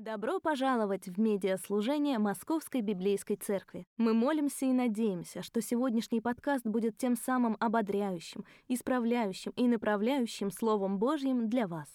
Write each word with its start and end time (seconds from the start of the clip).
Добро 0.00 0.40
пожаловать 0.40 1.08
в 1.08 1.20
медиаслужение 1.20 2.18
Московской 2.18 2.80
Библейской 2.80 3.36
Церкви. 3.36 3.86
Мы 3.98 4.14
молимся 4.14 4.64
и 4.64 4.72
надеемся, 4.72 5.42
что 5.42 5.60
сегодняшний 5.60 6.22
подкаст 6.22 6.64
будет 6.64 6.96
тем 6.96 7.16
самым 7.16 7.54
ободряющим, 7.60 8.46
исправляющим 8.66 9.52
и 9.56 9.68
направляющим 9.68 10.50
Словом 10.50 10.98
Божьим 10.98 11.50
для 11.50 11.66
вас. 11.66 11.94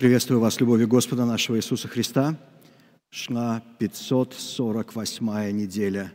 Приветствую 0.00 0.40
вас, 0.40 0.58
любовью 0.58 0.88
Господа 0.88 1.26
нашего 1.26 1.56
Иисуса 1.56 1.86
Христа. 1.86 2.34
Шла 3.10 3.62
548 3.78 5.50
неделя 5.50 6.10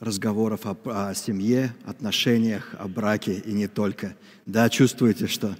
разговоров 0.00 0.66
о, 0.66 0.76
о 0.86 1.14
семье, 1.14 1.72
отношениях, 1.84 2.74
о 2.76 2.88
браке 2.88 3.34
и 3.34 3.52
не 3.52 3.68
только. 3.68 4.16
Да, 4.44 4.68
чувствуете, 4.68 5.28
что 5.28 5.54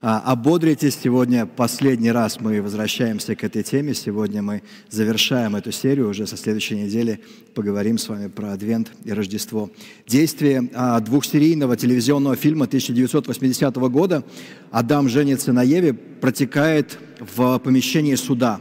ободритесь. 0.00 0.96
Сегодня 1.02 1.44
последний 1.46 2.12
раз 2.12 2.40
мы 2.40 2.62
возвращаемся 2.62 3.34
к 3.34 3.42
этой 3.42 3.64
теме. 3.64 3.94
Сегодня 3.94 4.42
мы 4.42 4.62
завершаем 4.88 5.56
эту 5.56 5.72
серию. 5.72 6.08
Уже 6.08 6.26
со 6.26 6.36
следующей 6.36 6.76
недели 6.76 7.20
поговорим 7.54 7.98
с 7.98 8.08
вами 8.08 8.28
про 8.28 8.52
Адвент 8.52 8.92
и 9.04 9.12
Рождество. 9.12 9.70
Действие 10.06 10.70
а, 10.74 11.00
двухсерийного 11.00 11.76
телевизионного 11.76 12.36
фильма 12.36 12.66
1980 12.66 13.74
года 13.90 14.24
«Адам 14.70 15.08
женится 15.08 15.52
на 15.52 15.62
Еве» 15.62 15.94
протекает 15.94 16.98
в 17.18 17.58
помещении 17.58 18.14
суда. 18.14 18.60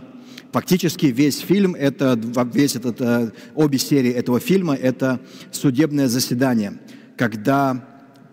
Фактически 0.52 1.08
весь 1.08 1.40
фильм, 1.40 1.76
это, 1.76 2.20
весь 2.52 2.76
этот, 2.76 3.00
э, 3.02 3.32
обе 3.54 3.78
серии 3.78 4.12
этого 4.12 4.40
фильма– 4.40 4.74
это 4.76 5.20
судебное 5.52 6.08
заседание, 6.08 6.80
когда 7.16 7.86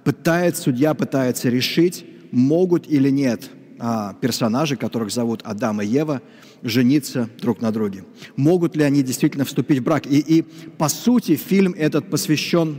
пытает, 0.04 0.56
судья 0.56 0.94
пытается 0.94 1.50
решить, 1.50 2.06
могут 2.34 2.86
или 2.88 3.10
нет 3.10 3.50
а, 3.78 4.14
персонажи, 4.20 4.76
которых 4.76 5.10
зовут 5.10 5.40
Адам 5.44 5.80
и 5.80 5.86
Ева, 5.86 6.20
жениться 6.62 7.28
друг 7.40 7.60
на 7.60 7.70
друге. 7.70 8.04
Могут 8.36 8.76
ли 8.76 8.82
они 8.82 9.02
действительно 9.02 9.44
вступить 9.44 9.78
в 9.78 9.82
брак? 9.82 10.06
И, 10.06 10.18
и 10.18 10.42
по 10.42 10.88
сути 10.88 11.36
фильм 11.36 11.74
этот 11.76 12.10
посвящен 12.10 12.78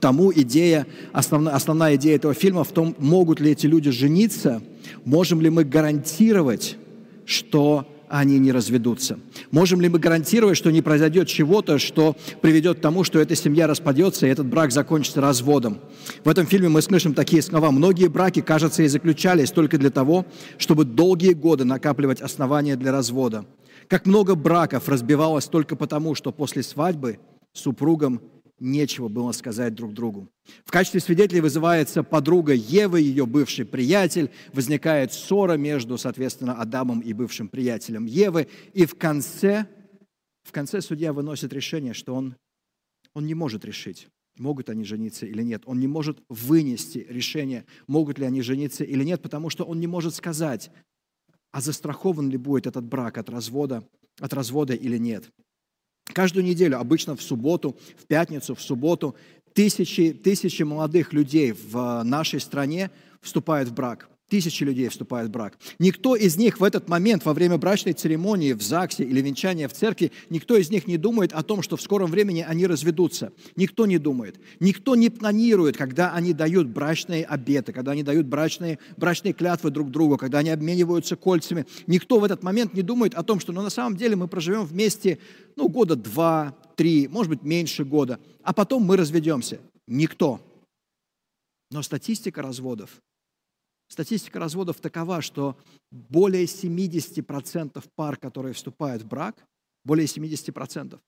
тому 0.00 0.32
идея, 0.32 0.86
основная, 1.12 1.54
основная 1.54 1.96
идея 1.96 2.16
этого 2.16 2.34
фильма 2.34 2.64
в 2.64 2.72
том, 2.72 2.94
могут 2.98 3.40
ли 3.40 3.50
эти 3.50 3.66
люди 3.66 3.90
жениться, 3.90 4.62
можем 5.04 5.40
ли 5.40 5.50
мы 5.50 5.64
гарантировать, 5.64 6.76
что 7.24 7.86
они 8.10 8.38
не 8.38 8.52
разведутся? 8.52 9.18
Можем 9.50 9.80
ли 9.80 9.88
мы 9.88 9.98
гарантировать, 9.98 10.56
что 10.56 10.70
не 10.70 10.82
произойдет 10.82 11.28
чего-то, 11.28 11.78
что 11.78 12.16
приведет 12.40 12.78
к 12.78 12.80
тому, 12.80 13.04
что 13.04 13.18
эта 13.18 13.34
семья 13.34 13.66
распадется 13.66 14.26
и 14.26 14.30
этот 14.30 14.46
брак 14.46 14.72
закончится 14.72 15.20
разводом? 15.20 15.78
В 16.24 16.28
этом 16.28 16.46
фильме 16.46 16.68
мы 16.68 16.82
слышим 16.82 17.14
такие 17.14 17.42
слова. 17.42 17.70
Многие 17.70 18.08
браки, 18.08 18.40
кажется, 18.40 18.82
и 18.82 18.88
заключались 18.88 19.50
только 19.50 19.78
для 19.78 19.90
того, 19.90 20.26
чтобы 20.56 20.84
долгие 20.84 21.32
годы 21.32 21.64
накапливать 21.64 22.20
основания 22.20 22.76
для 22.76 22.92
развода. 22.92 23.44
Как 23.88 24.06
много 24.06 24.34
браков 24.34 24.88
разбивалось 24.88 25.46
только 25.46 25.76
потому, 25.76 26.14
что 26.14 26.32
после 26.32 26.62
свадьбы 26.62 27.18
супругам 27.52 28.20
нечего 28.60 29.08
было 29.08 29.32
сказать 29.32 29.74
друг 29.74 29.92
другу. 29.92 30.28
В 30.64 30.70
качестве 30.70 31.00
свидетелей 31.00 31.40
вызывается 31.40 32.02
подруга 32.02 32.52
Евы, 32.52 33.00
ее 33.00 33.26
бывший 33.26 33.64
приятель. 33.64 34.30
Возникает 34.52 35.12
ссора 35.12 35.54
между, 35.54 35.98
соответственно, 35.98 36.54
Адамом 36.54 37.00
и 37.00 37.12
бывшим 37.12 37.48
приятелем 37.48 38.06
Евы. 38.06 38.48
И 38.72 38.86
в 38.86 38.94
конце, 38.96 39.66
в 40.44 40.52
конце 40.52 40.80
судья 40.80 41.12
выносит 41.12 41.52
решение, 41.52 41.94
что 41.94 42.14
он, 42.14 42.36
он 43.14 43.26
не 43.26 43.34
может 43.34 43.64
решить, 43.64 44.08
могут 44.38 44.70
они 44.70 44.84
жениться 44.84 45.26
или 45.26 45.42
нет. 45.42 45.62
Он 45.66 45.80
не 45.80 45.86
может 45.86 46.22
вынести 46.28 47.06
решение, 47.08 47.64
могут 47.86 48.18
ли 48.18 48.26
они 48.26 48.42
жениться 48.42 48.84
или 48.84 49.04
нет, 49.04 49.22
потому 49.22 49.50
что 49.50 49.64
он 49.64 49.80
не 49.80 49.86
может 49.86 50.14
сказать, 50.14 50.70
а 51.50 51.60
застрахован 51.60 52.30
ли 52.30 52.36
будет 52.36 52.66
этот 52.66 52.84
брак 52.84 53.18
от 53.18 53.28
развода, 53.28 53.86
от 54.20 54.32
развода 54.32 54.74
или 54.74 54.98
нет. 54.98 55.30
Каждую 56.12 56.44
неделю, 56.44 56.78
обычно 56.78 57.16
в 57.16 57.22
субботу, 57.22 57.76
в 57.96 58.06
пятницу, 58.06 58.54
в 58.54 58.60
субботу, 58.60 59.14
тысячи, 59.52 60.12
тысячи 60.12 60.62
молодых 60.62 61.12
людей 61.12 61.52
в 61.52 62.02
нашей 62.02 62.40
стране 62.40 62.90
вступают 63.20 63.68
в 63.68 63.74
брак. 63.74 64.08
Тысячи 64.28 64.62
людей 64.62 64.88
вступают 64.88 65.30
в 65.30 65.32
брак. 65.32 65.58
Никто 65.78 66.14
из 66.14 66.36
них 66.36 66.60
в 66.60 66.64
этот 66.64 66.86
момент, 66.86 67.24
во 67.24 67.32
время 67.32 67.56
брачной 67.56 67.94
церемонии 67.94 68.52
в 68.52 68.60
ЗАГСе 68.60 69.02
или 69.04 69.22
венчания 69.22 69.68
в 69.68 69.72
церкви, 69.72 70.12
никто 70.28 70.54
из 70.54 70.70
них 70.70 70.86
не 70.86 70.98
думает 70.98 71.32
о 71.32 71.42
том, 71.42 71.62
что 71.62 71.78
в 71.78 71.82
скором 71.82 72.10
времени 72.10 72.44
они 72.46 72.66
разведутся. 72.66 73.32
Никто 73.56 73.86
не 73.86 73.96
думает. 73.96 74.38
Никто 74.60 74.96
не 74.96 75.08
планирует, 75.08 75.78
когда 75.78 76.12
они 76.12 76.34
дают 76.34 76.68
брачные 76.68 77.24
обеты, 77.24 77.72
когда 77.72 77.92
они 77.92 78.02
дают 78.02 78.26
брачные, 78.26 78.78
брачные 78.98 79.32
клятвы 79.32 79.70
друг 79.70 79.90
другу, 79.90 80.18
когда 80.18 80.38
они 80.38 80.50
обмениваются 80.50 81.16
кольцами. 81.16 81.64
Никто 81.86 82.20
в 82.20 82.24
этот 82.24 82.42
момент 82.42 82.74
не 82.74 82.82
думает 82.82 83.14
о 83.14 83.22
том, 83.22 83.40
что 83.40 83.54
ну, 83.54 83.62
на 83.62 83.70
самом 83.70 83.96
деле 83.96 84.14
мы 84.14 84.28
проживем 84.28 84.66
вместе 84.66 85.18
ну, 85.56 85.70
года 85.70 85.96
два, 85.96 86.54
три, 86.76 87.08
может 87.08 87.30
быть, 87.30 87.42
меньше 87.44 87.86
года, 87.86 88.20
а 88.42 88.52
потом 88.52 88.82
мы 88.82 88.98
разведемся. 88.98 89.58
Никто. 89.86 90.38
Но 91.70 91.82
статистика 91.82 92.42
разводов 92.42 92.90
Статистика 93.88 94.38
разводов 94.38 94.80
такова, 94.80 95.22
что 95.22 95.58
более 95.90 96.44
70% 96.44 97.84
пар, 97.94 98.16
которые 98.16 98.52
вступают 98.52 99.02
в 99.02 99.08
брак, 99.08 99.46
более 99.84 100.06
70% 100.06 101.00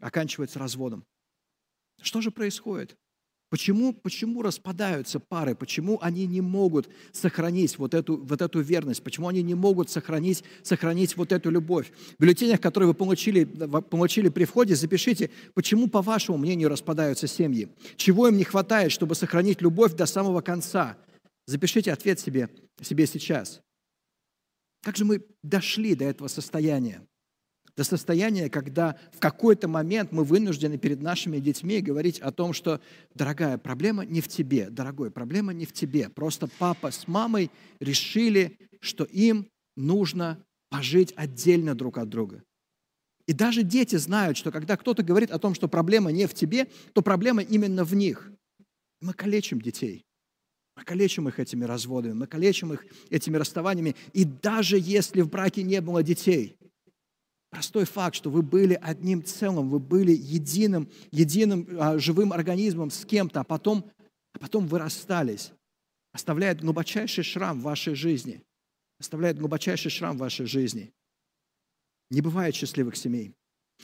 оканчиваются 0.00 0.58
разводом. 0.58 1.06
Что 2.00 2.20
же 2.20 2.30
происходит? 2.30 2.96
Почему, 3.50 3.94
почему 3.94 4.42
распадаются 4.42 5.20
пары? 5.20 5.54
Почему 5.54 5.98
они 6.02 6.26
не 6.26 6.42
могут 6.42 6.88
сохранить 7.12 7.78
вот 7.78 7.94
эту, 7.94 8.18
вот 8.18 8.42
эту 8.42 8.60
верность? 8.60 9.02
Почему 9.02 9.28
они 9.28 9.42
не 9.42 9.54
могут 9.54 9.88
сохранить, 9.88 10.44
сохранить 10.62 11.16
вот 11.16 11.32
эту 11.32 11.50
любовь? 11.50 11.90
В 12.18 12.22
бюллетенях, 12.22 12.60
которые 12.60 12.88
вы 12.88 12.94
получили, 12.94 13.44
получили 13.44 14.28
при 14.28 14.44
входе, 14.44 14.74
запишите, 14.74 15.30
почему, 15.54 15.88
по 15.88 16.02
вашему 16.02 16.36
мнению, 16.36 16.68
распадаются 16.68 17.26
семьи? 17.26 17.68
Чего 17.96 18.28
им 18.28 18.36
не 18.36 18.44
хватает, 18.44 18.92
чтобы 18.92 19.14
сохранить 19.14 19.62
любовь 19.62 19.94
до 19.94 20.04
самого 20.04 20.42
конца? 20.42 20.98
Запишите 21.46 21.90
ответ 21.90 22.20
себе, 22.20 22.50
себе 22.82 23.06
сейчас. 23.06 23.62
Как 24.82 24.96
же 24.96 25.06
мы 25.06 25.24
дошли 25.42 25.94
до 25.94 26.04
этого 26.04 26.28
состояния? 26.28 27.00
До 27.78 27.84
состояния, 27.84 28.50
когда 28.50 28.98
в 29.12 29.20
какой-то 29.20 29.68
момент 29.68 30.10
мы 30.10 30.24
вынуждены 30.24 30.78
перед 30.78 31.00
нашими 31.00 31.38
детьми 31.38 31.80
говорить 31.80 32.18
о 32.18 32.32
том, 32.32 32.52
что, 32.52 32.80
дорогая, 33.14 33.56
проблема 33.56 34.04
не 34.04 34.20
в 34.20 34.26
тебе, 34.26 34.68
дорогой, 34.68 35.12
проблема 35.12 35.52
не 35.52 35.64
в 35.64 35.72
тебе. 35.72 36.08
Просто 36.08 36.48
папа 36.58 36.90
с 36.90 37.06
мамой 37.06 37.52
решили, 37.78 38.58
что 38.80 39.04
им 39.04 39.46
нужно 39.76 40.44
пожить 40.70 41.12
отдельно 41.14 41.76
друг 41.76 41.98
от 41.98 42.08
друга. 42.08 42.42
И 43.28 43.32
даже 43.32 43.62
дети 43.62 43.94
знают, 43.94 44.36
что 44.36 44.50
когда 44.50 44.76
кто-то 44.76 45.04
говорит 45.04 45.30
о 45.30 45.38
том, 45.38 45.54
что 45.54 45.68
проблема 45.68 46.10
не 46.10 46.26
в 46.26 46.34
тебе, 46.34 46.66
то 46.94 47.00
проблема 47.00 47.42
именно 47.42 47.84
в 47.84 47.94
них. 47.94 48.32
Мы 49.00 49.12
калечим 49.12 49.60
детей. 49.60 50.04
Мы 50.76 50.82
калечим 50.82 51.28
их 51.28 51.38
этими 51.38 51.64
разводами, 51.64 52.14
мы 52.14 52.26
калечим 52.26 52.72
их 52.72 52.84
этими 53.08 53.36
расставаниями. 53.36 53.94
И 54.14 54.24
даже 54.24 54.78
если 54.80 55.20
в 55.20 55.30
браке 55.30 55.62
не 55.62 55.80
было 55.80 56.02
детей, 56.02 56.58
Простой 57.50 57.84
факт, 57.84 58.14
что 58.14 58.30
вы 58.30 58.42
были 58.42 58.78
одним 58.80 59.24
целым, 59.24 59.70
вы 59.70 59.78
были 59.78 60.12
единым, 60.12 60.88
единым 61.10 61.66
а, 61.78 61.98
живым 61.98 62.32
организмом 62.32 62.90
с 62.90 63.04
кем-то, 63.06 63.40
а 63.40 63.44
потом, 63.44 63.90
а 64.34 64.38
потом 64.38 64.66
вы 64.66 64.78
расстались, 64.78 65.52
оставляет 66.12 66.60
глубочайший 66.60 67.24
шрам 67.24 67.58
в 67.58 67.62
вашей 67.62 67.94
жизни. 67.94 68.42
Оставляет 69.00 69.38
глубочайший 69.38 69.90
шрам 69.90 70.16
в 70.16 70.20
вашей 70.20 70.46
жизни. 70.46 70.92
Не 72.10 72.20
бывает 72.20 72.54
счастливых 72.54 72.96
семей. 72.96 73.34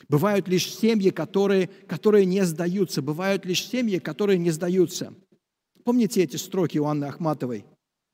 Бывают 0.09 0.49
лишь 0.49 0.75
семьи, 0.75 1.11
которые, 1.11 1.69
которые 1.87 2.27
не 2.27 2.45
сдаются. 2.45 3.01
Бывают 3.01 3.47
лишь 3.47 3.65
семьи, 3.65 3.99
которые 3.99 4.39
не 4.39 4.51
сдаются. 4.51 5.15
Помните 5.85 6.23
эти 6.23 6.37
строки 6.37 6.79
у 6.79 6.87
Анны 6.87 7.05
Ахматовой? 7.05 7.65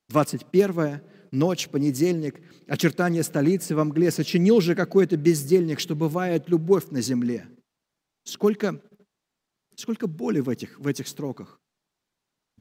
21 0.09 1.01
ночь, 1.31 1.69
понедельник, 1.69 2.41
очертания 2.67 3.23
столицы 3.23 3.75
во 3.75 3.85
мгле, 3.85 4.11
сочинил 4.11 4.61
же 4.61 4.75
какой-то 4.75 5.17
бездельник, 5.17 5.81
что 5.81 5.95
бывает 5.95 6.49
любовь 6.49 6.91
на 6.91 7.01
земле. 7.01 7.49
Сколько, 8.25 8.83
сколько 9.77 10.07
боли 10.07 10.41
в 10.41 10.49
этих, 10.49 10.79
в 10.79 10.87
этих 10.87 11.09
строках. 11.09 11.61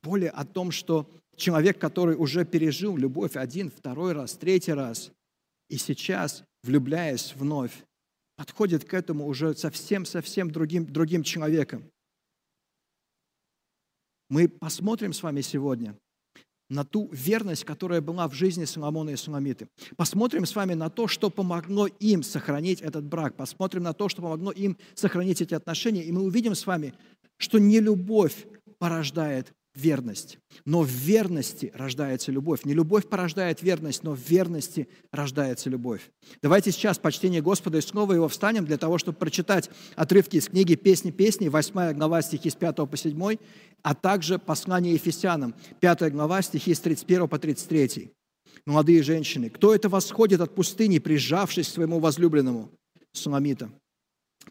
Боли 0.02 0.32
о 0.34 0.46
том, 0.46 0.72
что 0.72 1.10
человек, 1.36 1.80
который 1.80 2.16
уже 2.16 2.46
пережил 2.46 2.96
любовь 2.96 3.36
один, 3.36 3.70
второй 3.70 4.14
раз, 4.14 4.34
третий 4.34 4.74
раз, 4.74 5.12
и 5.70 5.78
сейчас, 5.78 6.44
влюбляясь 6.64 7.36
вновь, 7.36 7.84
подходит 8.36 8.86
к 8.86 8.94
этому 8.94 9.28
уже 9.28 9.56
совсем-совсем 9.56 10.52
другим, 10.52 10.86
другим 10.86 11.24
человеком. 11.24 11.84
Мы 14.30 14.48
посмотрим 14.48 15.12
с 15.12 15.24
вами 15.24 15.42
сегодня 15.42 15.96
на 16.70 16.86
ту 16.86 17.10
верность, 17.12 17.66
которая 17.66 18.02
была 18.02 18.28
в 18.28 18.34
жизни 18.34 18.66
Соломона 18.66 19.10
и 19.10 19.16
Суламиты. 19.16 19.68
Посмотрим 19.98 20.46
с 20.46 20.56
вами 20.56 20.76
на 20.76 20.90
то, 20.90 21.08
что 21.08 21.30
помогло 21.30 21.88
им 21.88 22.24
сохранить 22.24 22.82
этот 22.82 23.06
брак. 23.06 23.36
Посмотрим 23.36 23.84
на 23.84 23.94
то, 23.94 24.08
что 24.08 24.22
помогло 24.22 24.52
им 24.52 24.78
сохранить 24.94 25.42
эти 25.42 25.54
отношения. 25.54 26.04
И 26.04 26.12
мы 26.12 26.22
увидим 26.22 26.56
с 26.56 26.66
вами, 26.66 26.94
что 27.38 27.58
не 27.58 27.80
любовь 27.80 28.46
порождает 28.78 29.54
верность. 29.76 30.38
Но 30.66 30.82
в 30.82 30.90
верности 30.90 31.72
рождается 31.74 32.32
любовь. 32.32 32.66
Не 32.66 32.74
любовь 32.74 33.08
порождает 33.08 33.62
верность, 33.62 34.04
но 34.04 34.14
в 34.14 34.20
верности 34.20 34.88
рождается 35.12 35.70
любовь. 35.70 36.10
Давайте 36.42 36.72
сейчас 36.72 36.98
почтение 36.98 37.42
Господа 37.42 37.78
и 37.78 37.82
снова 37.82 38.14
его 38.14 38.28
встанем 38.28 38.66
для 38.66 38.78
того, 38.78 38.98
чтобы 38.98 39.18
прочитать 39.18 39.70
отрывки 39.96 40.38
из 40.38 40.48
книги 40.48 40.76
«Песни 40.76 41.12
песни», 41.12 41.48
8 41.48 41.94
глава 41.94 42.22
стихи 42.22 42.50
с 42.50 42.56
5 42.56 42.76
по 42.90 42.98
7, 42.98 43.38
а 43.84 43.96
также 43.96 44.40
послание 44.40 44.94
Ефесянам, 44.94 45.56
5 45.80 46.12
глава 46.12 46.42
стихи 46.42 46.74
с 46.74 46.80
31 46.80 47.28
по 47.28 47.40
33. 47.40 48.12
Молодые 48.66 49.04
женщины, 49.04 49.50
кто 49.50 49.74
это 49.74 49.90
восходит 49.90 50.42
от 50.42 50.54
пустыни, 50.54 51.00
прижавшись 51.00 51.68
к 51.68 51.72
своему 51.72 52.00
возлюбленному? 52.00 52.72
Суламита 53.14 53.72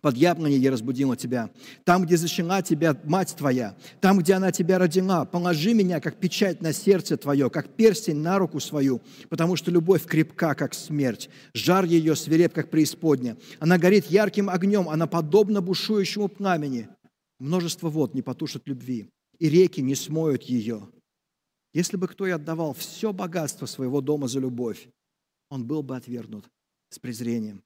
под 0.01 0.17
яблоней 0.17 0.59
я 0.59 0.71
разбудила 0.71 1.17
тебя, 1.17 1.51
там, 1.85 2.05
где 2.05 2.17
зачала 2.17 2.63
тебя 2.63 2.99
мать 3.05 3.35
твоя, 3.37 3.77
там, 4.01 4.19
где 4.19 4.35
она 4.35 4.53
тебя 4.53 4.79
родила, 4.79 5.25
положи 5.25 5.75
меня, 5.75 6.01
как 6.01 6.17
печать 6.17 6.61
на 6.61 6.73
сердце 6.73 7.17
твое, 7.17 7.51
как 7.51 7.69
перстень 7.71 8.19
на 8.19 8.39
руку 8.39 8.61
свою, 8.61 9.01
потому 9.29 9.57
что 9.57 9.71
любовь 9.71 10.05
крепка, 10.05 10.55
как 10.55 10.75
смерть, 10.75 11.29
жар 11.55 11.85
ее 11.85 12.17
свиреп, 12.17 12.53
как 12.53 12.71
преисподня. 12.71 13.37
Она 13.59 13.79
горит 13.79 14.07
ярким 14.07 14.49
огнем, 14.49 14.89
она 14.89 15.07
подобна 15.07 15.61
бушующему 15.61 16.29
пламени. 16.29 16.89
Множество 17.39 17.89
вод 17.89 18.15
не 18.15 18.23
потушат 18.23 18.63
любви, 18.67 19.11
и 19.39 19.49
реки 19.49 19.81
не 19.81 19.95
смоют 19.95 20.43
ее. 20.45 20.89
Если 21.73 21.97
бы 21.97 22.09
кто 22.09 22.27
и 22.27 22.31
отдавал 22.31 22.75
все 22.75 23.13
богатство 23.13 23.67
своего 23.67 24.01
дома 24.01 24.27
за 24.27 24.41
любовь, 24.41 24.89
он 25.51 25.67
был 25.67 25.83
бы 25.83 25.97
отвергнут 25.97 26.45
с 26.91 26.99
презрением. 26.99 27.63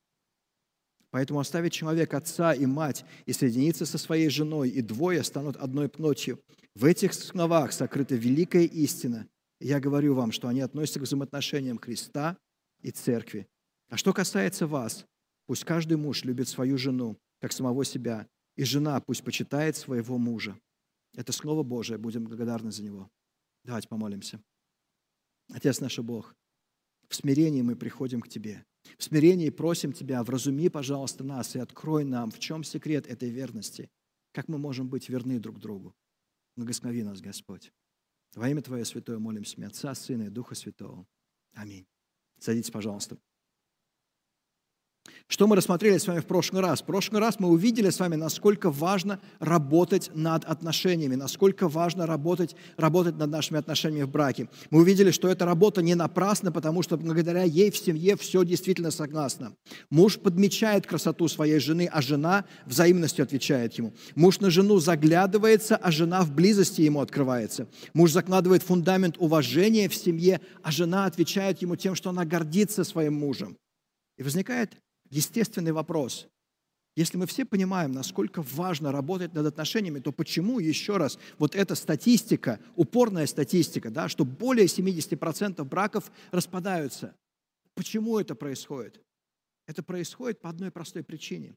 Поэтому 1.13 1.41
оставит 1.41 1.73
человек 1.73 2.15
отца 2.15 2.55
и 2.55 2.65
мать 2.65 3.05
и 3.27 3.35
соединиться 3.35 3.85
со 3.85 3.99
своей 3.99 4.31
женой, 4.31 4.71
и 4.71 4.81
двое 4.81 5.23
станут 5.23 5.57
одной 5.57 5.91
плотью. 5.91 6.43
В 6.75 6.87
этих 6.87 7.13
словах 7.13 7.75
сокрыта 7.75 8.15
великая 8.15 8.65
истина. 8.65 9.29
Я 9.61 9.79
говорю 9.79 10.15
вам, 10.15 10.33
что 10.33 10.49
они 10.49 10.63
относятся 10.63 11.01
к 11.01 11.03
взаимоотношениям 11.03 11.79
Христа 11.79 12.39
и 12.81 12.91
Церкви. 12.91 13.47
А 13.91 13.99
что 13.99 14.15
касается 14.15 14.67
вас, 14.67 15.05
пусть 15.47 15.65
каждый 15.65 15.99
муж 15.99 16.25
любит 16.25 16.49
свою 16.49 16.79
жену, 16.79 17.19
как 17.43 17.53
самого 17.53 17.85
себя, 17.85 18.27
и 18.57 18.65
жена 18.65 18.99
пусть 19.03 19.23
почитает 19.23 19.77
своего 19.77 20.17
мужа. 20.17 20.59
Это 21.15 21.33
Слово 21.33 21.63
Божие, 21.63 21.99
будем 21.99 22.25
благодарны 22.25 22.73
за 22.73 22.83
него. 22.83 23.11
Давайте 23.65 23.87
помолимся. 23.87 24.43
Отец 25.53 25.79
наш 25.81 25.99
Бог, 25.99 26.35
в 27.11 27.15
смирении 27.15 27.61
мы 27.61 27.77
приходим 27.77 28.23
к 28.23 28.29
Тебе. 28.29 28.65
В 28.99 29.05
смирении 29.05 29.51
просим 29.51 29.93
Тебя, 29.93 30.23
вразуми, 30.23 30.69
пожалуйста, 30.69 31.25
нас 31.25 31.57
и 31.57 31.59
открой 31.59 32.05
нам, 32.05 32.31
в 32.31 32.39
чем 32.39 32.65
секрет 32.65 33.07
этой 33.07 33.31
верности, 33.31 33.91
как 34.33 34.49
мы 34.49 34.59
можем 34.59 34.89
быть 34.89 35.09
верны 35.09 35.39
друг 35.39 35.59
другу. 35.59 35.95
Благослови 36.57 37.03
нас, 37.03 37.21
Господь. 37.21 37.73
Во 38.35 38.49
имя 38.49 38.63
Твое 38.63 38.85
Святое 38.85 39.19
молимся, 39.19 39.65
Отца, 39.67 39.95
Сына 39.95 40.25
и 40.25 40.31
Духа 40.31 40.55
Святого. 40.55 41.07
Аминь. 41.55 41.87
Садитесь, 42.39 42.71
пожалуйста. 42.71 43.19
Что 45.29 45.47
мы 45.47 45.57
рассмотрели 45.57 45.99
с 45.99 46.07
вами 46.07 46.21
в 46.21 46.27
прошлый 46.27 46.63
раз? 46.63 46.83
В 46.83 46.85
прошлый 46.85 47.21
раз 47.21 47.41
мы 47.41 47.49
увидели 47.49 47.91
с 47.91 47.99
вами, 47.99 48.17
насколько 48.17 48.71
важно 48.71 49.19
работать 49.39 50.11
над 50.15 50.45
отношениями, 50.45 51.15
насколько 51.15 51.69
важно 51.69 52.07
работать, 52.07 52.55
работать 52.77 53.17
над 53.17 53.31
нашими 53.31 53.59
отношениями 53.59 54.05
в 54.05 54.11
браке. 54.11 54.49
Мы 54.71 54.81
увидели, 54.81 55.11
что 55.11 55.29
эта 55.29 55.45
работа 55.45 55.83
не 55.83 55.95
напрасна, 55.95 56.53
потому 56.53 56.83
что 56.83 56.97
благодаря 56.97 57.45
ей 57.45 57.71
в 57.71 57.77
семье 57.77 58.17
все 58.17 58.45
действительно 58.45 58.91
согласно. 58.91 59.55
Муж 59.91 60.19
подмечает 60.19 60.87
красоту 60.87 61.29
своей 61.29 61.59
жены, 61.59 61.89
а 61.91 62.03
жена 62.03 62.45
взаимностью 62.67 63.23
отвечает 63.23 63.75
ему. 63.75 63.95
Муж 64.15 64.41
на 64.41 64.51
жену 64.51 64.81
заглядывается, 64.81 65.77
а 65.77 65.91
жена 65.91 66.23
в 66.23 66.33
близости 66.33 66.83
ему 66.83 67.01
открывается. 67.01 67.69
Муж 67.95 68.13
закладывает 68.13 68.63
фундамент 68.63 69.17
уважения 69.19 69.89
в 69.89 69.95
семье, 69.95 70.41
а 70.63 70.71
жена 70.71 71.07
отвечает 71.07 71.63
ему 71.63 71.77
тем, 71.77 71.95
что 71.95 72.11
она 72.11 72.25
гордится 72.25 72.85
своим 72.85 73.15
мужем. 73.15 73.57
И 74.19 74.23
возникает 74.23 74.77
естественный 75.13 75.73
вопрос. 75.73 76.27
Если 76.95 77.17
мы 77.17 77.27
все 77.27 77.45
понимаем, 77.45 77.93
насколько 77.93 78.43
важно 78.43 78.93
работать 78.93 79.33
над 79.33 79.47
отношениями, 79.47 80.01
то 80.01 80.13
почему, 80.13 80.59
еще 80.59 80.97
раз, 80.99 81.19
вот 81.39 81.55
эта 81.55 81.75
статистика, 81.75 82.61
упорная 82.77 83.27
статистика, 83.27 83.91
да, 83.91 84.09
что 84.09 84.25
более 84.25 84.67
70% 84.67 85.65
браков 85.65 86.11
распадаются? 86.33 87.15
Почему 87.75 88.19
это 88.19 88.35
происходит? 88.35 89.01
Это 89.67 89.83
происходит 89.83 90.41
по 90.41 90.51
одной 90.51 90.71
простой 90.71 91.03
причине. 91.03 91.55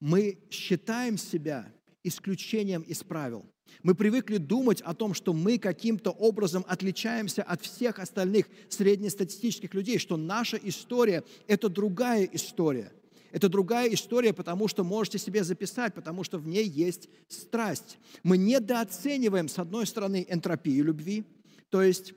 Мы 0.00 0.38
считаем 0.50 1.16
себя 1.16 1.72
исключением 2.02 2.82
из 2.82 3.02
правил. 3.02 3.46
Мы 3.82 3.94
привыкли 3.94 4.36
думать 4.36 4.80
о 4.80 4.94
том, 4.94 5.12
что 5.12 5.32
мы 5.32 5.58
каким-то 5.58 6.10
образом 6.10 6.64
отличаемся 6.68 7.42
от 7.42 7.62
всех 7.62 7.98
остальных 7.98 8.46
среднестатистических 8.68 9.74
людей, 9.74 9.98
что 9.98 10.16
наша 10.16 10.56
история– 10.56 11.24
это 11.48 11.68
другая 11.68 12.28
история. 12.32 12.92
Это 13.32 13.48
другая 13.48 13.88
история, 13.88 14.32
потому 14.32 14.68
что 14.68 14.84
можете 14.84 15.18
себе 15.18 15.42
записать, 15.42 15.94
потому 15.94 16.22
что 16.22 16.38
в 16.38 16.46
ней 16.46 16.68
есть 16.68 17.08
страсть. 17.28 17.98
Мы 18.22 18.36
недооцениваем, 18.36 19.48
с 19.48 19.58
одной 19.58 19.86
стороны, 19.86 20.24
энтропию 20.28 20.84
любви, 20.84 21.24
то 21.70 21.82
есть 21.82 22.12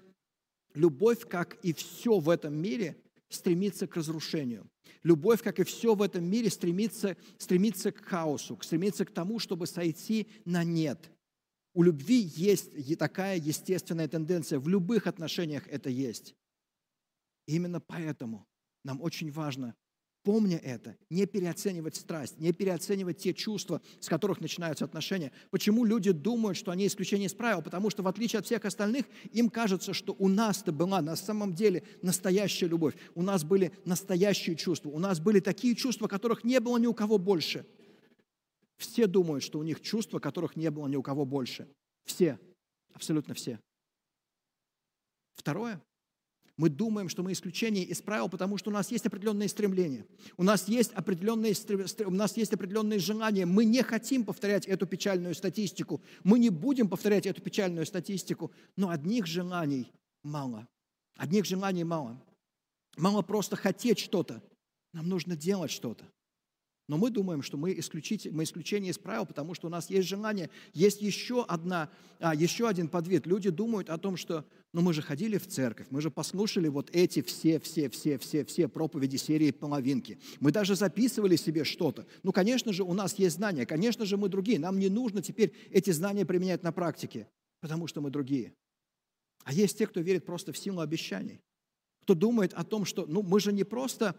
любовь, 0.76 1.26
как 1.28 1.58
и 1.64 1.74
все 1.74 2.20
в 2.20 2.30
этом 2.30 2.54
мире, 2.54 2.98
стремится 3.30 3.88
к 3.88 3.96
разрушению. 3.96 4.70
Любовь, 5.04 5.42
как 5.42 5.60
и 5.60 5.64
все 5.64 5.96
в 5.96 6.02
этом 6.02 6.26
мире, 6.26 6.50
стремится, 6.50 7.16
стремится 7.38 7.92
к 7.92 8.04
хаосу, 8.04 8.60
стремится 8.62 9.06
к 9.06 9.12
тому, 9.12 9.40
чтобы 9.40 9.68
сойти 9.68 10.28
на 10.44 10.64
нет. 10.64 11.10
У 11.76 11.84
любви 11.84 12.32
есть 12.36 12.98
такая 12.98 13.38
естественная 13.38 14.08
тенденция, 14.08 14.60
в 14.60 14.70
любых 14.70 15.08
отношениях 15.08 15.68
это 15.68 15.90
есть. 15.90 16.34
Именно 17.48 17.82
поэтому 17.82 18.48
нам 18.86 19.02
очень 19.02 19.30
важно 19.30 19.76
помня 20.24 20.58
это, 20.58 20.96
не 21.10 21.26
переоценивать 21.26 21.98
страсть, 21.98 22.40
не 22.40 22.54
переоценивать 22.54 23.18
те 23.18 23.34
чувства, 23.34 23.82
с 24.00 24.08
которых 24.08 24.40
начинаются 24.40 24.86
отношения. 24.86 25.34
Почему 25.52 25.84
люди 25.84 26.12
думают, 26.12 26.58
что 26.58 26.72
они 26.72 26.88
исключение 26.88 27.28
из 27.28 27.34
правил? 27.34 27.62
Потому 27.62 27.90
что, 27.90 28.04
в 28.04 28.08
отличие 28.08 28.40
от 28.40 28.46
всех 28.46 28.64
остальных, 28.64 29.06
им 29.34 29.50
кажется, 29.50 29.94
что 29.94 30.16
у 30.18 30.30
нас-то 30.30 30.72
была 30.72 31.02
на 31.02 31.18
самом 31.18 31.54
деле 31.54 31.84
настоящая 32.02 32.68
любовь, 32.68 32.96
у 33.16 33.22
нас 33.22 33.44
были 33.44 33.74
настоящие 33.84 34.56
чувства, 34.56 34.90
у 34.90 35.00
нас 35.00 35.20
были 35.20 35.42
такие 35.42 35.76
чувства, 35.76 36.08
которых 36.08 36.46
не 36.46 36.62
было 36.62 36.78
ни 36.78 36.88
у 36.88 36.94
кого 36.94 37.18
больше. 37.18 37.66
Все 38.78 39.08
думают, 39.08 39.44
что 39.44 39.60
у 39.60 39.64
них 39.64 39.82
чувства, 39.82 40.20
которых 40.20 40.56
не 40.56 40.70
было 40.70 40.88
ни 40.88 40.96
у 40.96 41.04
кого 41.04 41.26
больше. 41.26 41.68
Все, 42.06 42.40
абсолютно 42.94 43.34
все. 43.34 43.60
Второе, 45.36 45.82
мы 46.58 46.70
думаем, 46.70 47.10
что 47.10 47.22
мы 47.22 47.34
исключение 47.34 47.84
из 47.84 48.02
правил, 48.02 48.30
потому 48.30 48.58
что 48.58 48.70
у 48.70 48.74
нас 48.74 48.90
есть 48.90 49.06
определенные 49.06 49.50
стремления, 49.50 50.06
у 50.38 50.44
нас 50.44 50.68
есть 50.70 50.94
определенные, 50.94 51.54
у 52.06 52.12
нас 52.12 52.38
есть 52.38 52.54
определенные 52.54 53.00
желания. 53.00 53.46
Мы 53.46 53.66
не 53.66 53.84
хотим 53.84 54.24
повторять 54.24 54.66
эту 54.66 54.88
печальную 54.88 55.36
статистику, 55.36 56.02
мы 56.24 56.40
не 56.40 56.50
будем 56.50 56.88
повторять 56.88 57.26
эту 57.26 57.42
печальную 57.42 57.86
статистику, 57.86 58.52
но 58.78 58.90
одних 58.90 59.26
желаний 59.26 59.92
мало. 60.24 60.68
Одних 61.18 61.46
желаний 61.46 61.84
мало. 61.84 62.22
Мало 62.98 63.22
просто 63.22 63.58
хотеть 63.58 64.00
что-то, 64.00 64.42
нам 64.94 65.10
нужно 65.10 65.36
делать 65.36 65.72
что-то. 65.72 66.06
Но 66.88 66.98
мы 66.98 67.10
думаем, 67.10 67.42
что 67.42 67.58
мы, 67.58 67.78
исключите, 67.80 68.30
мы 68.30 68.44
исключение 68.44 68.92
из 68.92 69.00
правил, 69.00 69.26
потому 69.26 69.56
что 69.56 69.68
у 69.68 69.70
нас 69.72 69.90
есть 69.90 70.08
желание. 70.08 70.52
Есть 70.74 71.02
еще, 71.02 71.44
одна, 71.44 71.90
а, 72.20 72.36
еще 72.36 72.68
один 72.68 72.90
подвид. 72.90 73.26
Люди 73.26 73.50
думают 73.50 73.90
о 73.90 73.98
том, 73.98 74.18
что 74.18 74.46
ну 74.72 74.82
мы 74.82 74.94
же 74.94 75.02
ходили 75.02 75.38
в 75.38 75.48
церковь, 75.48 75.88
мы 75.90 76.02
же 76.02 76.12
послушали 76.12 76.68
вот 76.68 76.90
эти 76.94 77.22
все, 77.22 77.60
все, 77.60 77.90
все, 77.90 78.20
все, 78.20 78.46
все 78.46 78.68
проповеди 78.68 79.16
серии 79.16 79.50
половинки. 79.52 80.20
Мы 80.40 80.52
даже 80.52 80.76
записывали 80.76 81.38
себе 81.38 81.64
что-то. 81.64 82.06
Ну, 82.22 82.32
конечно 82.32 82.72
же, 82.72 82.84
у 82.84 82.94
нас 82.94 83.18
есть 83.18 83.38
знания, 83.38 83.66
конечно 83.66 84.06
же, 84.06 84.18
мы 84.18 84.30
другие. 84.30 84.60
Нам 84.60 84.78
не 84.78 84.90
нужно 84.90 85.24
теперь 85.24 85.54
эти 85.72 85.90
знания 85.90 86.26
применять 86.26 86.62
на 86.62 86.72
практике, 86.72 87.28
потому 87.62 87.88
что 87.88 88.02
мы 88.02 88.12
другие. 88.12 88.54
А 89.44 89.54
есть 89.54 89.78
те, 89.78 89.88
кто 89.88 90.02
верит 90.02 90.26
просто 90.26 90.54
в 90.54 90.58
силу 90.58 90.82
обещаний 90.82 91.42
кто 92.06 92.14
думает 92.14 92.54
о 92.54 92.64
том, 92.64 92.86
что 92.86 93.08
ну, 93.08 93.24
мы 93.24 93.40
же 93.40 93.52
не 93.52 93.64
просто 93.64 94.16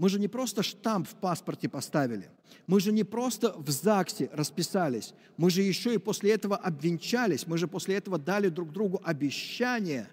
мы 0.00 0.08
же 0.08 0.18
не 0.18 0.28
просто 0.28 0.62
штамп 0.62 1.06
в 1.06 1.14
паспорте 1.16 1.68
поставили. 1.68 2.30
Мы 2.66 2.80
же 2.80 2.90
не 2.90 3.04
просто 3.04 3.52
в 3.58 3.68
ЗАГСе 3.68 4.30
расписались. 4.32 5.12
Мы 5.36 5.50
же 5.50 5.60
еще 5.60 5.92
и 5.92 5.98
после 5.98 6.32
этого 6.32 6.56
обвенчались. 6.56 7.46
Мы 7.46 7.58
же 7.58 7.68
после 7.68 7.96
этого 7.96 8.16
дали 8.16 8.48
друг 8.48 8.72
другу 8.72 9.02
обещание. 9.04 10.08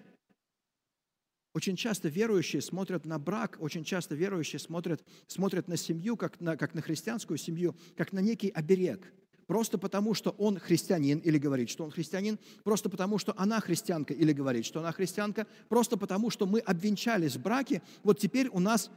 Очень 1.54 1.74
часто 1.74 2.08
верующие 2.08 2.60
смотрят 2.60 3.06
на 3.06 3.18
брак, 3.18 3.56
очень 3.60 3.82
часто 3.82 4.14
верующие 4.14 4.60
смотрят, 4.60 5.02
смотрят 5.26 5.68
на 5.68 5.78
семью, 5.78 6.18
как 6.18 6.38
на, 6.38 6.58
как 6.58 6.74
на 6.74 6.82
христианскую 6.82 7.38
семью, 7.38 7.74
как 7.96 8.12
на 8.12 8.18
некий 8.18 8.50
оберег. 8.50 9.10
просто 9.46 9.78
потому, 9.78 10.12
что 10.12 10.30
он 10.38 10.58
христианин 10.58 11.18
или 11.18 11.38
говорит, 11.38 11.70
что 11.70 11.82
он 11.82 11.90
христианин, 11.90 12.38
просто 12.62 12.90
потому, 12.90 13.16
что 13.16 13.32
она 13.38 13.58
христианка 13.60 14.12
или 14.12 14.32
говорит, 14.32 14.66
что 14.66 14.80
она 14.80 14.92
христианка, 14.92 15.46
просто 15.70 15.96
потому, 15.96 16.28
что 16.28 16.46
мы 16.46 16.60
обвенчались 16.60 17.36
в 17.36 17.42
браке, 17.42 17.80
вот 18.04 18.18
теперь 18.18 18.48
у 18.48 18.60
нас, 18.60 18.90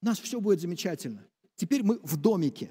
у 0.00 0.06
нас 0.06 0.18
все 0.18 0.40
будет 0.40 0.60
замечательно. 0.60 1.26
Теперь 1.56 1.82
мы 1.82 1.98
в 2.02 2.16
домике. 2.16 2.70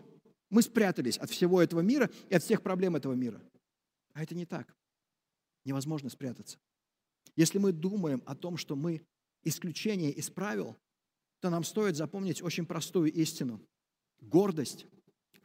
Мы 0.50 0.62
спрятались 0.62 1.18
от 1.18 1.30
всего 1.30 1.62
этого 1.62 1.82
мира 1.82 2.10
и 2.30 2.36
от 2.36 2.44
всех 2.44 2.62
проблем 2.62 2.96
этого 2.96 3.14
мира. 3.14 3.42
А 4.14 4.24
это 4.24 4.34
не 4.34 4.46
так. 4.46 4.74
Невозможно 5.66 6.10
спрятаться. 6.10 6.58
Если 7.36 7.58
мы 7.58 7.74
думаем 7.74 8.24
о 8.26 8.36
том, 8.36 8.58
что 8.58 8.76
мы 8.76 9.06
исключение 9.44 10.12
из 10.12 10.30
правил, 10.30 10.78
то 11.42 11.50
нам 11.50 11.64
стоит 11.64 11.96
запомнить 11.96 12.42
очень 12.42 12.66
простую 12.66 13.12
истину. 13.12 13.62
Гордость 14.22 14.88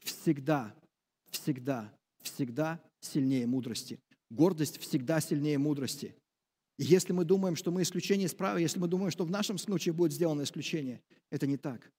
всегда, 0.00 0.74
всегда, 1.30 1.92
всегда 2.22 2.80
сильнее 3.00 3.46
мудрости. 3.46 4.00
Гордость 4.30 4.78
всегда 4.78 5.20
сильнее 5.20 5.58
мудрости. 5.58 6.14
И 6.82 6.84
если 6.84 7.12
мы 7.12 7.24
думаем, 7.24 7.54
что 7.54 7.70
мы 7.70 7.82
исключение 7.82 8.26
из 8.26 8.34
правил, 8.34 8.58
если 8.58 8.80
мы 8.80 8.88
думаем, 8.88 9.12
что 9.12 9.24
в 9.24 9.30
нашем 9.30 9.56
случае 9.56 9.92
будет 9.92 10.12
сделано 10.12 10.42
исключение, 10.42 11.00
это 11.30 11.46
не 11.46 11.56
так. 11.56 11.92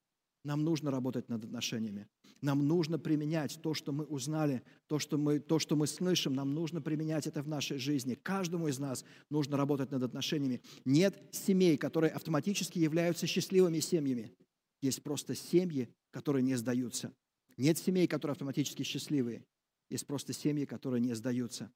Нам 0.43 0.65
нужно 0.65 0.91
работать 0.91 1.29
над 1.29 1.45
отношениями. 1.45 2.09
Нам 2.41 2.67
нужно 2.67 2.99
применять 2.99 3.61
то, 3.63 3.73
что 3.73 3.93
мы 3.93 4.03
узнали, 4.03 4.61
то, 4.87 4.99
что 4.99 5.17
мы, 5.17 5.39
то, 5.39 5.57
что 5.57 5.77
мы 5.77 5.87
слышим. 5.87 6.33
Нам 6.33 6.53
нужно 6.53 6.81
применять 6.81 7.27
это 7.27 7.41
в 7.41 7.47
нашей 7.47 7.77
жизни. 7.77 8.15
Каждому 8.15 8.67
из 8.67 8.77
нас 8.77 9.05
нужно 9.29 9.55
работать 9.55 9.89
над 9.91 10.03
отношениями. 10.03 10.61
Нет 10.83 11.17
семей, 11.31 11.77
которые 11.77 12.11
автоматически 12.11 12.77
являются 12.77 13.25
счастливыми 13.25 13.79
семьями. 13.79 14.33
Есть 14.81 15.01
просто 15.01 15.33
семьи, 15.33 15.87
которые 16.11 16.43
не 16.43 16.55
сдаются. 16.55 17.13
Нет 17.55 17.77
семей, 17.77 18.05
которые 18.05 18.33
автоматически 18.33 18.83
счастливые. 18.83 19.45
Есть 19.89 20.05
просто 20.07 20.33
семьи, 20.33 20.65
которые 20.65 20.99
не 20.99 21.13
сдаются. 21.13 21.71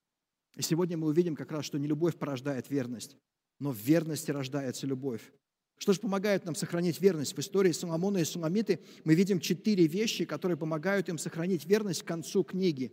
И 0.57 0.63
сегодня 0.63 0.97
мы 0.97 1.07
увидим 1.07 1.35
как 1.35 1.51
раз, 1.51 1.65
что 1.65 1.77
не 1.77 1.87
любовь 1.87 2.17
порождает 2.17 2.69
верность, 2.69 3.15
но 3.59 3.71
в 3.71 3.77
верности 3.77 4.31
рождается 4.31 4.87
любовь. 4.87 5.21
Что 5.77 5.93
же 5.93 5.99
помогает 5.99 6.45
нам 6.45 6.55
сохранить 6.55 6.99
верность? 6.99 7.37
В 7.37 7.39
истории 7.39 7.71
Соломона 7.71 8.17
и 8.17 8.23
Суламиты 8.23 8.79
мы 9.03 9.13
видим 9.13 9.39
четыре 9.39 9.85
вещи, 9.85 10.25
которые 10.25 10.57
помогают 10.57 11.09
им 11.09 11.19
сохранить 11.19 11.65
верность 11.65 12.01
к 12.01 12.07
концу 12.07 12.43
книги. 12.43 12.91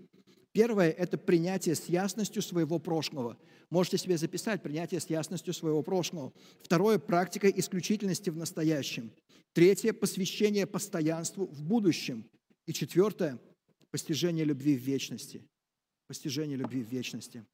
Первое– 0.53 0.91
это 0.93 1.17
принятие 1.17 1.75
с 1.75 1.87
ясностью 1.87 2.43
своего 2.43 2.79
прошлого. 2.79 3.39
Можете 3.71 3.97
себе 3.97 4.19
записать 4.19 4.63
принятие 4.63 5.01
с 5.01 5.07
ясностью 5.07 5.55
своего 5.55 5.83
прошлого. 5.83 6.35
Второе– 6.63 6.99
практика 7.01 7.49
исключительности 7.49 8.29
в 8.29 8.37
настоящем. 8.37 9.11
Третье– 9.55 9.93
посвящение 9.95 10.67
постоянству 10.67 11.47
в 11.47 11.63
будущем. 11.63 12.27
И 12.67 12.75
четвертое– 12.75 13.41
постижение 13.91 14.45
любви 14.45 14.77
в 14.77 14.83
вечности. 14.83 15.43
Постижение 16.07 16.59
любви 16.59 16.83
в 16.83 16.89
вечности. 16.89 17.45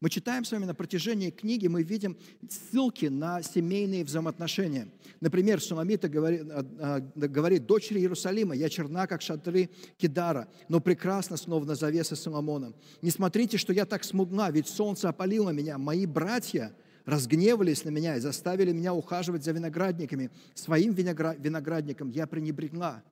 Мы 0.00 0.10
читаем 0.10 0.44
с 0.44 0.52
вами 0.52 0.64
на 0.64 0.74
протяжении 0.74 1.30
книги, 1.30 1.66
мы 1.66 1.82
видим 1.82 2.16
ссылки 2.48 3.06
на 3.06 3.42
семейные 3.42 4.04
взаимоотношения. 4.04 4.88
Например, 5.20 5.60
Суламита 5.60 6.08
говорит, 6.08 6.42
а, 6.50 6.64
а, 6.80 7.00
говорит, 7.00 7.66
«Дочери 7.66 8.00
Иерусалима, 8.00 8.54
я 8.54 8.68
черна, 8.68 9.06
как 9.06 9.22
шатры 9.22 9.70
Кидара, 9.96 10.48
но 10.68 10.80
прекрасна, 10.80 11.36
словно 11.36 11.74
завеса 11.74 12.16
Соломона. 12.16 12.74
Не 13.02 13.10
смотрите, 13.10 13.58
что 13.58 13.72
я 13.72 13.86
так 13.86 14.04
смугна, 14.04 14.50
ведь 14.50 14.68
солнце 14.68 15.08
опалило 15.08 15.50
меня. 15.50 15.78
Мои 15.78 16.06
братья 16.06 16.74
разгневались 17.04 17.84
на 17.84 17.90
меня 17.90 18.16
и 18.16 18.20
заставили 18.20 18.72
меня 18.72 18.94
ухаживать 18.94 19.42
за 19.42 19.52
виноградниками. 19.52 20.30
Своим 20.54 20.92
виноградником 20.92 22.10
я 22.10 22.26
пренебрегла». 22.26 23.02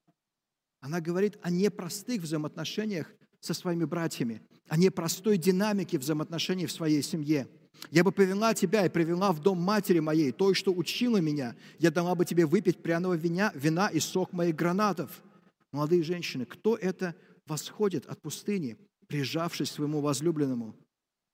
Она 0.81 1.01
говорит 1.01 1.39
о 1.43 1.51
непростых 1.51 2.23
взаимоотношениях 2.23 3.13
со 3.47 3.55
своими 3.55 3.85
братьями, 3.85 4.43
о 4.69 4.77
непростой 4.77 5.39
динамике 5.39 5.99
взаимоотношений 5.99 6.67
в 6.67 6.73
своей 6.73 7.03
семье. 7.03 7.49
Я 7.91 8.05
бы 8.05 8.11
повела 8.11 8.55
тебя 8.55 8.85
и 8.85 8.89
привела 8.89 9.33
в 9.33 9.41
дом 9.41 9.61
матери 9.61 10.01
моей, 10.01 10.33
той, 10.33 10.55
что 10.55 10.73
учила 10.73 11.19
меня. 11.19 11.55
Я 11.79 11.91
дала 11.91 12.15
бы 12.15 12.25
тебе 12.25 12.47
выпить 12.47 12.83
пряного 12.83 13.15
вина, 13.15 13.53
вина 13.55 13.89
и 13.89 14.01
сок 14.01 14.33
моих 14.33 14.57
гранатов. 14.57 15.23
Молодые 15.73 16.03
женщины, 16.03 16.45
кто 16.47 16.75
это 16.77 17.15
восходит 17.47 18.07
от 18.07 18.21
пустыни, 18.21 18.77
прижавшись 19.07 19.71
к 19.71 19.75
своему 19.75 20.01
возлюбленному? 20.01 20.75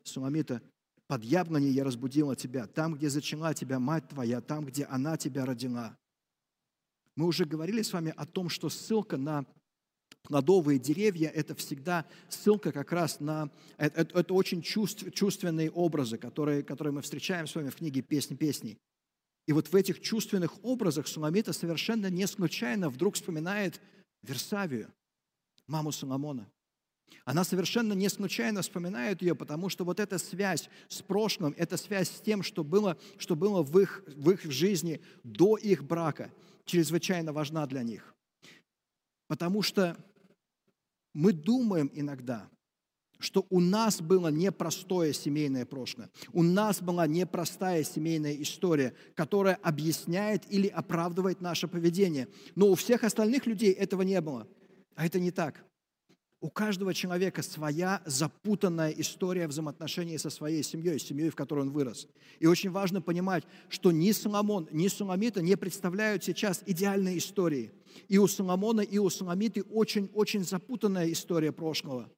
Суламита, 0.05 0.61
под 1.07 1.25
яблони 1.25 1.67
я 1.67 1.85
разбудила 1.85 2.37
тебя, 2.37 2.67
там, 2.67 2.95
где 2.95 3.09
зачала 3.09 3.55
тебя 3.55 3.79
мать 3.79 4.09
твоя, 4.09 4.41
там, 4.41 4.67
где 4.67 4.85
она 4.85 5.17
тебя 5.17 5.47
родила. 5.47 5.97
Мы 7.15 7.27
уже 7.27 7.45
говорили 7.45 7.83
с 7.83 7.93
вами 7.93 8.13
о 8.17 8.27
том, 8.27 8.49
что 8.49 8.69
ссылка 8.69 9.17
на 9.17 9.45
плодовые 10.23 10.79
деревья– 10.79 11.29
это 11.35 11.55
всегда 11.55 12.07
ссылка 12.29 12.73
как 12.73 12.93
раз 12.93 13.21
на… 13.21 13.51
Это, 13.77 14.01
это, 14.01 14.19
это 14.21 14.35
очень 14.35 14.63
чувств, 14.63 15.05
чувственные 15.13 15.71
образы, 15.71 16.19
которые, 16.19 16.63
которые 16.63 16.95
мы 16.95 17.03
встречаем 17.03 17.47
с 17.47 17.55
вами 17.55 17.71
в 17.71 17.77
книге 17.77 18.03
«Песни 18.03 18.35
песней». 18.35 18.79
И 19.47 19.53
вот 19.53 19.69
в 19.69 19.75
этих 19.75 20.01
чувственных 20.01 20.65
образах 20.65 21.09
Суламита 21.09 21.53
совершенно 21.53 22.09
не 22.09 22.27
случайно 22.27 22.89
вдруг 22.89 23.17
вспоминает 23.17 23.81
Версавию, 24.23 24.93
маму 25.67 25.91
Соломона. 25.91 26.49
Она 27.25 27.45
совершенно 27.45 27.93
не 27.93 28.09
случайно 28.09 28.63
вспоминает 28.63 29.23
ее, 29.23 29.35
потому 29.35 29.69
что 29.69 29.85
вот 29.85 30.01
эта 30.01 30.19
связь 30.19 30.69
с 30.89 31.03
прошлым, 31.03 31.55
эта 31.57 31.77
связь 31.77 32.11
с 32.11 32.21
тем, 32.21 32.43
что 32.43 32.65
было, 32.65 32.97
что 33.19 33.37
было 33.37 33.63
в, 33.63 33.79
их, 33.79 34.05
в 34.07 34.31
их 34.31 34.43
жизни 34.51 35.01
до 35.23 35.57
их 35.57 35.85
брака, 35.85 36.33
чрезвычайно 36.65 37.33
важна 37.33 37.67
для 37.67 37.83
них. 37.83 38.15
Потому 39.29 39.63
что 39.63 39.97
мы 41.13 41.33
думаем 41.33 41.91
иногда, 41.95 42.49
что 43.19 43.47
у 43.51 43.61
нас 43.61 44.01
было 44.01 44.29
непростое 44.29 45.13
семейное 45.13 45.65
прошлое, 45.65 46.11
у 46.33 46.43
нас 46.43 46.83
была 46.83 47.07
непростая 47.07 47.85
семейная 47.85 48.35
история, 48.35 48.95
которая 49.15 49.55
объясняет 49.63 50.45
или 50.51 50.67
оправдывает 50.67 51.41
наше 51.41 51.69
поведение. 51.69 52.29
Но 52.57 52.69
у 52.69 52.75
всех 52.75 53.05
остальных 53.05 53.47
людей 53.47 53.73
этого 53.73 54.03
не 54.03 54.21
было. 54.21 54.49
А 54.97 55.07
это 55.07 55.21
не 55.21 55.31
так. 55.31 55.65
У 56.43 56.51
каждого 56.51 56.93
человека 56.93 57.41
своя 57.41 58.03
запутанная 58.05 58.91
история 58.91 59.47
взаимоотношений 59.47 60.19
со 60.19 60.29
своей 60.29 60.65
семьей, 60.65 60.99
с 60.99 61.05
семьей, 61.05 61.31
в 61.31 61.37
которой 61.37 61.61
он 61.61 61.71
вырос. 61.71 62.09
И 62.41 62.47
очень 62.47 62.73
важно 62.73 63.01
понимать, 63.01 63.45
что 63.69 63.93
ни 63.93 64.11
Соломон, 64.11 64.69
ни 64.73 64.89
Суламита 64.89 65.41
не 65.41 65.57
представляют 65.57 66.25
сейчас 66.25 66.65
идеальной 66.67 67.19
истории. 67.19 67.71
И 68.09 68.19
у 68.19 68.27
Соломона, 68.27 68.81
и 68.81 68.99
у 68.99 69.09
Суламиты 69.09 69.63
очень-очень 69.63 70.43
запутанная 70.43 71.13
история 71.13 71.53
прошлого. 71.53 72.11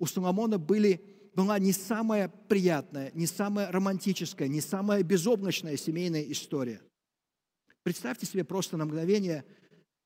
У 0.00 0.06
Соломона 0.06 0.58
были, 0.58 1.00
была 1.36 1.60
не 1.60 1.70
самая 1.70 2.34
приятная, 2.48 3.12
не 3.14 3.28
самая 3.28 3.70
романтическая, 3.70 4.48
не 4.48 4.60
самая 4.60 5.04
безоблачная 5.04 5.76
семейная 5.76 6.22
история. 6.22 6.80
Представьте 7.84 8.26
себе 8.26 8.42
просто 8.42 8.76
на 8.76 8.86
мгновение, 8.86 9.44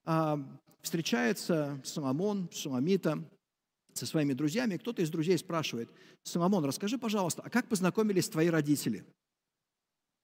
а, 0.05 0.39
встречается 0.83 1.81
Соломон, 1.85 2.51
Суламита, 2.53 3.25
со 3.93 4.07
своими 4.07 4.33
друзьями, 4.33 4.77
кто-то 4.77 5.03
из 5.03 5.11
друзей 5.11 5.39
спрашивает, 5.39 5.91
Соломон, 6.23 6.65
расскажи, 6.65 6.99
пожалуйста, 6.99 7.43
а 7.45 7.51
как 7.51 7.69
познакомились 7.69 8.29
твои 8.29 8.49
родители? 8.49 9.05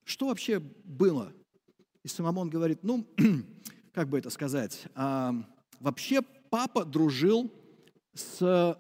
Что 0.05 0.29
вообще 0.29 0.59
было? 0.59 1.33
И 2.03 2.09
Соломон 2.09 2.49
говорит, 2.49 2.83
ну, 2.83 3.07
как 3.93 4.09
бы 4.09 4.19
это 4.19 4.31
сказать, 4.31 4.87
а, 4.95 5.35
вообще 5.81 6.23
папа 6.23 6.85
дружил 6.85 7.53
с 8.15 8.79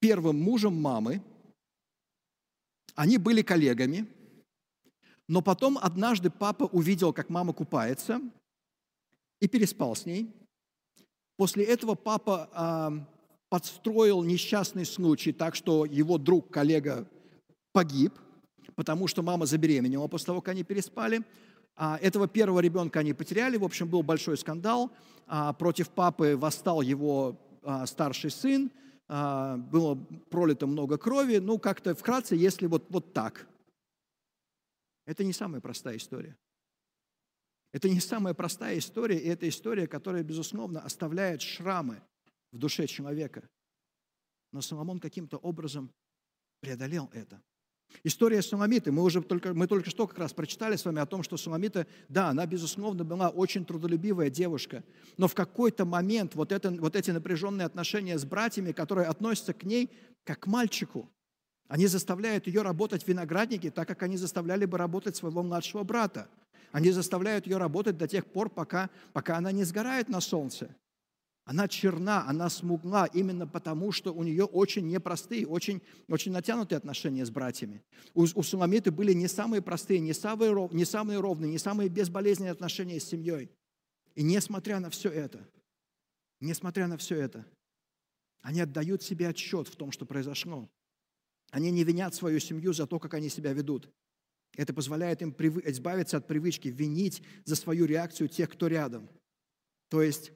первым 0.00 0.40
мужем 0.40 0.80
мамы, 0.80 1.22
они 2.94 3.18
были 3.18 3.42
коллегами, 3.42 4.06
но 5.28 5.42
потом 5.42 5.78
однажды 5.78 6.30
папа 6.30 6.64
увидел, 6.64 7.12
как 7.12 7.28
мама 7.28 7.52
купается, 7.52 8.20
и 9.40 9.46
переспал 9.46 9.94
с 9.94 10.04
ней. 10.04 10.34
После 11.36 11.64
этого 11.64 11.94
папа 11.94 12.50
а, 12.52 13.08
подстроил 13.50 14.22
несчастный 14.22 14.86
случай 14.86 15.32
так, 15.32 15.54
что 15.54 15.84
его 15.84 16.16
друг, 16.16 16.50
коллега 16.50 17.06
погиб, 17.72 18.14
потому 18.76 19.08
что 19.08 19.22
мама 19.22 19.44
забеременела 19.44 20.06
после 20.06 20.26
того, 20.26 20.40
как 20.40 20.52
они 20.52 20.62
переспали. 20.62 21.22
А 21.76 21.98
этого 22.00 22.28
первого 22.28 22.60
ребенка 22.60 23.00
они 23.00 23.12
потеряли. 23.12 23.56
В 23.56 23.64
общем, 23.64 23.88
был 23.88 24.02
большой 24.02 24.38
скандал. 24.38 24.90
А 25.26 25.52
против 25.52 25.90
папы 25.90 26.36
восстал 26.36 26.80
его 26.80 27.38
а, 27.62 27.86
старший 27.86 28.30
сын. 28.30 28.70
А, 29.08 29.56
было 29.56 29.96
пролито 30.30 30.66
много 30.66 30.98
крови. 30.98 31.38
Ну, 31.38 31.58
как-то 31.58 31.94
вкратце, 31.94 32.36
если 32.36 32.66
вот, 32.66 32.84
вот 32.90 33.12
так. 33.12 33.46
Это 35.06 35.24
не 35.24 35.32
самая 35.32 35.60
простая 35.60 35.96
история. 35.96 36.36
Это 37.72 37.88
не 37.88 38.00
самая 38.00 38.34
простая 38.34 38.78
история, 38.78 39.18
и 39.18 39.28
это 39.28 39.48
история, 39.48 39.86
которая, 39.86 40.24
безусловно, 40.24 40.80
оставляет 40.80 41.40
шрамы 41.40 42.02
в 42.52 42.58
душе 42.58 42.86
человека. 42.86 43.48
Но 44.52 44.60
Соломон 44.60 44.98
каким-то 44.98 45.36
образом 45.36 45.92
преодолел 46.60 47.10
это. 47.12 47.42
История 48.04 48.40
Суламиты. 48.40 48.92
Мы 48.92 49.02
уже 49.02 49.20
только, 49.20 49.52
мы 49.52 49.66
только 49.66 49.90
что 49.90 50.06
как 50.06 50.18
раз 50.18 50.32
прочитали 50.32 50.76
с 50.76 50.84
вами 50.84 51.00
о 51.00 51.06
том, 51.06 51.22
что 51.22 51.36
Суламита, 51.36 51.86
да, 52.08 52.28
она, 52.28 52.46
безусловно, 52.46 53.04
была 53.04 53.30
очень 53.30 53.64
трудолюбивая 53.64 54.30
девушка, 54.30 54.84
но 55.16 55.28
в 55.28 55.34
какой-то 55.34 55.84
момент 55.84 56.34
вот, 56.34 56.52
это, 56.52 56.70
вот 56.70 56.94
эти 56.94 57.10
напряженные 57.10 57.66
отношения 57.66 58.16
с 58.18 58.24
братьями, 58.24 58.72
которые 58.72 59.08
относятся 59.08 59.54
к 59.54 59.64
ней 59.64 59.90
как 60.24 60.40
к 60.40 60.46
мальчику, 60.46 61.10
они 61.68 61.86
заставляют 61.86 62.46
ее 62.46 62.62
работать 62.62 63.04
в 63.04 63.08
винограднике, 63.08 63.70
так 63.70 63.86
как 63.86 64.02
они 64.02 64.16
заставляли 64.16 64.64
бы 64.64 64.76
работать 64.76 65.16
своего 65.16 65.42
младшего 65.42 65.84
брата. 65.84 66.28
Они 66.72 66.90
заставляют 66.90 67.46
ее 67.46 67.58
работать 67.58 67.96
до 67.96 68.08
тех 68.08 68.26
пор, 68.26 68.50
пока, 68.50 68.90
пока 69.12 69.36
она 69.36 69.52
не 69.52 69.64
сгорает 69.64 70.08
на 70.08 70.20
солнце. 70.20 70.74
Она 71.44 71.66
черна, 71.68 72.28
она 72.28 72.48
смугла 72.48 73.06
именно 73.06 73.46
потому, 73.46 73.92
что 73.92 74.12
у 74.12 74.22
нее 74.22 74.44
очень 74.44 74.86
непростые, 74.86 75.46
очень, 75.46 75.82
очень 76.08 76.32
натянутые 76.32 76.76
отношения 76.76 77.24
с 77.24 77.30
братьями. 77.30 77.82
У, 78.14 78.22
у 78.22 78.42
Суламиты 78.42 78.90
были 78.90 79.12
не 79.12 79.26
самые 79.26 79.62
простые, 79.62 80.00
не 80.00 80.12
самые, 80.12 80.68
не 80.72 80.84
самые 80.84 81.18
ровные, 81.18 81.50
не 81.50 81.58
самые 81.58 81.88
безболезненные 81.88 82.52
отношения 82.52 83.00
с 83.00 83.04
семьей. 83.04 83.50
И 84.14 84.22
несмотря 84.22 84.80
на 84.80 84.90
все 84.90 85.08
это, 85.08 85.48
несмотря 86.40 86.86
на 86.86 86.96
все 86.96 87.16
это, 87.16 87.44
они 88.42 88.60
отдают 88.60 89.02
себе 89.02 89.28
отчет 89.28 89.68
в 89.68 89.76
том, 89.76 89.92
что 89.92 90.06
произошло. 90.06 90.68
Они 91.50 91.70
не 91.70 91.84
винят 91.84 92.14
свою 92.14 92.38
семью 92.38 92.72
за 92.72 92.86
то, 92.86 92.98
как 92.98 93.14
они 93.14 93.28
себя 93.28 93.52
ведут. 93.52 93.90
Это 94.56 94.72
позволяет 94.72 95.22
им 95.22 95.34
избавиться 95.64 96.16
от 96.16 96.26
привычки 96.26 96.68
винить 96.68 97.22
за 97.44 97.56
свою 97.56 97.86
реакцию 97.86 98.28
тех, 98.28 98.50
кто 98.50 98.66
рядом. 98.66 99.08
То 99.88 100.02
есть 100.02 100.32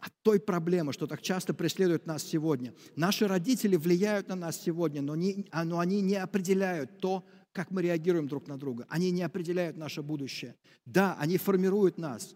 от 0.00 0.12
той 0.22 0.40
проблемы, 0.40 0.92
что 0.92 1.06
так 1.06 1.22
часто 1.22 1.54
преследует 1.54 2.06
нас 2.06 2.22
сегодня. 2.22 2.74
Наши 2.96 3.26
родители 3.26 3.76
влияют 3.76 4.28
на 4.28 4.36
нас 4.36 4.60
сегодня, 4.60 5.02
но, 5.02 5.16
не, 5.16 5.46
а, 5.50 5.64
но 5.64 5.78
они 5.78 6.00
не 6.00 6.16
определяют 6.16 6.98
то, 6.98 7.24
как 7.52 7.70
мы 7.70 7.82
реагируем 7.82 8.28
друг 8.28 8.48
на 8.48 8.58
друга. 8.58 8.86
Они 8.88 9.10
не 9.10 9.22
определяют 9.22 9.76
наше 9.76 10.02
будущее. 10.02 10.56
Да, 10.84 11.16
они 11.18 11.38
формируют 11.38 11.98
нас, 11.98 12.34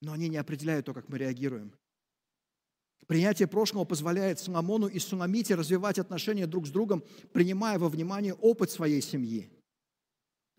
но 0.00 0.12
они 0.12 0.28
не 0.28 0.36
определяют 0.36 0.86
то, 0.86 0.94
как 0.94 1.08
мы 1.08 1.18
реагируем. 1.18 1.72
Принятие 3.06 3.46
прошлого 3.46 3.84
позволяет 3.84 4.38
Соломону 4.40 4.88
и 4.88 4.98
Суламите 4.98 5.54
развивать 5.54 5.98
отношения 5.98 6.46
друг 6.46 6.66
с 6.66 6.70
другом, 6.70 7.04
принимая 7.32 7.78
во 7.78 7.88
внимание 7.88 8.34
опыт 8.34 8.70
своей 8.70 9.00
семьи. 9.00 9.50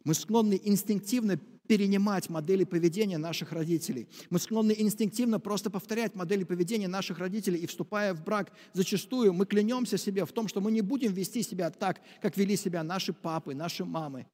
Мы 0.04 0.14
склонны 0.14 0.60
инстинктивно 0.64 1.38
перенимать 1.68 2.30
модели 2.30 2.64
поведения 2.64 3.18
наших 3.18 3.52
родителей. 3.52 4.08
Мы 4.30 4.40
склонны 4.40 4.76
инстинктивно 4.78 5.40
просто 5.40 5.70
повторять 5.70 6.16
модели 6.16 6.44
поведения 6.44 6.88
наших 6.88 7.20
родителей, 7.20 7.60
и 7.60 7.68
вступая 7.68 8.14
в 8.14 8.24
брак, 8.24 8.54
зачастую 8.74 9.34
мы 9.34 9.46
клянемся 9.46 9.98
себе 9.98 10.26
в 10.26 10.32
том, 10.32 10.48
что 10.48 10.62
мы 10.62 10.72
не 10.72 10.82
будем 10.82 11.14
вести 11.14 11.44
себя 11.44 11.70
так, 11.70 12.02
как 12.22 12.38
вели 12.38 12.56
себя 12.56 12.84
наши 12.84 13.14
папы, 13.14 13.54
наши 13.54 13.86
мамы. 13.86 14.28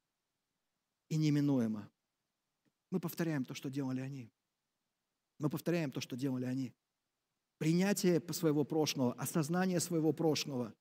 И 1.10 1.16
неминуемо. 1.16 1.90
Мы 2.90 3.00
повторяем 3.00 3.46
то, 3.46 3.54
что 3.54 3.70
делали 3.70 4.02
они. 4.02 4.32
Мы 5.40 5.50
повторяем 5.50 5.92
то, 5.92 6.00
что 6.00 6.16
делали 6.16 6.46
они. 6.46 6.74
Принятие 7.58 8.22
своего 8.32 8.63
прошлого, 8.63 9.13
осознание 9.13 9.80
своего 9.80 10.13
прошлого 10.13 10.74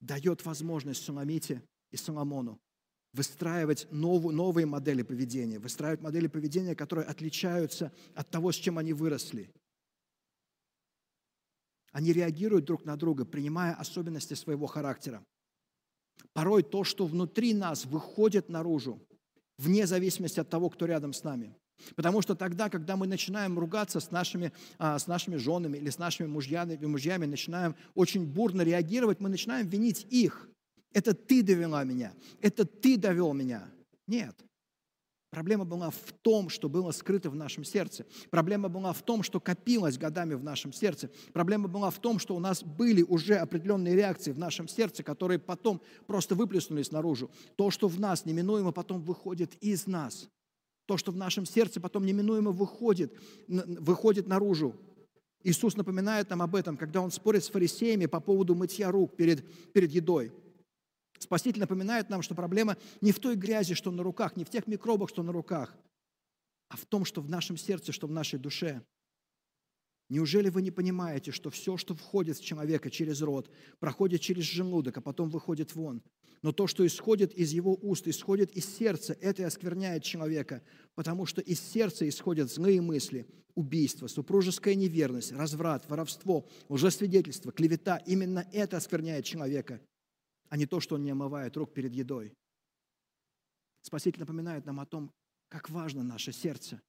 дает 0.00 0.44
возможность 0.44 1.02
Суламите 1.02 1.62
и 1.90 1.96
Соломону 1.96 2.60
выстраивать 3.12 3.86
новую, 3.90 4.34
новые 4.34 4.66
модели 4.66 5.02
поведения, 5.02 5.58
выстраивать 5.58 6.00
модели 6.00 6.28
поведения, 6.28 6.74
которые 6.74 7.06
отличаются 7.06 7.92
от 8.14 8.30
того, 8.30 8.52
с 8.52 8.56
чем 8.56 8.78
они 8.78 8.92
выросли. 8.92 9.50
Они 11.92 12.12
реагируют 12.12 12.66
друг 12.66 12.84
на 12.84 12.96
друга, 12.96 13.24
принимая 13.24 13.74
особенности 13.74 14.34
своего 14.34 14.66
характера. 14.66 15.24
Порой 16.32 16.62
то, 16.62 16.84
что 16.84 17.06
внутри 17.06 17.52
нас 17.52 17.84
выходит 17.84 18.48
наружу, 18.48 19.00
вне 19.58 19.86
зависимости 19.86 20.38
от 20.38 20.48
того, 20.48 20.70
кто 20.70 20.86
рядом 20.86 21.12
с 21.12 21.24
нами. 21.24 21.56
Потому 21.96 22.20
что 22.22 22.34
тогда, 22.34 22.68
когда 22.68 22.96
мы 22.96 23.06
начинаем 23.06 23.58
ругаться 23.58 24.00
с 24.00 24.10
нашими, 24.10 24.52
а, 24.78 24.98
с 24.98 25.06
нашими 25.06 25.36
женами 25.36 25.78
или 25.78 25.90
с 25.90 25.98
нашими 25.98 26.26
мужьями, 26.26 26.76
мужьями, 26.76 27.24
начинаем 27.24 27.74
очень 27.94 28.26
бурно 28.26 28.62
реагировать, 28.62 29.18
мы 29.20 29.30
начинаем 29.30 29.66
винить 29.66 30.06
их. 30.10 30.49
Это 30.92 31.14
ты 31.14 31.42
довела 31.42 31.84
меня, 31.84 32.12
это 32.40 32.64
ты 32.64 32.96
довел 32.96 33.32
меня. 33.32 33.70
Нет. 34.06 34.34
Проблема 35.30 35.64
была 35.64 35.90
в 35.90 36.12
том, 36.22 36.48
что 36.48 36.68
было 36.68 36.90
скрыто 36.90 37.30
в 37.30 37.36
нашем 37.36 37.62
сердце. 37.62 38.04
Проблема 38.30 38.68
была 38.68 38.92
в 38.92 39.00
том, 39.02 39.22
что 39.22 39.38
копилось 39.38 39.96
годами 39.96 40.34
в 40.34 40.42
нашем 40.42 40.72
сердце. 40.72 41.08
Проблема 41.32 41.68
была 41.68 41.90
в 41.90 42.00
том, 42.00 42.18
что 42.18 42.34
у 42.34 42.40
нас 42.40 42.64
были 42.64 43.02
уже 43.02 43.36
определенные 43.36 43.94
реакции 43.94 44.32
в 44.32 44.38
нашем 44.38 44.66
сердце, 44.66 45.04
которые 45.04 45.38
потом 45.38 45.80
просто 46.08 46.34
выплеснулись 46.34 46.90
наружу. 46.90 47.30
То, 47.54 47.70
что 47.70 47.86
в 47.86 48.00
нас 48.00 48.24
неминуемо 48.24 48.72
потом 48.72 49.02
выходит 49.02 49.54
из 49.60 49.86
нас. 49.86 50.28
То, 50.86 50.96
что 50.96 51.12
в 51.12 51.16
нашем 51.16 51.46
сердце 51.46 51.80
потом 51.80 52.04
неминуемо 52.04 52.50
выходит, 52.50 53.16
выходит 53.46 54.26
наружу. 54.26 54.74
Иисус 55.44 55.76
напоминает 55.76 56.28
нам 56.30 56.42
об 56.42 56.56
этом, 56.56 56.76
когда 56.76 57.00
Он 57.00 57.12
спорит 57.12 57.44
с 57.44 57.50
фарисеями 57.50 58.06
по 58.06 58.18
поводу 58.18 58.56
мытья 58.56 58.90
рук 58.90 59.14
перед, 59.14 59.46
перед 59.72 59.92
едой. 59.92 60.32
Спаситель 61.20 61.60
напоминает 61.60 62.08
нам, 62.08 62.22
что 62.22 62.34
проблема 62.34 62.78
не 63.02 63.12
в 63.12 63.20
той 63.20 63.36
грязи, 63.36 63.74
что 63.74 63.90
на 63.90 64.02
руках, 64.02 64.36
не 64.36 64.44
в 64.44 64.50
тех 64.50 64.66
микробах, 64.66 65.10
что 65.10 65.22
на 65.22 65.32
руках, 65.32 65.76
а 66.68 66.76
в 66.76 66.86
том, 66.86 67.04
что 67.04 67.20
в 67.20 67.28
нашем 67.28 67.58
сердце, 67.58 67.92
что 67.92 68.06
в 68.06 68.10
нашей 68.10 68.38
душе. 68.38 68.82
Неужели 70.08 70.48
вы 70.48 70.62
не 70.62 70.70
понимаете, 70.70 71.30
что 71.30 71.50
все, 71.50 71.76
что 71.76 71.94
входит 71.94 72.38
в 72.38 72.44
человека 72.44 72.90
через 72.90 73.20
рот, 73.20 73.50
проходит 73.78 74.22
через 74.22 74.44
желудок, 74.44 74.96
а 74.96 75.00
потом 75.02 75.28
выходит 75.28 75.74
вон? 75.74 76.02
Но 76.42 76.52
то, 76.52 76.66
что 76.66 76.86
исходит 76.86 77.34
из 77.34 77.52
его 77.52 77.78
уст, 77.82 78.08
исходит 78.08 78.50
из 78.56 78.64
сердца, 78.64 79.14
это 79.20 79.46
оскверняет 79.46 80.02
человека, 80.02 80.62
потому 80.94 81.26
что 81.26 81.42
из 81.42 81.60
сердца 81.60 82.08
исходят 82.08 82.50
злые 82.50 82.80
мысли, 82.80 83.28
убийство, 83.54 84.06
супружеская 84.06 84.74
неверность, 84.74 85.32
разврат, 85.32 85.88
воровство, 85.90 86.48
лжесвидетельство, 86.70 87.52
клевета. 87.52 87.98
Именно 88.06 88.48
это 88.52 88.78
оскверняет 88.78 89.26
человека 89.26 89.80
а 90.50 90.56
не 90.56 90.66
то, 90.66 90.80
что 90.80 90.96
он 90.96 91.02
не 91.02 91.10
омывает 91.10 91.56
рук 91.56 91.72
перед 91.72 91.94
едой. 91.94 92.36
Спаситель 93.82 94.20
напоминает 94.20 94.66
нам 94.66 94.80
о 94.80 94.86
том, 94.86 95.14
как 95.48 95.70
важно 95.70 96.02
наше 96.02 96.32
сердце. 96.32 96.82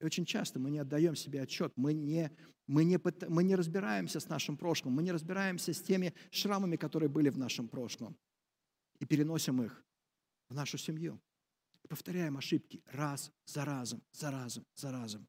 И 0.00 0.04
очень 0.04 0.24
часто 0.24 0.58
мы 0.58 0.70
не 0.70 0.78
отдаем 0.78 1.14
себе 1.14 1.42
отчет, 1.42 1.72
мы 1.76 1.92
не, 1.92 2.36
мы, 2.66 2.82
не, 2.84 2.98
мы 3.28 3.44
не 3.44 3.54
разбираемся 3.54 4.18
с 4.18 4.28
нашим 4.28 4.56
прошлым, 4.56 4.94
мы 4.94 5.02
не 5.02 5.12
разбираемся 5.12 5.72
с 5.72 5.80
теми 5.80 6.12
шрамами, 6.30 6.76
которые 6.76 7.08
были 7.08 7.28
в 7.28 7.38
нашем 7.38 7.68
прошлом, 7.68 8.18
и 8.98 9.04
переносим 9.04 9.62
их 9.62 9.84
в 10.48 10.54
нашу 10.54 10.78
семью. 10.78 11.20
И 11.84 11.88
повторяем 11.88 12.36
ошибки 12.36 12.82
раз 12.86 13.30
за 13.44 13.64
разом, 13.64 14.02
за 14.12 14.30
разом, 14.30 14.66
за 14.74 14.90
разом. 14.90 15.28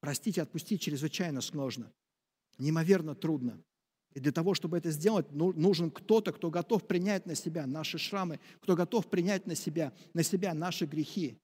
Простить 0.00 0.38
и 0.38 0.40
отпустить 0.40 0.82
чрезвычайно 0.82 1.40
сложно, 1.40 1.92
неимоверно 2.58 3.14
трудно. 3.14 3.62
И 4.14 4.20
для 4.20 4.30
того, 4.30 4.54
чтобы 4.54 4.78
это 4.78 4.90
сделать, 4.90 5.26
ну, 5.32 5.52
нужен 5.52 5.90
кто-то, 5.90 6.32
кто 6.32 6.50
готов 6.50 6.86
принять 6.86 7.26
на 7.26 7.34
себя 7.34 7.66
наши 7.66 7.98
шрамы, 7.98 8.38
кто 8.60 8.76
готов 8.76 9.08
принять 9.10 9.46
на 9.46 9.56
себя, 9.56 9.92
на 10.14 10.22
себя 10.22 10.54
наши 10.54 10.86
грехи. 10.86 11.36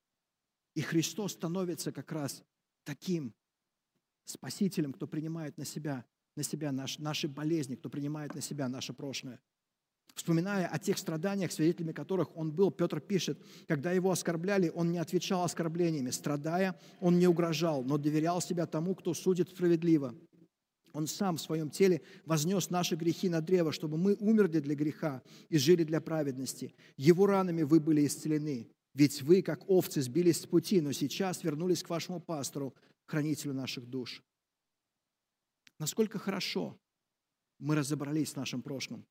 И 0.74 0.80
Христос 0.80 1.32
становится 1.32 1.90
как 1.90 2.12
раз 2.12 2.44
таким 2.84 3.34
спасителем, 4.24 4.92
кто 4.92 5.08
принимает 5.08 5.58
на 5.58 5.64
себя, 5.64 6.04
на 6.36 6.44
себя 6.44 6.70
наш, 6.70 6.98
наши 6.98 7.26
болезни, 7.26 7.74
кто 7.74 7.90
принимает 7.90 8.36
на 8.36 8.40
себя 8.40 8.68
наше 8.68 8.92
прошлое. 8.92 9.40
Вспоминая 10.14 10.66
о 10.66 10.78
тех 10.78 10.98
страданиях, 10.98 11.52
свидетелями 11.52 11.92
которых 11.92 12.36
он 12.36 12.52
был, 12.52 12.70
Петр 12.70 13.00
пишет, 13.00 13.38
когда 13.66 13.92
его 13.92 14.10
оскорбляли, 14.10 14.70
он 14.74 14.92
не 14.92 14.98
отвечал 14.98 15.42
оскорблениями. 15.44 16.10
Страдая, 16.10 16.78
он 17.00 17.18
не 17.18 17.26
угрожал, 17.26 17.82
но 17.82 17.96
доверял 17.96 18.40
себя 18.40 18.66
тому, 18.66 18.94
кто 18.94 19.14
судит 19.14 19.50
справедливо. 19.50 20.14
Он 20.92 21.06
сам 21.06 21.36
в 21.36 21.40
своем 21.40 21.70
теле 21.70 22.02
вознес 22.24 22.70
наши 22.70 22.96
грехи 22.96 23.28
на 23.28 23.40
древо, 23.40 23.72
чтобы 23.72 23.96
мы 23.96 24.14
умерли 24.14 24.60
для 24.60 24.74
греха 24.74 25.22
и 25.48 25.58
жили 25.58 25.84
для 25.84 26.00
праведности. 26.00 26.74
Его 26.96 27.26
ранами 27.26 27.62
вы 27.62 27.80
были 27.80 28.06
исцелены. 28.06 28.68
Ведь 28.94 29.22
вы, 29.22 29.42
как 29.42 29.68
овцы, 29.68 30.02
сбились 30.02 30.40
с 30.40 30.46
пути, 30.46 30.80
но 30.80 30.92
сейчас 30.92 31.44
вернулись 31.44 31.82
к 31.82 31.90
вашему 31.90 32.20
пастору, 32.20 32.74
хранителю 33.06 33.54
наших 33.54 33.86
душ. 33.86 34.22
Насколько 35.78 36.18
хорошо 36.18 36.76
мы 37.58 37.76
разобрались 37.76 38.30
с 38.30 38.36
нашим 38.36 38.62
прошлым. 38.62 39.06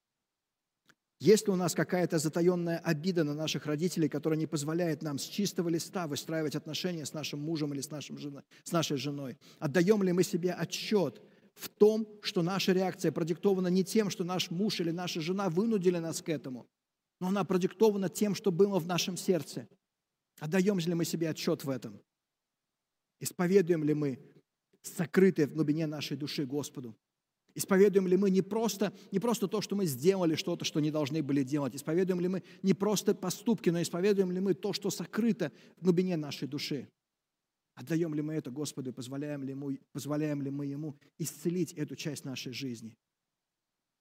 Есть 1.20 1.48
ли 1.48 1.54
у 1.54 1.58
нас 1.58 1.76
какая-то 1.76 2.18
затаенная 2.18 2.80
обида 2.80 3.26
на 3.26 3.34
наших 3.34 3.66
родителей, 3.66 4.08
которая 4.08 4.40
не 4.40 4.48
позволяет 4.48 5.02
нам 5.02 5.18
с 5.18 5.24
чистого 5.24 5.68
листа 5.68 6.08
выстраивать 6.08 6.56
отношения 6.56 7.06
с 7.06 7.14
нашим 7.14 7.42
мужем 7.42 7.74
или 7.74 7.82
с, 7.82 7.92
нашим 7.92 8.18
женой, 8.18 8.44
с 8.64 8.72
нашей 8.72 8.98
женой? 8.98 9.38
Отдаем 9.60 10.02
ли 10.04 10.14
мы 10.14 10.24
себе 10.24 10.54
отчет– 10.54 11.22
в 11.60 11.68
том, 11.68 12.08
что 12.22 12.42
наша 12.42 12.72
реакция 12.72 13.12
продиктована 13.12 13.68
не 13.68 13.84
тем, 13.84 14.10
что 14.10 14.24
наш 14.24 14.50
муж 14.50 14.80
или 14.80 14.92
наша 14.92 15.20
жена 15.20 15.50
вынудили 15.50 15.98
нас 15.98 16.22
к 16.22 16.30
этому, 16.30 16.68
но 17.20 17.28
она 17.28 17.44
продиктована 17.44 18.08
тем, 18.10 18.34
что 18.34 18.52
было 18.52 18.80
в 18.80 18.88
нашем 18.88 19.18
сердце. 19.18 19.68
Отдаем 20.40 20.80
ли 20.80 20.94
мы 20.94 21.04
себе 21.04 21.30
отчет 21.30 21.66
в 21.66 21.70
этом? 21.70 22.02
Исповедуем 23.20 23.84
ли 23.84 23.94
мы 23.94 24.20
сокрытое 24.82 25.48
в 25.48 25.54
глубине 25.54 25.86
нашей 25.86 26.16
души 26.16 26.46
Господу? 26.46 26.96
Исповедуем 27.56 28.08
ли 28.08 28.16
мы 28.16 28.30
не 28.30 28.42
просто, 28.42 28.94
не 29.12 29.20
просто 29.20 29.50
то, 29.50 29.60
что 29.60 29.76
мы 29.76 29.86
сделали 29.86 30.36
что-то, 30.36 30.64
что 30.64 30.80
не 30.80 30.92
должны 30.92 31.22
были 31.22 31.44
делать? 31.44 31.76
Исповедуем 31.76 32.22
ли 32.22 32.30
мы 32.30 32.44
не 32.64 32.74
просто 32.74 33.14
поступки, 33.14 33.70
но 33.70 33.82
исповедуем 33.82 34.32
ли 34.32 34.40
мы 34.40 34.54
то, 34.54 34.72
что 34.72 34.90
сокрыто 34.90 35.52
в 35.78 35.84
глубине 35.84 36.16
нашей 36.16 36.48
души? 36.48 36.88
Отдаем 37.80 38.14
ли 38.14 38.22
мы 38.22 38.34
это 38.34 38.52
Господу 38.52 38.90
и 38.90 38.94
позволяем 38.94 39.42
ли, 39.42 39.52
ему, 39.52 39.78
позволяем 39.94 40.42
ли 40.42 40.50
мы 40.50 40.66
Ему 40.66 40.98
исцелить 41.18 41.72
эту 41.72 41.96
часть 41.96 42.26
нашей 42.26 42.52
жизни? 42.52 42.98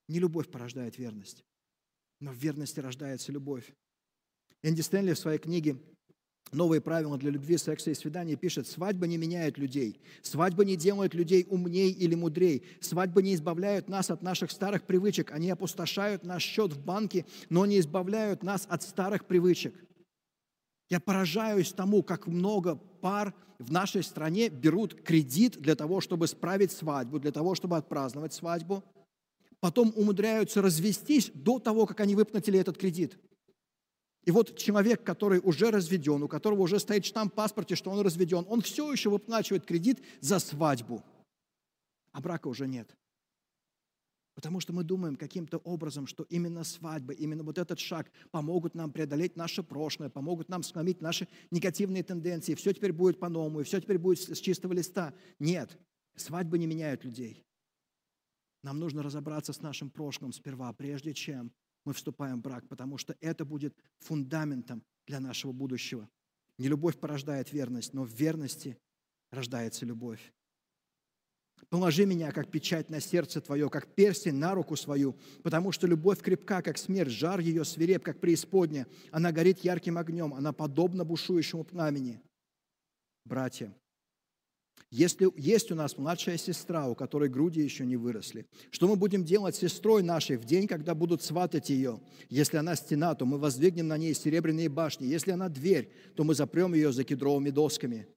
Не 0.09 0.19
любовь 0.19 0.51
порождает 0.51 0.99
верность, 0.99 1.45
но 2.19 2.33
в 2.33 2.35
верности 2.35 2.81
рождается 2.81 3.31
любовь. 3.31 3.73
Энди 4.65 4.81
Стэнли 4.81 5.13
в 5.13 5.19
своей 5.19 5.39
книге 5.39 5.79
Новые 6.51 6.81
правила 6.81 7.19
для 7.19 7.31
любви, 7.31 7.59
секса 7.59 7.91
и 7.91 7.95
свидания 7.95 8.35
пишет, 8.35 8.67
свадьба 8.67 9.07
не 9.07 9.19
меняет 9.19 9.59
людей, 9.59 10.01
свадьба 10.23 10.65
не 10.65 10.77
делает 10.77 11.15
людей 11.15 11.47
умней 11.49 11.93
или 11.93 12.15
мудрей, 12.15 12.65
свадьба 12.81 13.21
не 13.21 13.35
избавляют 13.35 13.89
нас 13.89 14.11
от 14.11 14.23
наших 14.23 14.51
старых 14.51 14.85
привычек, 14.85 15.31
они 15.31 15.51
опустошают 15.51 16.25
наш 16.25 16.43
счет 16.43 16.73
в 16.73 16.83
банке, 16.83 17.27
но 17.51 17.67
не 17.67 17.79
избавляют 17.79 18.43
нас 18.43 18.67
от 18.69 18.83
старых 18.83 19.27
привычек. 19.27 19.75
Я 20.89 21.01
поражаюсь 21.01 21.73
тому, 21.73 22.03
как 22.03 22.27
много 22.27 22.77
пар 22.77 23.35
в 23.59 23.71
нашей 23.71 24.03
стране 24.03 24.49
берут 24.49 24.95
кредит 25.03 25.59
для 25.59 25.75
того, 25.75 26.01
чтобы 26.01 26.27
справить 26.27 26.73
свадьбу, 26.73 27.19
для 27.19 27.33
того, 27.33 27.55
чтобы 27.55 27.77
отпраздновать 27.77 28.33
свадьбу, 28.33 28.83
потом 29.61 29.93
умудряются 29.97 30.63
развестись 30.63 31.31
до 31.35 31.59
того, 31.59 31.87
как 31.87 32.01
они 32.01 32.15
выплатили 32.15 32.59
этот 32.59 32.79
кредит– 32.79 33.19
и 34.29 34.31
вот 34.31 34.59
человек, 34.59 35.05
который 35.05 35.41
уже 35.43 35.71
разведен, 35.71 36.23
у 36.23 36.29
которого 36.29 36.61
уже 36.61 36.79
стоит 36.79 37.07
штамп 37.07 37.33
в 37.33 37.35
паспорте, 37.35 37.77
что 37.77 37.91
он 37.91 38.01
разведен, 38.01 38.45
он 38.51 38.61
все 38.61 38.93
еще 38.93 39.09
выплачивает 39.09 39.65
кредит 39.65 40.03
за 40.21 40.39
свадьбу, 40.39 41.03
а 42.13 42.21
брака 42.21 42.49
уже 42.49 42.69
нет. 42.69 42.95
Потому 44.39 44.61
что 44.61 44.73
мы 44.73 44.85
думаем 44.85 45.17
каким-то 45.17 45.59
образом, 45.59 46.07
что 46.07 46.23
именно 46.23 46.63
свадьба, 46.63 47.13
именно 47.13 47.43
вот 47.43 47.59
этот 47.59 47.81
шаг 47.81 48.09
помогут 48.31 48.77
нам 48.77 48.93
преодолеть 48.93 49.35
наше 49.35 49.65
прошлое, 49.65 50.11
помогут 50.11 50.49
нам 50.49 50.63
сломить 50.63 51.01
наши 51.01 51.27
негативные 51.51 52.05
тенденции. 52.05 52.55
Все 52.55 52.73
теперь 52.73 52.93
будет 52.93 53.19
по-новому, 53.19 53.59
и 53.59 53.65
все 53.65 53.81
теперь 53.81 53.99
будет 53.99 54.21
с 54.21 54.39
чистого 54.39 54.75
листа. 54.75 55.13
Нет, 55.41 55.77
свадьбы 56.15 56.57
не 56.57 56.69
меняют 56.69 57.05
людей. 57.05 57.45
Нам 58.63 58.79
нужно 58.79 59.03
разобраться 59.03 59.53
с 59.53 59.61
нашим 59.61 59.91
прошлым 59.91 60.33
сперва, 60.33 60.73
прежде 60.73 61.15
чем 61.15 61.51
мы 61.85 61.93
вступаем 61.93 62.39
в 62.39 62.43
брак, 62.43 62.69
потому 62.69 62.97
что 62.97 63.17
это 63.21 63.45
будет 63.45 63.75
фундаментом 63.99 64.85
для 65.09 65.19
нашего 65.19 65.51
будущего. 65.51 66.09
Не 66.59 66.69
любовь 66.69 66.97
порождает 67.01 67.53
верность, 67.53 67.93
но 67.93 68.05
в 68.05 68.13
верности 68.13 68.79
рождается 69.33 69.85
любовь. 69.85 70.33
Положи 71.71 72.07
меня, 72.07 72.33
как 72.33 72.51
печать 72.51 72.89
на 72.89 73.01
сердце 73.01 73.41
твое, 73.41 73.69
как 73.69 73.95
перстень 73.95 74.37
на 74.37 74.55
руку 74.55 74.75
свою, 74.75 75.17
потому 75.43 75.71
что 75.73 75.87
любовь 75.87 76.21
крепка, 76.21 76.63
как 76.63 76.79
смерть, 76.79 77.11
жар 77.11 77.41
ее 77.41 77.65
свиреп, 77.65 78.03
как 78.03 78.21
преисподня. 78.21 78.87
Она 79.11 79.33
горит 79.33 79.61
ярким 79.61 79.99
огнем, 79.99 80.33
она 80.33 80.53
подобна 80.53 81.05
бушующему 81.05 81.65
пламени. 81.65 82.21
Братья, 83.25 83.75
если 84.91 85.31
есть 85.37 85.71
у 85.71 85.75
нас 85.75 85.99
младшая 85.99 86.39
сестра, 86.39 86.89
у 86.89 86.95
которой 86.95 87.29
груди 87.29 87.61
еще 87.61 87.85
не 87.85 87.97
выросли, 87.97 88.47
что 88.71 88.89
мы 88.89 88.97
будем 88.97 89.23
делать 89.23 89.55
с 89.55 89.59
сестрой 89.59 90.03
нашей 90.03 90.39
в 90.39 90.47
день, 90.47 90.67
когда 90.67 90.95
будут 90.95 91.23
сватать 91.23 91.69
ее? 91.69 92.01
Если 92.31 92.57
она 92.57 92.75
стена, 92.75 93.15
то 93.15 93.27
мы 93.27 93.37
воздвигнем 93.37 93.89
на 93.89 93.99
ней 93.99 94.15
серебряные 94.15 94.71
башни. 94.71 95.07
Если 95.07 95.31
она 95.31 95.51
дверь, 95.51 95.93
то 96.17 96.25
мы 96.25 96.35
запрем 96.35 96.73
ее 96.73 96.91
за 96.93 97.05
кедровыми 97.05 97.51
досками. 97.51 98.09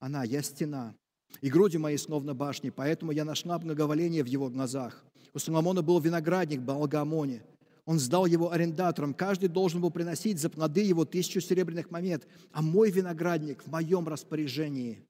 Она, 0.00 0.24
я 0.24 0.42
стена, 0.42 0.96
и 1.40 1.50
груди 1.50 1.78
мои 1.78 1.96
словно 1.96 2.34
башни, 2.34 2.70
поэтому 2.70 3.12
я 3.12 3.24
нашла 3.24 3.58
благоволение 3.58 4.22
в 4.22 4.26
его 4.26 4.48
глазах. 4.48 5.04
У 5.34 5.38
Соломона 5.38 5.82
был 5.82 6.00
виноградник 6.00 6.60
Балгамоне. 6.60 7.42
Он 7.84 7.98
сдал 7.98 8.26
его 8.26 8.52
арендаторам. 8.52 9.14
Каждый 9.14 9.48
должен 9.48 9.80
был 9.80 9.90
приносить 9.90 10.38
за 10.38 10.50
плоды 10.50 10.82
его 10.82 11.04
тысячу 11.04 11.40
серебряных 11.40 11.90
монет. 11.90 12.26
А 12.52 12.60
мой 12.60 12.90
виноградник 12.90 13.62
в 13.62 13.68
моем 13.68 14.06
распоряжении. 14.08 15.06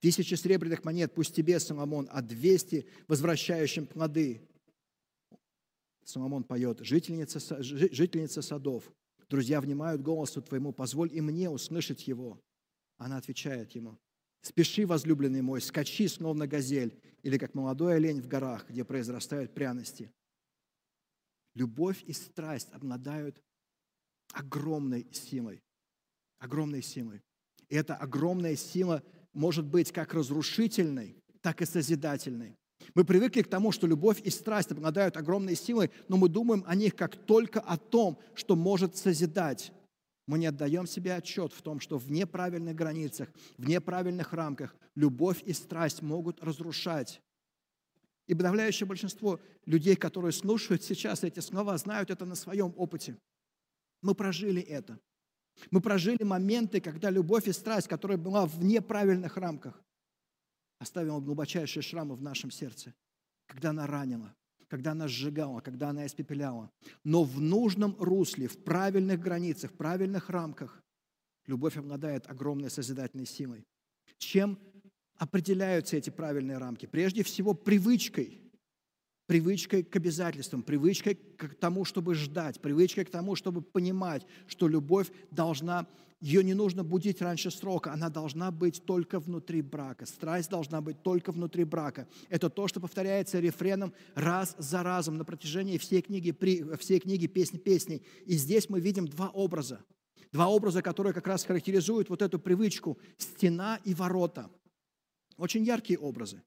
Тысячи 0.00 0.34
серебряных 0.34 0.84
монет 0.84 1.14
пусть 1.14 1.34
тебе, 1.34 1.60
Соломон, 1.60 2.08
а 2.10 2.20
двести 2.20 2.86
возвращающим 3.08 3.86
плоды. 3.86 4.42
Соломон 6.04 6.42
поет, 6.42 6.80
жительница, 6.80 7.38
жительница 7.62 8.42
садов, 8.42 8.90
друзья 9.28 9.60
внимают 9.60 10.02
голосу 10.02 10.42
твоему, 10.42 10.72
позволь 10.72 11.08
и 11.12 11.20
мне 11.20 11.48
услышать 11.48 12.08
его. 12.08 12.40
Она 12.98 13.16
отвечает 13.16 13.72
ему, 13.72 13.96
спеши, 14.42 14.86
возлюбленный 14.86 15.40
мой, 15.40 15.60
скачи, 15.60 16.06
словно 16.08 16.46
газель, 16.46 17.00
или 17.22 17.38
как 17.38 17.54
молодой 17.54 17.96
олень 17.96 18.20
в 18.20 18.28
горах, 18.28 18.68
где 18.68 18.84
произрастают 18.84 19.54
пряности. 19.54 20.12
Любовь 21.54 22.02
и 22.04 22.12
страсть 22.12 22.68
обладают 22.72 23.42
огромной 24.32 25.06
силой, 25.12 25.62
огромной 26.38 26.82
силой. 26.82 27.22
И 27.68 27.76
эта 27.76 27.96
огромная 27.96 28.56
сила– 28.56 29.02
может 29.32 29.64
быть 29.64 29.92
как 29.92 30.14
разрушительной, 30.14 31.16
так 31.40 31.62
и 31.62 31.66
созидательной. 31.66 32.56
Мы 32.94 33.04
привыкли 33.04 33.42
к 33.42 33.48
тому, 33.48 33.72
что 33.72 33.86
любовь 33.86 34.20
и 34.22 34.30
страсть 34.30 34.72
обладают 34.72 35.16
огромной 35.16 35.54
силой, 35.54 35.90
но 36.08 36.16
мы 36.16 36.28
думаем 36.28 36.64
о 36.66 36.74
них 36.74 36.96
как 36.96 37.16
только 37.16 37.60
о 37.60 37.76
том, 37.76 38.18
что 38.34 38.56
может 38.56 38.96
созидать. 38.96 39.72
Мы 40.32 40.38
не 40.38 40.46
отдаем 40.46 40.86
себе 40.86 41.14
отчет 41.14 41.52
в 41.52 41.60
том, 41.60 41.78
что 41.78 41.98
в 41.98 42.10
неправильных 42.10 42.74
границах, 42.74 43.30
в 43.58 43.68
неправильных 43.68 44.32
рамках 44.32 44.74
любовь 44.94 45.42
и 45.44 45.52
страсть 45.52 46.00
могут 46.00 46.42
разрушать. 46.42 47.20
И 48.26 48.34
подавляющее 48.34 48.86
большинство 48.86 49.40
людей, 49.66 49.94
которые 49.94 50.32
слушают 50.32 50.82
сейчас 50.82 51.22
эти 51.22 51.40
слова, 51.40 51.76
знают 51.76 52.08
это 52.08 52.24
на 52.24 52.34
своем 52.34 52.72
опыте. 52.78 53.18
Мы 54.00 54.14
прожили 54.14 54.62
это. 54.62 54.98
Мы 55.70 55.82
прожили 55.82 56.22
моменты, 56.22 56.80
когда 56.80 57.10
любовь 57.10 57.46
и 57.46 57.52
страсть, 57.52 57.86
которая 57.86 58.16
была 58.16 58.46
в 58.46 58.64
неправильных 58.64 59.36
рамках, 59.36 59.84
оставила 60.78 61.20
глубочайшие 61.20 61.82
шрамы 61.82 62.14
в 62.14 62.22
нашем 62.22 62.50
сердце, 62.50 62.94
когда 63.44 63.68
она 63.68 63.86
ранила, 63.86 64.34
когда 64.72 64.92
она 64.92 65.06
сжигала, 65.06 65.60
когда 65.60 65.90
она 65.90 66.06
испепеляла. 66.06 66.70
Но 67.04 67.24
в 67.24 67.42
нужном 67.42 67.94
русле, 67.98 68.48
в 68.48 68.56
правильных 68.64 69.20
границах, 69.20 69.70
в 69.70 69.76
правильных 69.76 70.30
рамках 70.30 70.82
любовь 71.46 71.76
обладает 71.76 72.26
огромной 72.26 72.70
созидательной 72.70 73.26
силой. 73.26 73.66
Чем 74.16 74.58
определяются 75.18 75.98
эти 75.98 76.08
правильные 76.08 76.56
рамки? 76.56 76.86
Прежде 76.86 77.22
всего, 77.22 77.52
привычкой– 77.52 78.40
привычкой 79.32 79.82
к 79.82 79.96
обязательствам, 79.96 80.62
привычкой 80.62 81.14
к 81.14 81.54
тому, 81.54 81.86
чтобы 81.86 82.14
ждать, 82.14 82.60
привычкой 82.60 83.06
к 83.06 83.10
тому, 83.10 83.34
чтобы 83.34 83.62
понимать, 83.62 84.26
что 84.46 84.68
любовь 84.68 85.10
должна, 85.30 85.86
ее 86.20 86.44
не 86.44 86.52
нужно 86.52 86.84
будить 86.84 87.22
раньше 87.22 87.50
срока, 87.50 87.94
она 87.94 88.10
должна 88.10 88.50
быть 88.50 88.84
только 88.84 89.18
внутри 89.18 89.62
брака, 89.62 90.04
страсть 90.04 90.50
должна 90.50 90.82
быть 90.82 91.02
только 91.02 91.32
внутри 91.32 91.64
брака. 91.64 92.06
Это 92.28 92.50
то, 92.50 92.68
что 92.68 92.78
повторяется 92.78 93.40
рефреном 93.40 93.94
раз 94.14 94.54
за 94.58 94.82
разом 94.82 95.16
на 95.16 95.24
протяжении 95.24 95.78
всей 95.78 96.02
книги, 96.02 96.36
всей 96.76 97.00
книги 97.00 97.26
«Песни 97.26 97.56
песней». 97.56 98.02
И 98.26 98.34
здесь 98.34 98.68
мы 98.68 98.80
видим 98.80 99.08
два 99.08 99.30
образа. 99.30 99.82
Два 100.30 100.48
образа, 100.48 100.82
которые 100.82 101.14
как 101.14 101.26
раз 101.26 101.46
характеризуют 101.46 102.10
вот 102.10 102.20
эту 102.20 102.38
привычку– 102.38 102.98
стена 103.16 103.80
и 103.82 103.94
ворота. 103.94 104.50
Очень 105.38 105.64
яркие 105.64 105.98
образы 105.98 106.42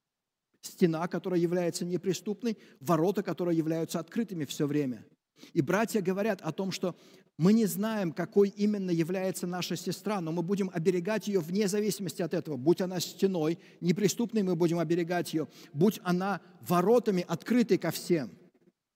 стена, 0.65 1.07
которая 1.07 1.39
является 1.39 1.85
неприступной, 1.85 2.57
ворота, 2.79 3.23
которые 3.23 3.57
являются 3.57 3.99
открытыми 3.99 4.45
все 4.45 4.67
время. 4.67 5.05
И 5.53 5.61
братья 5.61 6.01
говорят 6.01 6.41
о 6.41 6.51
том, 6.51 6.71
что 6.71 6.95
мы 7.37 7.51
не 7.51 7.65
знаем, 7.65 8.13
какой 8.13 8.47
именно 8.49 8.91
является 8.91 9.45
наша 9.45 9.75
сестра, 9.75 10.21
но 10.21 10.31
мы 10.31 10.41
будем 10.41 10.71
оберегать 10.73 11.27
ее 11.27 11.41
вне 11.41 11.67
зависимости 11.67 12.21
от 12.21 12.33
этого. 12.33 12.55
Будь 12.55 12.79
она 12.79 13.01
стеной, 13.01 13.59
неприступной 13.81 14.43
мы 14.43 14.55
будем 14.55 14.79
оберегать 14.79 15.33
ее. 15.33 15.47
Будь 15.73 15.99
она 16.03 16.39
воротами, 16.61 17.25
открытой 17.27 17.77
ко 17.77 17.91
всем. 17.91 18.31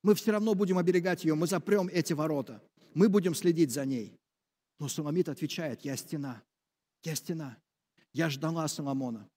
Мы 0.03 0.15
все 0.15 0.31
равно 0.31 0.53
будем 0.55 0.77
оберегать 0.77 1.25
ее, 1.25 1.35
мы 1.35 1.47
запрем 1.47 1.89
эти 1.91 2.13
ворота. 2.13 2.61
Мы 2.93 3.09
будем 3.09 3.35
следить 3.35 3.71
за 3.71 3.85
ней. 3.85 4.13
Но 4.79 4.87
Соломит 4.87 5.27
отвечает, 5.27 5.81
я 5.81 5.97
стена, 5.97 6.41
я 7.03 7.15
стена. 7.15 7.57
Я 8.13 8.29
ждала 8.29 8.67
Соломона. 8.67 9.27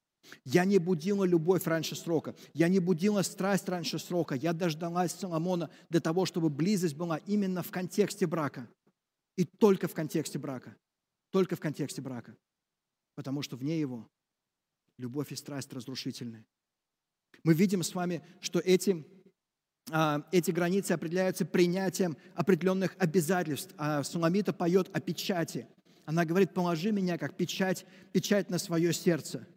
Я 0.45 0.65
не 0.65 0.77
будила 0.77 1.23
любовь 1.23 1.65
раньше 1.65 1.95
срока. 1.95 2.35
Я 2.53 2.67
не 2.67 2.79
будила 2.79 3.21
страсть 3.21 3.67
раньше 3.69 3.99
срока. 3.99 4.35
Я 4.35 4.53
дождалась 4.53 5.13
Соломона 5.13 5.69
для 5.89 5.99
того, 5.99 6.25
чтобы 6.25 6.49
близость 6.49 6.95
была 6.95 7.17
именно 7.17 7.63
в 7.63 7.71
контексте 7.71 8.27
брака. 8.27 8.67
И 9.35 9.45
только 9.45 9.87
в 9.87 9.93
контексте 9.93 10.39
брака. 10.39 10.75
Только 11.31 11.55
в 11.55 11.59
контексте 11.59 12.01
брака. 12.01 12.35
Потому 13.15 13.41
что 13.41 13.57
вне 13.57 13.79
его 13.79 14.07
любовь 14.97 15.31
и 15.31 15.35
страсть 15.35 15.73
разрушительны. 15.73 16.45
Мы 17.43 17.53
видим 17.53 17.83
с 17.83 17.95
вами, 17.95 18.23
что 18.41 18.59
эти, 18.59 19.05
а, 19.91 20.25
эти 20.31 20.51
границы 20.51 20.91
определяются 20.91 21.45
принятием 21.45 22.15
определенных 22.35 22.95
обязательств. 22.97 23.73
А 23.77 24.03
Суламита 24.03 24.53
поет 24.53 24.89
о 24.93 24.99
печати. 24.99 25.67
Она 26.05 26.25
говорит, 26.25 26.53
положи 26.53 26.91
меня 26.91 27.17
как 27.17 27.35
печать, 27.35 27.85
печать 28.11 28.49
на 28.49 28.59
свое 28.59 28.93
сердце– 28.93 29.47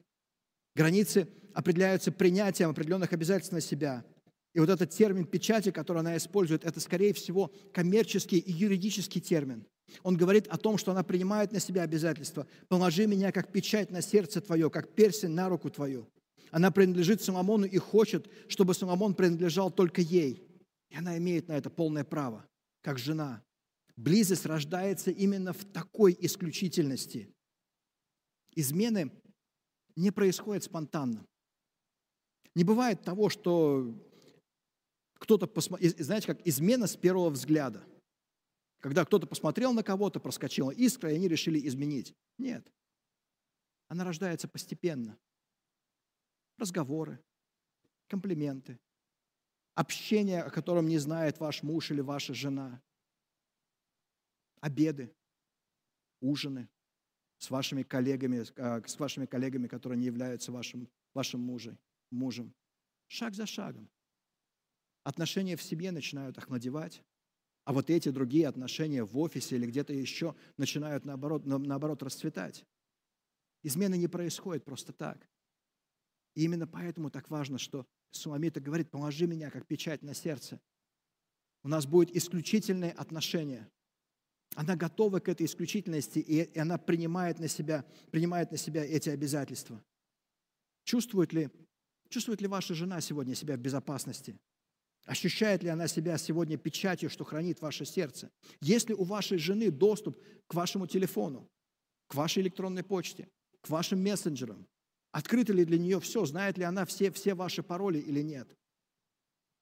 Границы 0.76 1.26
определяются 1.54 2.12
принятием 2.12 2.68
определенных 2.68 3.14
обязательств 3.14 3.54
на 3.54 3.62
себя. 3.62 4.04
И 4.52 4.60
вот 4.60 4.68
этот 4.68 4.90
термин 4.90 5.24
печати, 5.24 5.70
который 5.70 6.00
она 6.00 6.18
использует, 6.18 6.66
это, 6.66 6.80
скорее 6.80 7.14
всего, 7.14 7.50
коммерческий 7.72 8.36
и 8.36 8.52
юридический 8.52 9.22
термин. 9.22 9.66
Он 10.02 10.18
говорит 10.18 10.46
о 10.48 10.58
том, 10.58 10.76
что 10.76 10.90
она 10.90 11.02
принимает 11.02 11.50
на 11.50 11.60
себя 11.60 11.82
обязательства. 11.82 12.46
«Положи 12.68 13.06
меня, 13.06 13.32
как 13.32 13.52
печать 13.52 13.90
на 13.90 14.02
сердце 14.02 14.42
твое, 14.42 14.68
как 14.68 14.94
перстень 14.94 15.30
на 15.30 15.48
руку 15.48 15.70
твою». 15.70 16.10
Она 16.50 16.70
принадлежит 16.70 17.22
Соломону 17.22 17.64
и 17.64 17.78
хочет, 17.78 18.28
чтобы 18.48 18.74
Соломон 18.74 19.14
принадлежал 19.14 19.70
только 19.70 20.02
ей. 20.02 20.42
И 20.90 20.96
она 20.96 21.16
имеет 21.16 21.48
на 21.48 21.52
это 21.52 21.70
полное 21.70 22.04
право, 22.04 22.44
как 22.82 22.98
жена. 22.98 23.42
Близость 23.96 24.44
рождается 24.44 25.10
именно 25.10 25.54
в 25.54 25.64
такой 25.64 26.14
исключительности. 26.20 27.30
Измены 28.54 29.10
не 29.96 30.10
происходят 30.10 30.62
спонтанно. 30.62 31.26
Не 32.54 32.64
бывает 32.64 33.02
того, 33.02 33.28
что 33.28 33.94
кто-то 35.14 35.46
посмотрел, 35.46 35.92
знаете, 35.98 36.26
как 36.26 36.46
измена 36.46 36.86
с 36.86 36.96
первого 36.96 37.30
взгляда. 37.30 37.84
Когда 38.80 39.04
кто-то 39.04 39.26
посмотрел 39.26 39.72
на 39.72 39.82
кого-то, 39.82 40.20
проскочила 40.20 40.70
искра, 40.70 41.10
и 41.10 41.16
они 41.16 41.28
решили 41.28 41.66
изменить. 41.66 42.14
Нет. 42.38 42.70
Она 43.88 44.04
рождается 44.04 44.48
постепенно. 44.48 45.18
Разговоры, 46.58 47.18
комплименты, 48.08 48.78
общение, 49.74 50.42
о 50.42 50.50
котором 50.50 50.88
не 50.88 50.98
знает 50.98 51.40
ваш 51.40 51.62
муж 51.62 51.90
или 51.90 52.00
ваша 52.00 52.34
жена, 52.34 52.82
обеды, 54.60 55.14
ужины 56.20 56.68
с 57.38 57.50
вашими 57.50 57.82
коллегами, 57.82 58.44
а, 58.56 58.82
с 58.86 58.98
вашими 58.98 59.26
коллегами, 59.26 59.66
которые 59.66 59.98
не 59.98 60.06
являются 60.06 60.52
вашим, 60.52 60.88
вашим 61.14 61.40
мужем, 61.40 61.78
мужем. 62.10 62.54
Шаг 63.08 63.34
за 63.34 63.46
шагом. 63.46 63.88
Отношения 65.04 65.56
в 65.56 65.62
семье 65.62 65.92
начинают 65.92 66.36
охладевать, 66.38 67.02
а 67.64 67.72
вот 67.72 67.90
эти 67.90 68.10
другие 68.10 68.48
отношения 68.48 69.04
в 69.04 69.18
офисе 69.18 69.56
или 69.56 69.66
где-то 69.66 69.92
еще 69.92 70.34
начинают 70.56 71.04
наоборот, 71.04 71.44
наоборот 71.44 72.02
расцветать. 72.02 72.64
Измены 73.62 73.96
не 73.96 74.06
происходят 74.06 74.64
просто 74.64 74.92
так. 74.92 75.28
И 76.34 76.44
именно 76.44 76.66
поэтому 76.66 77.10
так 77.10 77.28
важно, 77.28 77.58
что 77.58 77.86
Суламита 78.10 78.60
говорит, 78.60 78.90
положи 78.90 79.26
меня 79.26 79.50
как 79.50 79.66
печать 79.66 80.02
на 80.02 80.14
сердце. 80.14 80.60
У 81.64 81.68
нас 81.68 81.86
будет 81.86 82.14
исключительное 82.14 82.92
отношение. 82.92 83.68
Она 84.56 84.74
готова 84.74 85.20
к 85.20 85.28
этой 85.28 85.44
исключительности, 85.44 86.18
и 86.18 86.58
она 86.58 86.78
принимает 86.78 87.38
на 87.38 87.46
себя, 87.46 87.84
принимает 88.10 88.50
на 88.50 88.56
себя 88.56 88.86
эти 88.86 89.10
обязательства. 89.10 89.84
Чувствует 90.82 91.34
ли, 91.34 91.50
чувствует 92.08 92.40
ли 92.40 92.48
ваша 92.48 92.72
жена 92.72 93.02
сегодня 93.02 93.34
себя 93.34 93.56
в 93.56 93.60
безопасности? 93.60 94.34
Ощущает 95.04 95.62
ли 95.62 95.68
она 95.68 95.86
себя 95.88 96.16
сегодня 96.16 96.56
печатью, 96.56 97.10
что 97.10 97.22
хранит 97.22 97.60
ваше 97.60 97.84
сердце? 97.84 98.30
Есть 98.62 98.88
ли 98.88 98.94
у 98.94 99.04
вашей 99.04 99.36
жены 99.36 99.70
доступ 99.70 100.18
к 100.46 100.54
вашему 100.54 100.86
телефону, 100.86 101.50
к 102.06 102.14
вашей 102.14 102.42
электронной 102.42 102.82
почте, 102.82 103.28
к 103.60 103.68
вашим 103.68 104.02
мессенджерам? 104.02 104.66
Открыто 105.12 105.52
ли 105.52 105.66
для 105.66 105.78
нее 105.78 106.00
все? 106.00 106.24
Знает 106.24 106.56
ли 106.56 106.64
она 106.64 106.86
все, 106.86 107.10
все 107.10 107.34
ваши 107.34 107.62
пароли 107.62 107.98
или 107.98 108.22
нет? 108.22 108.56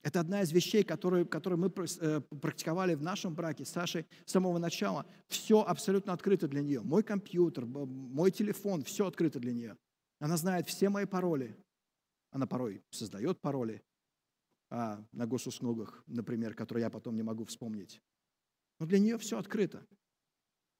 Это 0.05 0.19
одна 0.19 0.43
из 0.43 0.51
вещей, 0.51 0.83
которые, 0.83 1.25
которые 1.25 1.57
мы 1.57 1.73
э, 1.75 2.21
практиковали 2.39 2.93
в 2.93 3.01
нашем 3.01 3.33
браке 3.33 3.65
с 3.65 3.69
Сашей 3.69 4.05
с 4.23 4.33
самого 4.33 4.59
начала. 4.59 5.03
Все 5.29 5.63
абсолютно 5.63 6.13
открыто 6.13 6.47
для 6.47 6.61
нее. 6.61 6.81
Мой 6.81 7.01
компьютер, 7.01 7.65
мой 7.65 8.29
телефон, 8.29 8.83
все 8.83 9.07
открыто 9.07 9.39
для 9.39 9.51
нее. 9.51 9.77
Она 10.19 10.37
знает 10.37 10.67
все 10.67 10.89
мои 10.89 11.05
пароли. 11.05 11.57
Она 12.29 12.45
порой 12.45 12.83
создает 12.91 13.41
пароли 13.41 13.81
а, 14.69 15.03
на 15.11 15.25
госуслугах, 15.25 16.03
например, 16.05 16.53
которые 16.53 16.83
я 16.83 16.91
потом 16.91 17.15
не 17.15 17.23
могу 17.23 17.43
вспомнить. 17.43 17.99
Но 18.79 18.85
для 18.85 18.99
нее 18.99 19.17
все 19.17 19.39
открыто. 19.39 19.87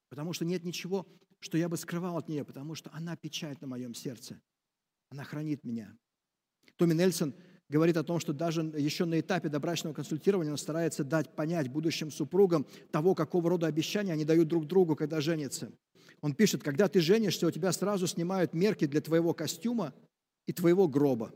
Потому 0.09 0.33
что 0.33 0.45
нет 0.45 0.63
ничего, 0.63 1.07
что 1.39 1.57
я 1.57 1.67
бы 1.67 1.77
скрывал 1.77 2.17
от 2.17 2.29
нее, 2.29 2.45
потому 2.45 2.75
что 2.75 2.91
она 2.93 3.17
печать 3.17 3.59
на 3.59 3.65
моем 3.65 3.95
сердце. 3.95 4.39
Она 5.09 5.23
хранит 5.23 5.63
меня. 5.63 5.97
Томми 6.75 6.93
Нельсон 6.93 7.33
говорит 7.69 7.97
о 7.97 8.03
том, 8.03 8.19
что 8.19 8.33
даже 8.33 8.61
еще 8.61 9.05
на 9.05 9.19
этапе 9.19 9.49
добрачного 9.49 9.93
консультирования 9.93 10.51
он 10.51 10.57
старается 10.57 11.03
дать 11.03 11.35
понять 11.35 11.69
будущим 11.69 12.11
супругам 12.11 12.65
того, 12.91 13.15
какого 13.15 13.49
рода 13.49 13.67
обещания 13.67 14.13
они 14.13 14.25
дают 14.25 14.47
друг 14.47 14.67
другу, 14.67 14.95
когда 14.95 15.21
женятся. 15.21 15.71
Он 16.21 16.33
пишет, 16.33 16.63
когда 16.63 16.87
ты 16.87 17.01
женишься, 17.01 17.47
у 17.47 17.51
тебя 17.51 17.71
сразу 17.71 18.07
снимают 18.07 18.53
мерки 18.53 18.85
для 18.85 19.01
твоего 19.01 19.33
костюма 19.33 19.93
и 20.47 20.53
твоего 20.53 20.87
гроба. 20.87 21.33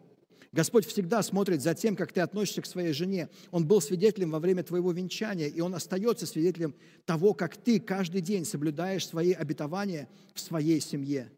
Господь 0.51 0.85
всегда 0.85 1.21
смотрит 1.21 1.61
за 1.61 1.75
тем, 1.75 1.95
как 1.95 2.11
ты 2.11 2.21
относишься 2.21 2.63
к 2.63 2.65
своей 2.65 2.91
жене. 2.91 3.29
Он 3.51 3.67
был 3.67 3.81
свидетелем 3.81 4.31
во 4.31 4.39
время 4.39 4.63
твоего 4.63 4.91
венчания, 4.91 5.47
и 5.47 5.61
он 5.61 5.75
остается 5.75 6.25
свидетелем 6.25 6.73
того, 7.05 7.35
как 7.35 7.55
ты 7.55 7.79
каждый 7.79 8.21
день 8.21 8.45
соблюдаешь 8.45 9.05
свои 9.05 9.33
обетования 9.33 10.09
в 10.33 10.39
своей 10.39 10.79
семье. 10.79 11.31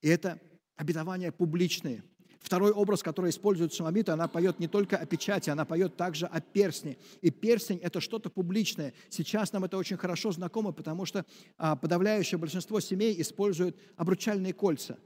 И 0.00 0.08
это 0.08 0.40
обетования 0.76 1.30
публичные– 1.30 2.02
Второй 2.40 2.70
образ, 2.70 3.02
который 3.02 3.30
использует 3.30 3.72
Шаламита, 3.72 4.12
она 4.12 4.28
поет 4.28 4.58
не 4.60 4.68
только 4.68 4.96
о 4.96 5.06
печати, 5.06 5.50
она 5.50 5.64
поет 5.64 5.96
также 5.96 6.26
о 6.26 6.40
перстне. 6.40 6.96
И 7.20 7.30
перстень– 7.30 7.78
это 7.82 8.00
что-то 8.00 8.30
публичное. 8.30 8.94
Сейчас 9.08 9.52
нам 9.52 9.64
это 9.64 9.76
очень 9.76 9.96
хорошо 9.96 10.32
знакомо, 10.32 10.72
потому 10.72 11.06
что 11.06 11.24
а, 11.56 11.76
подавляющее 11.76 12.38
большинство 12.38 12.80
семей 12.80 13.20
используют 13.20 13.76
обручальные 13.96 14.52
кольца. 14.52 14.98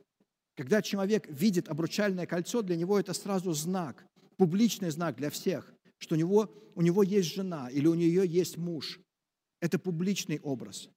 Когда 0.56 0.82
человек 0.82 1.26
видит 1.28 1.68
обручальное 1.68 2.26
кольцо, 2.26 2.62
для 2.62 2.76
него 2.76 2.98
это 2.98 3.14
сразу 3.14 3.52
знак, 3.52 4.04
публичный 4.36 4.90
знак 4.90 5.16
для 5.16 5.30
всех, 5.30 5.72
что 5.98 6.14
у 6.14 6.18
него, 6.18 6.52
у 6.74 6.82
него 6.82 7.02
есть 7.02 7.34
жена 7.34 7.70
или 7.70 7.86
у 7.86 7.94
нее 7.94 8.26
есть 8.26 8.56
муж. 8.56 9.00
Это 9.60 9.78
публичный 9.78 10.40
образ. 10.40 10.90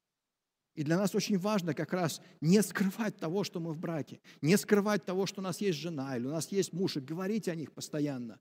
И 0.76 0.84
для 0.84 0.98
нас 0.98 1.14
очень 1.14 1.38
важно 1.38 1.74
как 1.74 1.94
раз 1.94 2.22
не 2.42 2.62
скрывать 2.64 3.18
того, 3.18 3.44
что 3.44 3.60
мы 3.60 3.74
в 3.74 3.80
браке, 3.80 4.20
не 4.42 4.58
скрывать 4.58 5.06
того, 5.06 5.26
что 5.26 5.42
у 5.42 5.44
нас 5.44 5.62
есть 5.62 5.78
жена 5.78 6.18
или 6.18 6.26
у 6.26 6.32
нас 6.32 6.52
есть 6.52 6.74
муж, 6.74 6.98
и 6.98 7.00
говорить 7.00 7.48
о 7.48 7.56
них 7.56 7.72
постоянно, 7.74 8.40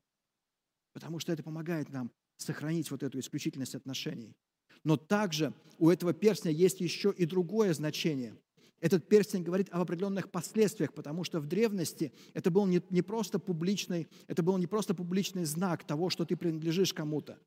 потому 0.93 1.19
что 1.19 1.31
это 1.31 1.43
помогает 1.43 1.89
нам 1.89 2.11
сохранить 2.37 2.89
вот 2.89 3.03
эту 3.03 3.19
исключительность 3.19 3.75
отношений. 3.75 4.35
Но 4.83 4.97
также 4.97 5.53
у 5.77 5.89
этого 5.89 6.13
перстня 6.13 6.51
есть 6.51 6.81
еще 6.81 7.13
и 7.15 7.25
другое 7.25 7.73
значение. 7.73 8.35
Этот 8.79 9.07
перстень 9.07 9.43
говорит 9.43 9.69
об 9.71 9.81
определенных 9.81 10.29
последствиях, 10.29 10.93
потому 10.93 11.23
что 11.23 11.39
в 11.39 11.45
древности 11.45 12.11
это 12.33 12.51
был 12.51 12.65
не, 12.65 12.81
не, 12.89 13.01
просто, 13.01 13.39
публичный, 13.39 14.09
это 14.27 14.43
был 14.43 14.57
не 14.57 14.67
просто 14.67 14.93
публичный 14.93 15.45
знак 15.45 15.85
того, 15.85 16.09
что 16.09 16.25
ты 16.25 16.35
принадлежишь 16.35 16.93
кому-то, 16.93 17.39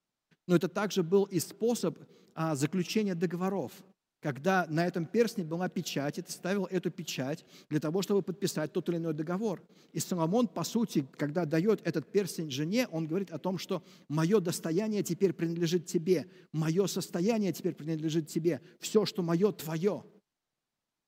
но 0.47 0.57
это 0.57 0.69
также 0.69 1.03
был 1.03 1.25
и 1.25 1.39
способ 1.41 1.99
а, 2.35 2.55
заключения 2.55 3.15
договоров 3.15 3.73
когда 4.21 4.67
на 4.69 4.87
этом 4.87 5.07
перстне 5.07 5.45
была 5.45 5.69
печать, 5.69 6.19
и 6.19 6.23
ты 6.23 6.33
ставил 6.33 6.65
эту 6.67 6.91
печать 6.91 7.45
для 7.69 7.81
того, 7.81 8.03
чтобы 8.03 8.23
подписать 8.23 8.73
тот 8.73 8.89
или 8.89 8.97
иной 8.97 9.15
договор. 9.15 9.63
И 9.93 10.01
Соломон, 10.01 10.49
по 10.49 10.65
сути, 10.65 11.07
когда 11.17 11.45
дает 11.45 11.87
этот 11.87 12.11
перстень 12.11 12.51
жене, 12.51 12.89
он 12.89 13.07
говорит 13.07 13.31
о 13.31 13.39
том, 13.39 13.59
что 13.59 13.85
мое 14.09 14.41
достояние 14.41 15.03
теперь 15.03 15.33
принадлежит 15.33 15.87
тебе, 15.87 16.31
мое 16.53 16.87
состояние 16.87 17.53
теперь 17.53 17.75
принадлежит 17.75 18.29
тебе, 18.29 18.63
все, 18.81 19.05
что 19.05 19.23
мое, 19.23 19.53
твое. 19.53 20.05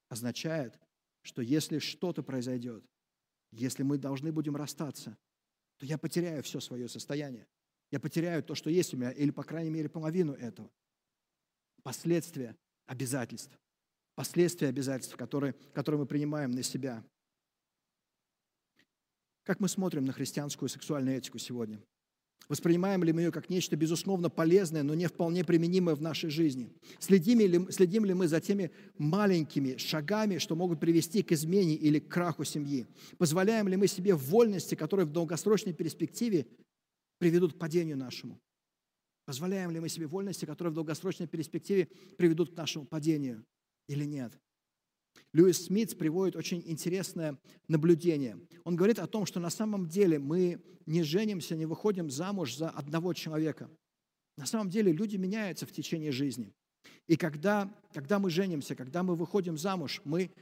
Означает, 0.08 0.78
что 1.22 1.42
если 1.42 1.78
что-то 1.78 2.22
произойдет, 2.22 2.84
если 3.50 3.82
мы 3.82 3.98
должны 3.98 4.32
будем 4.32 4.56
расстаться, 4.56 5.16
то 5.78 5.86
я 5.86 5.96
потеряю 5.96 6.42
все 6.42 6.60
свое 6.60 6.88
состояние. 6.88 7.46
Я 7.90 8.00
потеряю 8.00 8.42
то, 8.42 8.54
что 8.54 8.68
есть 8.68 8.92
у 8.92 8.96
меня, 8.98 9.10
или, 9.10 9.30
по 9.30 9.42
крайней 9.42 9.70
мере, 9.70 9.88
половину 9.88 10.34
этого. 10.34 10.70
Последствия 11.82 12.56
обязательств, 12.88 13.56
последствия 14.16 14.68
обязательств, 14.68 15.16
которые, 15.16 15.54
которые 15.72 16.00
мы 16.00 16.06
принимаем 16.06 16.50
на 16.50 16.64
себя. 16.64 17.04
Как 19.44 19.60
мы 19.60 19.68
смотрим 19.68 20.04
на 20.04 20.12
христианскую 20.12 20.68
сексуальную 20.68 21.16
этику 21.16 21.38
сегодня? 21.38 21.80
Воспринимаем 22.48 23.04
ли 23.04 23.12
мы 23.12 23.22
ее 23.22 23.30
как 23.30 23.50
нечто 23.50 23.76
безусловно 23.76 24.30
полезное, 24.30 24.82
но 24.82 24.94
не 24.94 25.06
вполне 25.06 25.44
применимое 25.44 25.94
в 25.94 26.00
нашей 26.00 26.30
жизни? 26.30 26.72
Следим 26.98 27.40
ли, 27.40 27.70
следим 27.70 28.06
ли 28.06 28.14
мы 28.14 28.26
за 28.26 28.40
теми 28.40 28.70
маленькими 28.96 29.76
шагами, 29.76 30.38
что 30.38 30.56
могут 30.56 30.80
привести 30.80 31.22
к 31.22 31.32
измене 31.32 31.74
или 31.74 31.98
к 31.98 32.08
краху 32.08 32.44
семьи? 32.44 32.86
Позволяем 33.18 33.68
ли 33.68 33.76
мы 33.76 33.86
себе 33.86 34.14
вольности, 34.14 34.74
которые 34.74 35.04
в 35.04 35.12
долгосрочной 35.12 35.74
перспективе 35.74 36.46
приведут 37.18 37.52
к 37.52 37.58
падению 37.58 37.98
нашему? 37.98 38.40
Позволяем 39.28 39.70
ли 39.70 39.78
мы 39.78 39.90
себе 39.90 40.06
вольности, 40.06 40.46
которые 40.46 40.72
в 40.72 40.74
долгосрочной 40.74 41.26
перспективе 41.26 41.90
приведут 42.16 42.54
к 42.54 42.56
нашему 42.56 42.86
падению 42.86 43.44
или 43.86 44.06
нет? 44.06 44.32
Льюис 45.34 45.66
Смит 45.66 45.98
приводит 45.98 46.34
очень 46.34 46.62
интересное 46.64 47.38
наблюдение. 47.68 48.40
Он 48.64 48.74
говорит 48.74 48.98
о 48.98 49.06
том, 49.06 49.26
что 49.26 49.38
на 49.38 49.50
самом 49.50 49.86
деле 49.86 50.18
мы 50.18 50.62
не 50.86 51.02
женимся, 51.02 51.56
не 51.56 51.66
выходим 51.66 52.08
замуж 52.08 52.56
за 52.56 52.70
одного 52.70 53.12
человека. 53.12 53.68
На 54.38 54.46
самом 54.46 54.70
деле 54.70 54.92
люди 54.92 55.18
меняются 55.18 55.66
в 55.66 55.72
течение 55.72 56.10
жизни. 56.10 56.54
И 57.06 57.18
когда, 57.18 57.70
когда 57.92 58.18
мы 58.18 58.30
женимся, 58.30 58.74
когда 58.74 59.02
мы 59.02 59.14
выходим 59.14 59.58
замуж, 59.58 60.00
мы 60.04 60.32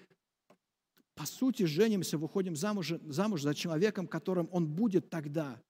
по 1.16 1.26
сути 1.26 1.64
женимся, 1.64 2.18
выходим 2.18 2.54
замуж, 2.54 2.92
замуж 3.08 3.42
за 3.42 3.52
человеком, 3.52 4.06
которым 4.06 4.48
он 4.52 4.68
будет 4.68 5.10
тогда, 5.10 5.60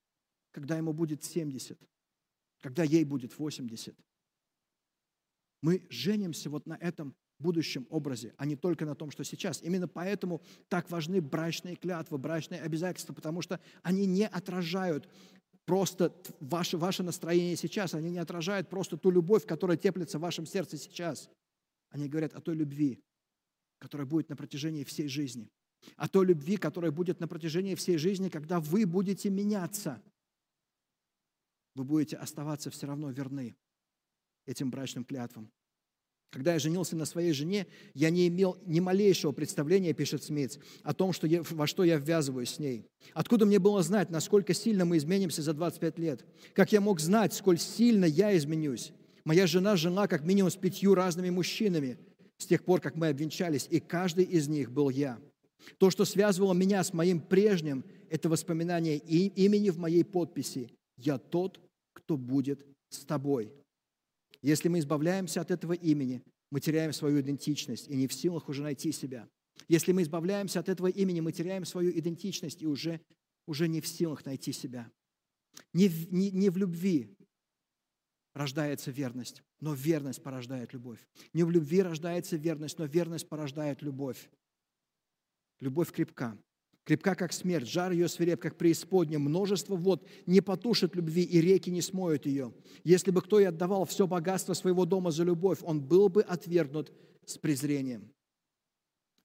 когда 0.52 0.76
ему 0.76 0.92
будет 0.92 1.24
70, 1.24 1.78
когда 2.60 2.82
ей 2.82 3.04
будет 3.04 3.38
80. 3.38 3.96
Мы 5.62 5.86
женимся 5.90 6.50
вот 6.50 6.66
на 6.66 6.74
этом 6.74 7.14
будущем 7.38 7.86
образе, 7.90 8.34
а 8.38 8.46
не 8.46 8.56
только 8.56 8.86
на 8.86 8.94
том, 8.94 9.10
что 9.10 9.24
сейчас. 9.24 9.62
Именно 9.62 9.88
поэтому 9.88 10.42
так 10.68 10.90
важны 10.90 11.20
брачные 11.20 11.76
клятвы, 11.76 12.18
брачные 12.18 12.60
обязательства, 12.60 13.12
потому 13.12 13.42
что 13.42 13.60
они 13.82 14.06
не 14.06 14.26
отражают 14.26 15.08
просто 15.64 16.14
ваше, 16.40 16.78
ваше 16.78 17.02
настроение 17.02 17.56
сейчас, 17.56 17.94
они 17.94 18.10
не 18.10 18.18
отражают 18.18 18.70
просто 18.70 18.96
ту 18.96 19.10
любовь, 19.10 19.44
которая 19.44 19.76
теплится 19.76 20.18
в 20.18 20.22
вашем 20.22 20.46
сердце 20.46 20.78
сейчас. 20.78 21.28
Они 21.90 22.08
говорят 22.08 22.34
о 22.34 22.40
той 22.40 22.54
любви, 22.54 23.00
которая 23.78 24.06
будет 24.06 24.28
на 24.28 24.36
протяжении 24.36 24.84
всей 24.84 25.08
жизни. 25.08 25.50
О 25.96 26.08
той 26.08 26.26
любви, 26.26 26.56
которая 26.56 26.90
будет 26.90 27.20
на 27.20 27.28
протяжении 27.28 27.74
всей 27.74 27.98
жизни, 27.98 28.28
когда 28.28 28.60
вы 28.60 28.86
будете 28.86 29.30
меняться. 29.30 30.02
Вы 31.76 31.84
будете 31.84 32.16
оставаться 32.16 32.70
все 32.70 32.86
равно 32.86 33.10
верны 33.10 33.54
этим 34.46 34.70
брачным 34.70 35.04
клятвам. 35.04 35.52
Когда 36.30 36.54
я 36.54 36.58
женился 36.58 36.96
на 36.96 37.04
своей 37.04 37.32
жене, 37.32 37.66
я 37.92 38.08
не 38.08 38.28
имел 38.28 38.56
ни 38.64 38.80
малейшего 38.80 39.32
представления, 39.32 39.92
пишет 39.92 40.24
Смитс, 40.24 40.58
о 40.82 40.94
том, 40.94 41.12
что 41.12 41.26
я, 41.26 41.42
во 41.42 41.66
что 41.66 41.84
я 41.84 41.98
ввязываюсь 41.98 42.54
с 42.54 42.58
ней. 42.58 42.86
Откуда 43.12 43.44
мне 43.44 43.58
было 43.58 43.82
знать, 43.82 44.08
насколько 44.08 44.54
сильно 44.54 44.86
мы 44.86 44.96
изменимся 44.96 45.42
за 45.42 45.52
25 45.52 45.98
лет? 45.98 46.24
Как 46.54 46.72
я 46.72 46.80
мог 46.80 46.98
знать, 46.98 47.34
сколь 47.34 47.58
сильно 47.58 48.06
я 48.06 48.34
изменюсь? 48.36 48.92
Моя 49.24 49.46
жена 49.46 49.76
жила 49.76 50.08
как 50.08 50.24
минимум 50.24 50.50
с 50.50 50.56
пятью 50.56 50.94
разными 50.94 51.28
мужчинами 51.28 51.98
с 52.38 52.46
тех 52.46 52.64
пор, 52.64 52.80
как 52.80 52.96
мы 52.96 53.08
обвенчались, 53.08 53.66
и 53.70 53.80
каждый 53.80 54.24
из 54.24 54.48
них 54.48 54.70
был 54.70 54.88
я. 54.88 55.18
То, 55.76 55.90
что 55.90 56.06
связывало 56.06 56.54
меня 56.54 56.82
с 56.82 56.94
моим 56.94 57.20
прежним, 57.20 57.84
это 58.08 58.30
воспоминание 58.30 58.96
имени 58.96 59.68
в 59.68 59.78
моей 59.78 60.04
подписи. 60.04 60.70
Я 60.96 61.18
тот, 61.18 61.60
кто 62.06 62.16
будет 62.16 62.64
с 62.88 63.04
тобой. 63.04 63.52
Если 64.40 64.68
мы 64.68 64.78
избавляемся 64.78 65.40
от 65.40 65.50
этого 65.50 65.72
имени, 65.72 66.22
мы 66.50 66.60
теряем 66.60 66.92
свою 66.92 67.20
идентичность 67.20 67.88
и 67.88 67.96
не 67.96 68.06
в 68.06 68.12
силах 68.12 68.48
уже 68.48 68.62
найти 68.62 68.92
себя. 68.92 69.28
Если 69.66 69.90
мы 69.90 70.02
избавляемся 70.02 70.60
от 70.60 70.68
этого 70.68 70.86
имени, 70.86 71.18
мы 71.18 71.32
теряем 71.32 71.64
свою 71.64 71.90
идентичность 71.90 72.62
и 72.62 72.66
уже, 72.66 73.00
уже 73.46 73.66
не 73.66 73.80
в 73.80 73.88
силах 73.88 74.24
найти 74.24 74.52
себя. 74.52 74.88
Не 75.72 75.88
не, 76.10 76.30
не 76.30 76.48
в 76.48 76.56
любви 76.56 77.12
рождается 78.34 78.92
верность, 78.92 79.42
но 79.60 79.74
верность 79.74 80.22
порождает 80.22 80.74
любовь. 80.74 81.04
Не 81.32 81.42
в 81.42 81.50
любви 81.50 81.82
рождается 81.82 82.36
верность, 82.36 82.78
но 82.78 82.84
верность 82.84 83.28
порождает 83.28 83.82
любовь. 83.82 84.30
Любовь 85.58 85.90
крепка 85.90 86.38
крепка, 86.86 87.14
как 87.16 87.32
смерть, 87.32 87.68
жар 87.68 87.92
ее 87.92 88.08
свиреп, 88.08 88.40
как 88.40 88.56
преисподня, 88.56 89.18
множество 89.18 89.74
вод 89.74 90.06
не 90.24 90.40
потушит 90.40 90.94
любви, 90.94 91.22
и 91.22 91.40
реки 91.40 91.68
не 91.68 91.82
смоют 91.82 92.24
ее. 92.26 92.54
Если 92.84 93.10
бы 93.10 93.20
кто 93.20 93.40
и 93.40 93.44
отдавал 93.44 93.84
все 93.84 94.06
богатство 94.06 94.54
своего 94.54 94.86
дома 94.86 95.10
за 95.10 95.24
любовь, 95.24 95.58
он 95.62 95.82
был 95.82 96.08
бы 96.08 96.22
отвергнут 96.22 96.92
с 97.26 97.36
презрением. 97.36 98.10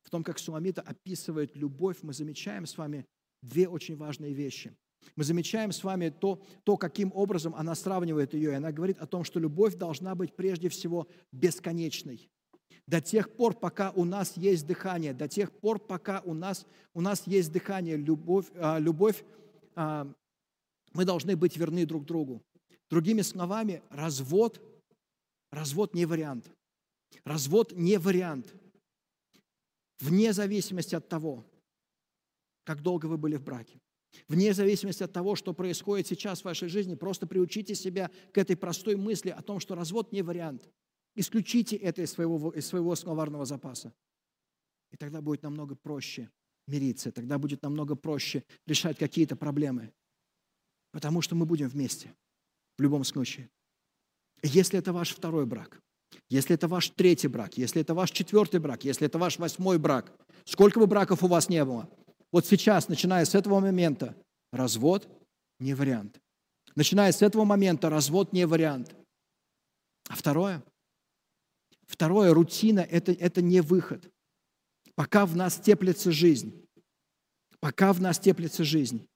В 0.01 0.09
том, 0.09 0.23
как 0.23 0.39
Суламита 0.39 0.81
описывает 0.81 1.55
любовь, 1.55 1.97
мы 2.01 2.13
замечаем 2.13 2.65
с 2.65 2.77
вами 2.77 3.05
две 3.43 3.67
очень 3.69 3.95
важные 3.95 4.33
вещи. 4.33 4.75
Мы 5.15 5.23
замечаем 5.23 5.71
с 5.71 5.83
вами 5.83 6.09
то, 6.09 6.43
то, 6.63 6.77
каким 6.77 7.11
образом 7.13 7.55
она 7.55 7.75
сравнивает 7.75 8.33
ее, 8.33 8.51
и 8.51 8.55
она 8.55 8.71
говорит 8.71 8.97
о 8.99 9.07
том, 9.07 9.23
что 9.23 9.39
любовь 9.39 9.75
должна 9.75 10.15
быть 10.15 10.35
прежде 10.35 10.69
всего 10.69 11.07
бесконечной. 11.31 12.29
До 12.87 13.01
тех 13.01 13.35
пор, 13.35 13.53
пока 13.53 13.91
у 13.91 14.05
нас 14.05 14.37
есть 14.37 14.65
дыхание, 14.65 15.13
до 15.13 15.27
тех 15.27 15.51
пор, 15.51 15.79
пока 15.79 16.21
у 16.25 16.33
нас, 16.33 16.65
у 16.93 17.01
нас 17.01 17.25
есть 17.27 17.51
дыхание, 17.51 17.97
любовь, 17.97 18.47
а, 18.55 18.79
любовь 18.79 19.23
а, 19.75 20.11
мы 20.93 21.05
должны 21.05 21.35
быть 21.35 21.57
верны 21.57 21.85
друг 21.85 22.05
другу. 22.05 22.41
Другими 22.89 23.21
словами, 23.21 23.81
развод, 23.89 24.61
развод 25.51 25.93
не 25.93 26.05
вариант. 26.05 26.51
Развод 27.23 27.71
не 27.73 27.97
вариант. 27.97 28.53
Вне 29.99 30.33
зависимости 30.33 30.95
от 30.95 31.07
того, 31.07 31.45
как 32.63 32.81
долго 32.81 33.05
вы 33.05 33.17
были 33.17 33.35
в 33.35 33.43
браке. 33.43 33.79
Вне 34.27 34.53
зависимости 34.53 35.03
от 35.03 35.13
того, 35.13 35.35
что 35.35 35.53
происходит 35.53 36.07
сейчас 36.07 36.41
в 36.41 36.45
вашей 36.45 36.67
жизни, 36.67 36.95
просто 36.95 37.27
приучите 37.27 37.75
себя 37.75 38.11
к 38.33 38.37
этой 38.37 38.57
простой 38.57 38.95
мысли 38.95 39.29
о 39.29 39.41
том, 39.41 39.59
что 39.59 39.75
развод 39.75 40.11
не 40.11 40.21
вариант. 40.21 40.69
Исключите 41.15 41.75
это 41.75 42.01
из 42.01 42.11
своего, 42.11 42.51
из 42.51 42.65
своего 42.65 42.95
словарного 42.95 43.45
запаса. 43.45 43.93
И 44.91 44.97
тогда 44.97 45.21
будет 45.21 45.43
намного 45.43 45.75
проще 45.75 46.29
мириться, 46.67 47.11
тогда 47.11 47.37
будет 47.37 47.61
намного 47.63 47.95
проще 47.95 48.43
решать 48.65 48.97
какие-то 48.97 49.35
проблемы. 49.35 49.93
Потому 50.91 51.21
что 51.21 51.35
мы 51.35 51.45
будем 51.45 51.67
вместе 51.67 52.13
в 52.77 52.81
любом 52.81 53.03
случае. 53.03 53.49
Если 54.43 54.79
это 54.79 54.93
ваш 54.93 55.13
второй 55.13 55.45
брак, 55.45 55.81
если 56.29 56.55
это 56.55 56.67
ваш 56.67 56.89
третий 56.89 57.27
брак, 57.27 57.57
если 57.57 57.81
это 57.81 57.93
ваш 57.93 58.11
четвертый 58.11 58.59
брак, 58.59 58.83
если 58.83 59.07
это 59.07 59.17
ваш 59.17 59.37
восьмой 59.37 59.77
брак, 59.77 60.11
сколько 60.45 60.79
бы 60.79 60.87
браков 60.87 61.23
у 61.23 61.27
вас 61.27 61.49
не 61.49 61.63
было, 61.63 61.89
вот 62.31 62.45
сейчас, 62.45 62.87
начиная 62.87 63.25
с 63.25 63.35
этого 63.35 63.59
момента, 63.59 64.15
развод 64.51 65.07
не 65.59 65.73
вариант. 65.73 66.19
Начиная 66.75 67.11
с 67.11 67.21
этого 67.21 67.43
момента, 67.43 67.89
развод 67.89 68.33
не 68.33 68.45
вариант. 68.45 68.95
А 70.09 70.15
второе, 70.15 70.63
Второе, 71.91 72.33
рутина 72.33 72.79
это,– 72.79 73.11
это 73.19 73.41
не 73.41 73.59
выход. 73.61 74.09
Пока 74.95 75.25
в 75.25 75.35
нас 75.35 75.57
теплится 75.59 76.09
жизнь, 76.09 76.65
пока 77.59 77.91
в 77.91 77.99
нас 77.99 78.17
теплится 78.17 78.63
жизнь, 78.63 79.09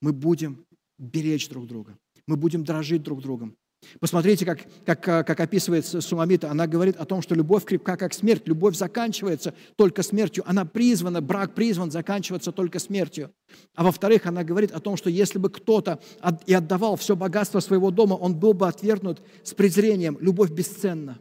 мы 0.00 0.14
будем 0.14 0.66
беречь 0.96 1.50
друг 1.50 1.66
друга, 1.66 1.98
мы 2.26 2.38
будем 2.38 2.64
дрожить 2.64 3.02
друг 3.02 3.20
другом. 3.20 3.58
Посмотрите, 4.00 4.44
как, 4.44 4.66
как, 4.84 5.02
как 5.02 5.40
описывает 5.40 5.86
Суламита. 5.86 6.50
Она 6.50 6.66
говорит 6.66 6.96
о 6.96 7.04
том, 7.04 7.22
что 7.22 7.34
любовь 7.34 7.64
крепка, 7.64 7.96
как 7.96 8.14
смерть. 8.14 8.46
Любовь 8.46 8.76
заканчивается 8.76 9.54
только 9.76 10.02
смертью. 10.02 10.44
Она 10.46 10.64
призвана, 10.64 11.20
брак 11.20 11.54
призван 11.54 11.90
заканчиваться 11.90 12.52
только 12.52 12.78
смертью. 12.78 13.32
А 13.74 13.84
во-вторых, 13.84 14.26
она 14.26 14.44
говорит 14.44 14.72
о 14.72 14.80
том, 14.80 14.96
что 14.96 15.10
если 15.10 15.38
бы 15.38 15.50
кто-то 15.50 16.00
и 16.46 16.54
отдавал 16.54 16.96
все 16.96 17.16
богатство 17.16 17.60
своего 17.60 17.90
дома, 17.90 18.14
он 18.14 18.38
был 18.38 18.54
бы 18.54 18.66
отвергнут 18.66 19.22
с 19.44 19.54
презрением. 19.54 20.18
Любовь 20.20 20.50
бесценна. 20.50 21.20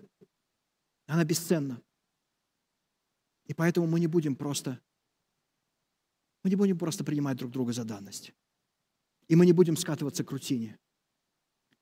Она 1.07 1.23
бесценна. 1.23 1.81
И 3.45 3.53
поэтому 3.53 3.85
мы 3.85 3.99
не 3.99 4.07
будем 4.07 4.35
просто, 4.35 4.79
мы 6.43 6.49
не 6.49 6.55
будем 6.55 6.79
просто 6.79 7.03
принимать 7.03 7.37
друг 7.37 7.51
друга 7.51 7.73
за 7.73 7.83
данность. 7.83 8.33
И 9.27 9.35
мы 9.35 9.45
не 9.45 9.53
будем 9.53 9.77
скатываться 9.77 10.23
к 10.23 10.31
рутине. 10.31 10.79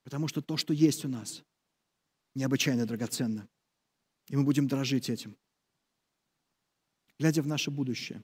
Потому 0.04 0.28
что 0.28 0.42
то, 0.42 0.56
что 0.56 0.72
есть 0.72 1.04
у 1.04 1.08
нас, 1.08 1.42
необычайно 2.34 2.86
драгоценно. 2.86 3.48
И 4.28 4.36
мы 4.36 4.44
будем 4.44 4.68
дорожить 4.68 5.10
этим. 5.10 5.36
Глядя 7.18 7.42
в 7.42 7.46
наше 7.46 7.70
будущее, 7.70 8.22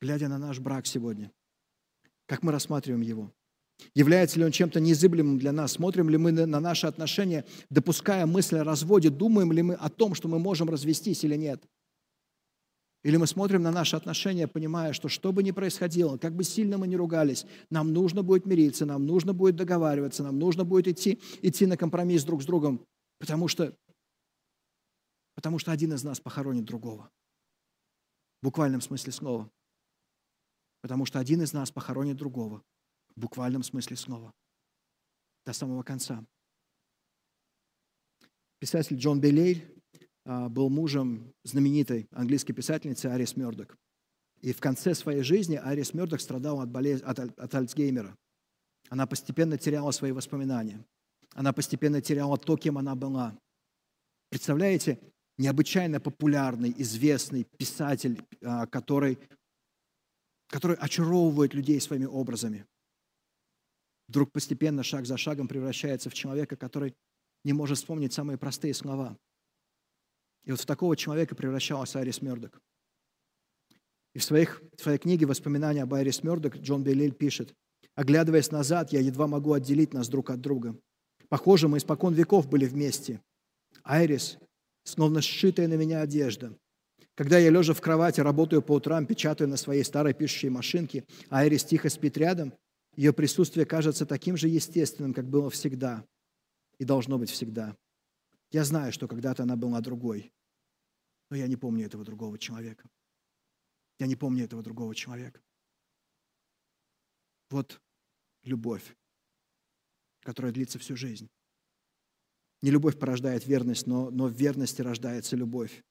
глядя 0.00 0.28
на 0.28 0.38
наш 0.38 0.58
брак 0.58 0.86
сегодня, 0.86 1.32
как 2.26 2.42
мы 2.42 2.52
рассматриваем 2.52 3.02
его? 3.02 3.32
Является 3.94 4.38
ли 4.38 4.44
он 4.44 4.52
чем-то 4.52 4.78
незыблемым 4.80 5.38
для 5.38 5.52
нас? 5.52 5.72
Смотрим 5.72 6.08
ли 6.08 6.16
мы 6.16 6.32
на 6.32 6.60
наши 6.60 6.86
отношения, 6.86 7.44
допуская 7.70 8.24
мысль 8.24 8.58
о 8.58 8.64
разводе? 8.64 9.10
Думаем 9.10 9.52
ли 9.52 9.62
мы 9.62 9.74
о 9.74 9.90
том, 9.90 10.14
что 10.14 10.28
мы 10.28 10.38
можем 10.38 10.70
развестись 10.70 11.24
или 11.24 11.36
нет? 11.36 11.62
Или 13.04 13.18
мы 13.18 13.26
смотрим 13.26 13.62
на 13.62 13.70
наши 13.70 13.96
отношения, 13.96 14.48
понимая, 14.48 14.94
что 14.94 15.10
что 15.10 15.30
бы 15.30 15.42
ни 15.42 15.50
происходило, 15.50 16.16
как 16.16 16.34
бы 16.34 16.42
сильно 16.42 16.78
мы 16.78 16.88
ни 16.88 16.94
ругались, 16.94 17.44
нам 17.68 17.92
нужно 17.92 18.22
будет 18.22 18.46
мириться, 18.46 18.86
нам 18.86 19.04
нужно 19.04 19.34
будет 19.34 19.56
договариваться, 19.56 20.22
нам 20.22 20.38
нужно 20.38 20.64
будет 20.64 20.88
идти, 20.88 21.20
идти 21.42 21.66
на 21.66 21.76
компромисс 21.76 22.24
друг 22.24 22.42
с 22.42 22.46
другом, 22.46 22.82
потому 23.18 23.46
что, 23.46 23.76
потому 25.34 25.58
что 25.58 25.70
один 25.70 25.92
из 25.92 26.02
нас 26.02 26.18
похоронит 26.18 26.64
другого. 26.64 27.10
В 28.40 28.46
буквальном 28.46 28.80
смысле 28.80 29.12
слова. 29.12 29.50
Потому 30.80 31.04
что 31.04 31.18
один 31.18 31.42
из 31.42 31.52
нас 31.52 31.70
похоронит 31.70 32.16
другого. 32.16 32.62
В 33.14 33.20
буквальном 33.20 33.62
смысле 33.62 33.96
слова. 33.96 34.32
До 35.44 35.52
самого 35.52 35.82
конца. 35.82 36.24
Писатель 38.60 38.96
Джон 38.96 39.20
Беллей 39.20 39.62
а, 39.62 39.73
был 40.24 40.70
мужем 40.70 41.34
знаменитой 41.42 42.08
английской 42.12 42.54
писательницы 42.54 43.06
Арис 43.06 43.36
Мёрдок. 43.36 43.76
И 44.40 44.52
в 44.52 44.60
конце 44.60 44.94
своей 44.94 45.22
жизни 45.22 45.56
Арис 45.56 45.94
Мёрдок 45.94 46.20
страдала 46.20 46.62
от, 46.62 46.70
болез... 46.70 47.02
от, 47.02 47.18
от 47.18 47.54
Альцгеймера. 47.54 48.16
Она 48.88 49.06
постепенно 49.06 49.58
теряла 49.58 49.90
свои 49.90 50.12
воспоминания. 50.12 50.84
Она 51.34 51.52
постепенно 51.52 52.00
теряла 52.00 52.36
то, 52.38 52.56
кем 52.56 52.78
она 52.78 52.94
была. 52.94 53.36
Представляете, 54.30 54.98
необычайно 55.38 56.00
популярный, 56.00 56.74
известный 56.78 57.44
писатель, 57.44 58.22
а, 58.42 58.66
который, 58.66 59.18
который 60.48 60.76
очаровывает 60.76 61.54
людей 61.54 61.80
своими 61.80 62.06
образами. 62.06 62.66
Вдруг 64.08 64.30
постепенно, 64.32 64.82
шаг 64.82 65.06
за 65.06 65.16
шагом 65.16 65.48
превращается 65.48 66.10
в 66.10 66.14
человека, 66.14 66.56
который 66.56 66.94
не 67.44 67.52
может 67.52 67.78
вспомнить 67.78 68.12
самые 68.12 68.38
простые 68.38 68.74
слова– 68.74 69.16
и 70.44 70.50
вот 70.50 70.60
в 70.60 70.66
такого 70.66 70.96
человека 70.96 71.34
превращался 71.34 71.98
Айрис 71.98 72.22
Мёрдок. 72.22 72.60
И 74.14 74.18
в, 74.18 74.24
своих, 74.24 74.62
в 74.76 74.82
своей 74.82 74.98
книге 74.98 75.26
«Воспоминания 75.26 75.82
об 75.82 75.94
Айрис 75.94 76.22
Мёрдок» 76.22 76.56
Джон 76.56 76.84
Беллиль 76.84 77.14
пишет, 77.14 77.54
Оглядываясь 77.94 78.50
назад, 78.50 78.92
я 78.92 79.00
едва 79.00 79.26
могу 79.26 79.52
отделить 79.52 79.94
нас 79.94 80.08
друг 80.08 80.30
от 80.30 80.40
друга. 80.40 80.76
Похоже, 81.28 81.68
мы 81.68 81.78
испокон 81.78 82.12
веков 82.14 82.48
были 82.48 82.66
вместе. 82.66 83.20
Айрис, 83.84 84.38
словно 84.84 85.22
сшитая 85.22 85.68
на 85.68 85.74
меня 85.74 86.00
одежда. 86.00 86.56
Когда 87.14 87.38
я, 87.38 87.50
лежа 87.50 87.74
в 87.74 87.80
кровати, 87.80 88.20
работаю 88.20 88.62
по 88.62 88.72
утрам, 88.72 89.06
печатаю 89.06 89.48
на 89.48 89.56
своей 89.56 89.84
старой 89.84 90.14
пишущей 90.14 90.48
машинке, 90.48 91.04
а 91.28 91.40
Айрис 91.40 91.64
тихо 91.64 91.88
спит 91.88 92.16
рядом, 92.18 92.52
ее 92.96 93.12
присутствие 93.12 93.66
кажется 93.66 94.06
таким 94.06 94.36
же 94.36 94.48
естественным, 94.48 95.14
как 95.14 95.28
было 95.28 95.50
всегда 95.50 96.04
и 96.78 96.84
должно 96.84 97.18
быть 97.18 97.30
всегда. 97.30 97.76
Я 98.54 98.62
знаю, 98.62 98.92
что 98.92 99.08
когда-то 99.08 99.42
она 99.42 99.56
была 99.56 99.80
другой, 99.80 100.32
но 101.28 101.36
я 101.36 101.48
не 101.48 101.56
помню 101.56 101.86
этого 101.86 102.04
другого 102.04 102.38
человека. 102.38 102.88
Я 103.98 104.06
не 104.06 104.14
помню 104.14 104.44
этого 104.44 104.62
другого 104.62 104.94
человека. 104.94 105.42
Вот 107.50 107.82
любовь, 108.44 108.96
которая 110.20 110.52
длится 110.52 110.78
всю 110.78 110.94
жизнь. 110.94 111.28
Не 112.62 112.70
любовь 112.70 112.96
порождает 112.96 113.44
верность, 113.44 113.88
но, 113.88 114.10
но 114.10 114.28
в 114.28 114.34
верности 114.34 114.82
рождается 114.82 115.34
любовь. 115.34 115.82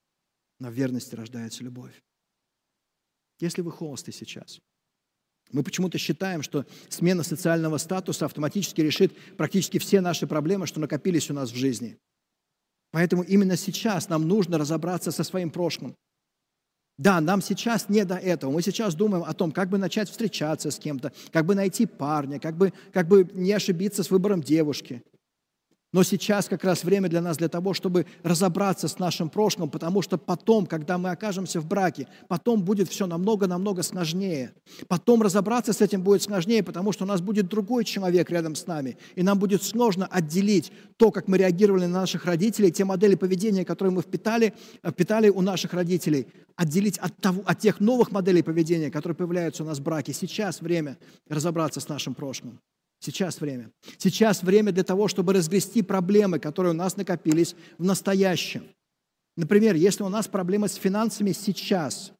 Но 0.58 0.70
в 0.70 0.72
верности 0.72 1.14
рождается 1.14 1.62
любовь. 1.62 2.02
Если 3.40 3.60
вы 3.60 3.72
холосты 3.72 4.10
сейчас, 4.10 4.62
мы 5.52 5.64
почему-то 5.64 5.98
считаем, 5.98 6.40
что 6.40 6.64
смена 6.88 7.24
социального 7.24 7.76
статуса 7.76 8.24
автоматически 8.24 8.80
решит 8.80 9.36
практически 9.36 9.76
все 9.76 10.00
наши 10.00 10.26
проблемы, 10.26 10.66
что 10.66 10.80
накопились 10.80 11.30
у 11.30 11.34
нас 11.34 11.52
в 11.52 11.56
жизни. 11.56 12.00
Поэтому 12.94 13.24
именно 13.24 13.56
сейчас 13.56 14.08
нам 14.08 14.28
нужно 14.28 14.56
разобраться 14.56 15.10
со 15.10 15.24
своим 15.24 15.50
прошлым. 15.50 15.96
Да, 16.96 17.20
нам 17.20 17.42
сейчас 17.42 17.88
не 17.88 18.04
до 18.04 18.14
этого. 18.14 18.52
Мы 18.52 18.62
сейчас 18.62 18.94
думаем 18.94 19.24
о 19.24 19.34
том, 19.34 19.50
как 19.50 19.68
бы 19.68 19.78
начать 19.78 20.08
встречаться 20.08 20.70
с 20.70 20.78
кем-то, 20.78 21.12
как 21.32 21.44
бы 21.44 21.56
найти 21.56 21.86
парня, 21.86 22.38
как 22.38 22.56
бы, 22.56 22.72
как 22.92 23.08
бы 23.08 23.28
не 23.34 23.50
ошибиться 23.50 24.04
с 24.04 24.12
выбором 24.12 24.40
девушки– 24.42 25.02
но 25.94 26.02
сейчас 26.02 26.48
как 26.48 26.64
раз 26.64 26.82
время 26.82 27.08
для 27.08 27.20
нас 27.20 27.36
для 27.36 27.48
того, 27.48 27.72
чтобы 27.72 28.06
разобраться 28.24 28.88
с 28.88 28.98
нашим 28.98 29.30
прошлым, 29.30 29.70
потому 29.70 30.02
что 30.02 30.18
потом, 30.18 30.66
когда 30.66 30.98
мы 30.98 31.10
окажемся 31.10 31.60
в 31.60 31.66
браке, 31.66 32.08
потом 32.26 32.64
будет 32.64 32.88
все 32.88 33.06
намного-намного 33.06 33.84
сложнее. 33.84 34.54
Потом 34.88 35.22
разобраться 35.22 35.72
с 35.72 35.80
этим 35.80 36.02
будет 36.02 36.20
сложнее, 36.20 36.64
потому 36.64 36.90
что 36.90 37.04
у 37.04 37.06
нас 37.06 37.20
будет 37.20 37.46
другой 37.46 37.84
человек 37.84 38.28
рядом 38.30 38.56
с 38.56 38.66
нами, 38.66 38.98
и 39.14 39.22
нам 39.22 39.38
будет 39.38 39.62
сложно 39.62 40.06
отделить 40.06 40.72
то, 40.96 41.12
как 41.12 41.28
мы 41.28 41.38
реагировали 41.38 41.86
на 41.86 42.00
наших 42.00 42.24
родителей, 42.24 42.72
те 42.72 42.84
модели 42.84 43.14
поведения, 43.14 43.64
которые 43.64 43.94
мы 43.94 44.02
впитали, 44.02 44.52
э, 44.82 44.90
впитали 44.90 45.28
у 45.28 45.42
наших 45.42 45.74
родителей, 45.74 46.26
отделить 46.56 46.98
от, 46.98 47.16
того, 47.18 47.44
от 47.46 47.60
тех 47.60 47.78
новых 47.78 48.10
моделей 48.10 48.42
поведения, 48.42 48.90
которые 48.90 49.14
появляются 49.14 49.62
у 49.62 49.66
нас 49.66 49.78
в 49.78 49.82
браке. 49.84 50.12
Сейчас 50.12 50.60
время 50.60 50.98
разобраться 51.28 51.78
с 51.78 51.88
нашим 51.88 52.16
прошлым. 52.16 52.58
Сейчас 53.00 53.40
время. 53.40 53.70
Сейчас 53.98 54.42
время 54.42 54.72
для 54.72 54.84
того, 54.84 55.08
чтобы 55.08 55.32
разгрести 55.32 55.82
проблемы, 55.82 56.38
которые 56.38 56.72
у 56.72 56.76
нас 56.76 56.96
накопились 56.96 57.54
в 57.76 57.84
настоящем. 57.84 58.66
Например, 59.36 59.74
если 59.74 60.02
у 60.04 60.08
нас 60.08 60.28
проблемы 60.28 60.68
с 60.68 60.74
финансами 60.74 61.32
сейчас, 61.32 62.12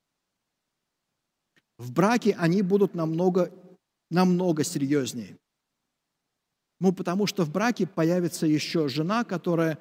в 1.79 1.93
браке 1.93 2.37
они 2.39 2.63
будут 2.63 2.95
намного, 2.95 3.51
намного 4.11 4.65
серьезнее. 4.65 5.37
Ну, 6.81 6.93
потому 6.93 7.27
что 7.27 7.45
в 7.45 7.51
браке 7.51 7.87
появится 7.87 8.47
еще 8.47 8.89
жена, 8.89 9.25
которая 9.25 9.79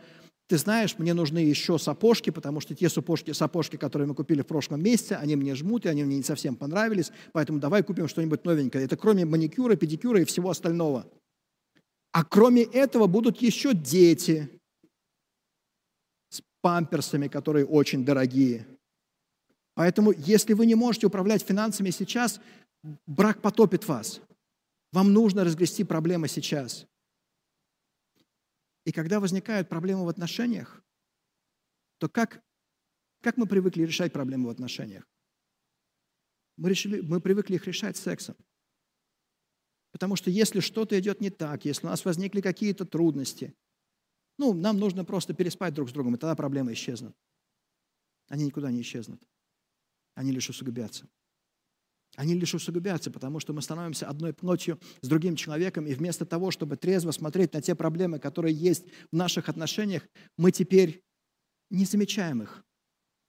ты 0.47 0.57
знаешь, 0.57 0.97
мне 0.97 1.13
нужны 1.13 1.39
еще 1.39 1.79
сапожки, 1.79 2.29
потому 2.29 2.59
что 2.59 2.75
те 2.75 2.89
сапожки, 2.89 3.31
сапожки, 3.31 3.77
которые 3.77 4.07
мы 4.07 4.15
купили 4.15 4.41
в 4.41 4.47
прошлом 4.47 4.83
месяце, 4.83 5.13
они 5.13 5.35
мне 5.35 5.55
жмут, 5.55 5.85
и 5.85 5.89
они 5.89 6.03
мне 6.03 6.17
не 6.17 6.23
совсем 6.23 6.55
понравились, 6.55 7.11
поэтому 7.31 7.59
давай 7.59 7.81
купим 7.83 8.07
что-нибудь 8.07 8.43
новенькое. 8.43 8.85
Это 8.85 8.97
кроме 8.97 9.25
маникюра, 9.25 9.75
педикюра 9.75 10.21
и 10.21 10.25
всего 10.25 10.49
остального. 10.49 11.07
А 12.11 12.23
кроме 12.23 12.63
этого 12.63 13.07
будут 13.07 13.41
еще 13.41 13.73
дети 13.73 14.49
с 16.29 16.41
памперсами, 16.61 17.27
которые 17.27 17.65
очень 17.65 18.05
дорогие. 18.05 18.67
Поэтому, 19.75 20.11
если 20.11 20.53
вы 20.53 20.65
не 20.65 20.75
можете 20.75 21.07
управлять 21.07 21.41
финансами 21.41 21.89
сейчас, 21.89 22.39
брак 23.07 23.41
потопит 23.41 23.87
вас. 23.87 24.21
Вам 24.91 25.13
нужно 25.13 25.43
разгрести 25.43 25.83
проблемы 25.83 26.27
сейчас. 26.27 26.85
И 28.85 28.91
когда 28.91 29.19
возникают 29.19 29.69
проблемы 29.69 30.05
в 30.05 30.09
отношениях, 30.09 30.83
то 31.99 32.09
как, 32.09 32.43
как 33.21 33.37
мы 33.37 33.47
привыкли 33.47 33.83
решать 33.83 34.11
проблемы 34.11 34.47
в 34.47 34.51
отношениях? 34.51 35.07
Мы, 36.57 36.69
решили, 36.69 37.01
мы 37.01 37.21
привыкли 37.21 37.55
их 37.55 37.65
решать 37.65 37.97
сексом. 37.97 38.35
Потому 39.91 40.15
что 40.15 40.29
если 40.29 40.59
что-то 40.59 40.99
идет 40.99 41.21
не 41.21 41.29
так, 41.29 41.65
если 41.65 41.85
у 41.85 41.89
нас 41.89 42.03
возникли 42.03 42.41
какие-то 42.41 42.85
трудности, 42.85 43.55
ну, 44.37 44.53
нам 44.53 44.79
нужно 44.79 45.05
просто 45.05 45.33
переспать 45.33 45.73
друг 45.73 45.89
с 45.89 45.93
другом, 45.93 46.15
и 46.15 46.17
тогда 46.17 46.35
проблемы 46.35 46.73
исчезнут. 46.73 47.15
Они 48.27 48.45
никуда 48.45 48.71
не 48.71 48.81
исчезнут. 48.81 49.21
Они 50.15 50.31
лишь 50.31 50.49
усугубятся. 50.49 51.07
Они 52.15 52.35
лишь 52.35 52.53
усугубятся, 52.53 53.09
потому 53.09 53.39
что 53.39 53.53
мы 53.53 53.61
становимся 53.61 54.07
одной 54.07 54.33
плотью 54.33 54.79
с 55.01 55.07
другим 55.07 55.35
человеком, 55.35 55.87
и 55.87 55.93
вместо 55.93 56.25
того, 56.25 56.51
чтобы 56.51 56.77
трезво 56.77 57.11
смотреть 57.11 57.53
на 57.53 57.61
те 57.61 57.73
проблемы, 57.73 58.19
которые 58.19 58.53
есть 58.53 58.85
в 59.11 59.15
наших 59.15 59.49
отношениях, 59.49 60.03
мы 60.37 60.51
теперь 60.51 61.01
не 61.71 61.85
замечаем 61.85 62.43
их, 62.43 62.63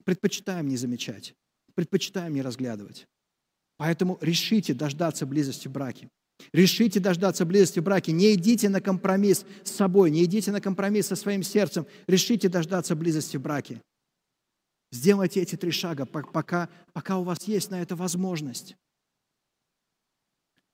предпочитаем 0.05 0.68
не 0.68 0.76
замечать, 0.76 1.35
предпочитаем 1.74 2.35
не 2.35 2.43
разглядывать. 2.43 3.07
Поэтому 3.78 4.18
решите 4.20 4.74
дождаться 4.74 5.24
близости 5.26 5.66
в 5.66 5.72
браке. 5.72 6.09
Решите 6.53 7.01
дождаться 7.01 7.45
близости 7.45 7.80
в 7.80 7.85
браке. 7.85 8.12
Не 8.12 8.35
идите 8.35 8.68
на 8.68 8.80
компромисс 8.80 9.47
с 9.62 9.70
собой, 9.70 10.11
не 10.11 10.24
идите 10.24 10.53
на 10.53 10.61
компромисс 10.61 11.07
со 11.07 11.16
своим 11.16 11.43
сердцем. 11.43 11.87
Решите 12.07 12.49
дождаться 12.49 12.95
близости 12.95 13.37
в 13.37 13.43
браке. 13.43 13.80
Сделайте 14.95 15.42
эти 15.42 15.57
три 15.57 15.72
шага, 15.72 16.07
пока, 16.07 16.70
пока 16.92 17.18
у 17.18 17.24
вас 17.24 17.49
есть 17.49 17.68
на 17.68 17.82
это 17.82 17.97
возможность. 17.97 18.76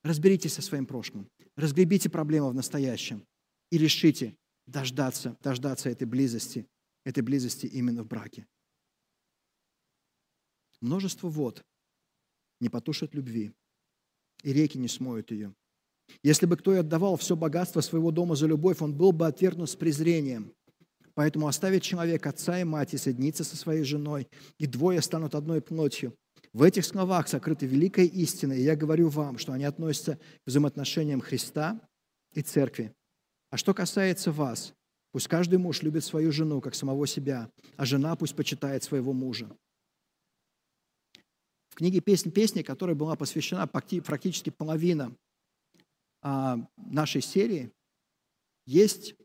Разберитесь 0.03 0.53
со 0.53 0.61
своим 0.61 0.85
прошлым, 0.85 1.27
разгребите 1.55 2.07
проблемы 2.07 2.51
в 2.51 2.53
настоящем 2.53 3.25
и 3.71 3.79
решите 3.79 4.37
дождаться, 4.67 5.35
дождаться 5.41 5.89
этой 5.89 6.05
близости, 6.05 6.67
этой 7.03 7.23
близости 7.23 7.65
именно 7.65 8.03
в 8.03 8.07
браке. 8.07 8.45
Множество 10.81 11.27
вод 11.27 11.65
не 12.59 12.69
потушат 12.69 13.15
любви, 13.15 13.55
и 14.43 14.53
реки 14.53 14.77
не 14.77 14.87
смоют 14.87 15.31
ее. 15.31 15.55
Если 16.21 16.45
бы 16.45 16.57
кто 16.57 16.75
и 16.75 16.77
отдавал 16.77 17.17
все 17.17 17.35
богатство 17.35 17.81
своего 17.81 18.11
дома 18.11 18.35
за 18.35 18.45
любовь, 18.45 18.83
он 18.83 18.95
был 18.95 19.13
бы 19.13 19.25
отвергнут 19.25 19.71
с 19.71 19.75
презрением. 19.75 20.53
Поэтому 21.13 21.47
оставит 21.47 21.83
человек 21.83 22.25
отца 22.25 22.59
и 22.59 22.63
мать 22.63 22.93
и 22.93 22.97
соединится 22.97 23.43
со 23.43 23.55
своей 23.55 23.83
женой, 23.83 24.27
и 24.57 24.65
двое 24.65 25.01
станут 25.01 25.35
одной 25.35 25.61
плотью. 25.61 26.15
В 26.53 26.63
этих 26.63 26.85
словах 26.85 27.27
сокрыта 27.27 27.65
великая 27.65 28.05
истина, 28.05 28.53
и 28.53 28.61
я 28.61 28.75
говорю 28.75 29.09
вам, 29.09 29.37
что 29.37 29.53
они 29.53 29.63
относятся 29.63 30.17
к 30.17 30.47
взаимоотношениям 30.47 31.21
Христа 31.21 31.79
и 32.33 32.41
Церкви. 32.41 32.93
А 33.49 33.57
что 33.57 33.73
касается 33.73 34.31
вас, 34.31 34.73
пусть 35.11 35.27
каждый 35.27 35.59
муж 35.59 35.81
любит 35.81 36.03
свою 36.03 36.31
жену, 36.31 36.61
как 36.61 36.75
самого 36.75 37.07
себя, 37.07 37.49
а 37.77 37.85
жена 37.85 38.15
пусть 38.15 38.35
почитает 38.35 38.83
своего 38.83 39.13
мужа. 39.13 39.49
В 41.69 41.75
книге 41.75 42.01
«Песни 42.01 42.31
песни», 42.31 42.63
которая 42.63 42.95
была 42.95 43.15
посвящена 43.15 43.65
практически 43.65 44.49
половина 44.49 45.15
а, 46.21 46.57
нашей 46.75 47.21
серии, 47.21 47.71
есть 48.65 49.15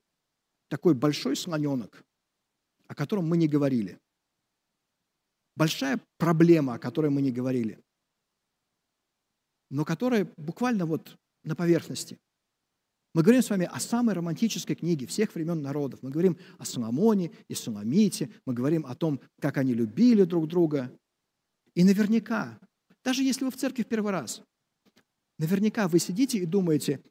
такой 0.68 0.94
большой 0.94 1.36
слоненок, 1.36 2.04
о 2.86 2.94
котором 2.94 3.26
мы 3.26 3.36
не 3.36 3.48
говорили. 3.48 3.98
Большая 5.56 6.00
проблема, 6.18 6.74
о 6.74 6.78
которой 6.78 7.10
мы 7.10 7.22
не 7.22 7.32
говорили, 7.32 7.82
но 9.70 9.84
которая 9.84 10.30
буквально 10.36 10.86
вот 10.86 11.16
на 11.44 11.56
поверхности. 11.56 12.18
Мы 13.14 13.22
говорим 13.22 13.40
с 13.40 13.48
вами 13.48 13.64
о 13.64 13.80
самой 13.80 14.14
романтической 14.14 14.76
книге 14.76 15.06
всех 15.06 15.34
времен 15.34 15.62
народов. 15.62 16.02
Мы 16.02 16.10
говорим 16.10 16.36
о 16.58 16.66
Соломоне 16.66 17.32
и 17.48 17.54
Суламите. 17.54 18.30
Мы 18.44 18.52
говорим 18.52 18.84
о 18.84 18.94
том, 18.94 19.22
как 19.40 19.56
они 19.56 19.72
любили 19.72 20.24
друг 20.24 20.48
друга. 20.48 20.92
И 21.74 21.82
наверняка, 21.82 22.58
даже 23.02 23.22
если 23.22 23.46
вы 23.46 23.50
в 23.50 23.56
церкви 23.56 23.84
в 23.84 23.86
первый 23.86 24.12
раз, 24.12 24.42
наверняка 25.38 25.88
вы 25.88 25.98
сидите 25.98 26.36
и 26.36 26.44
думаете, 26.44 27.02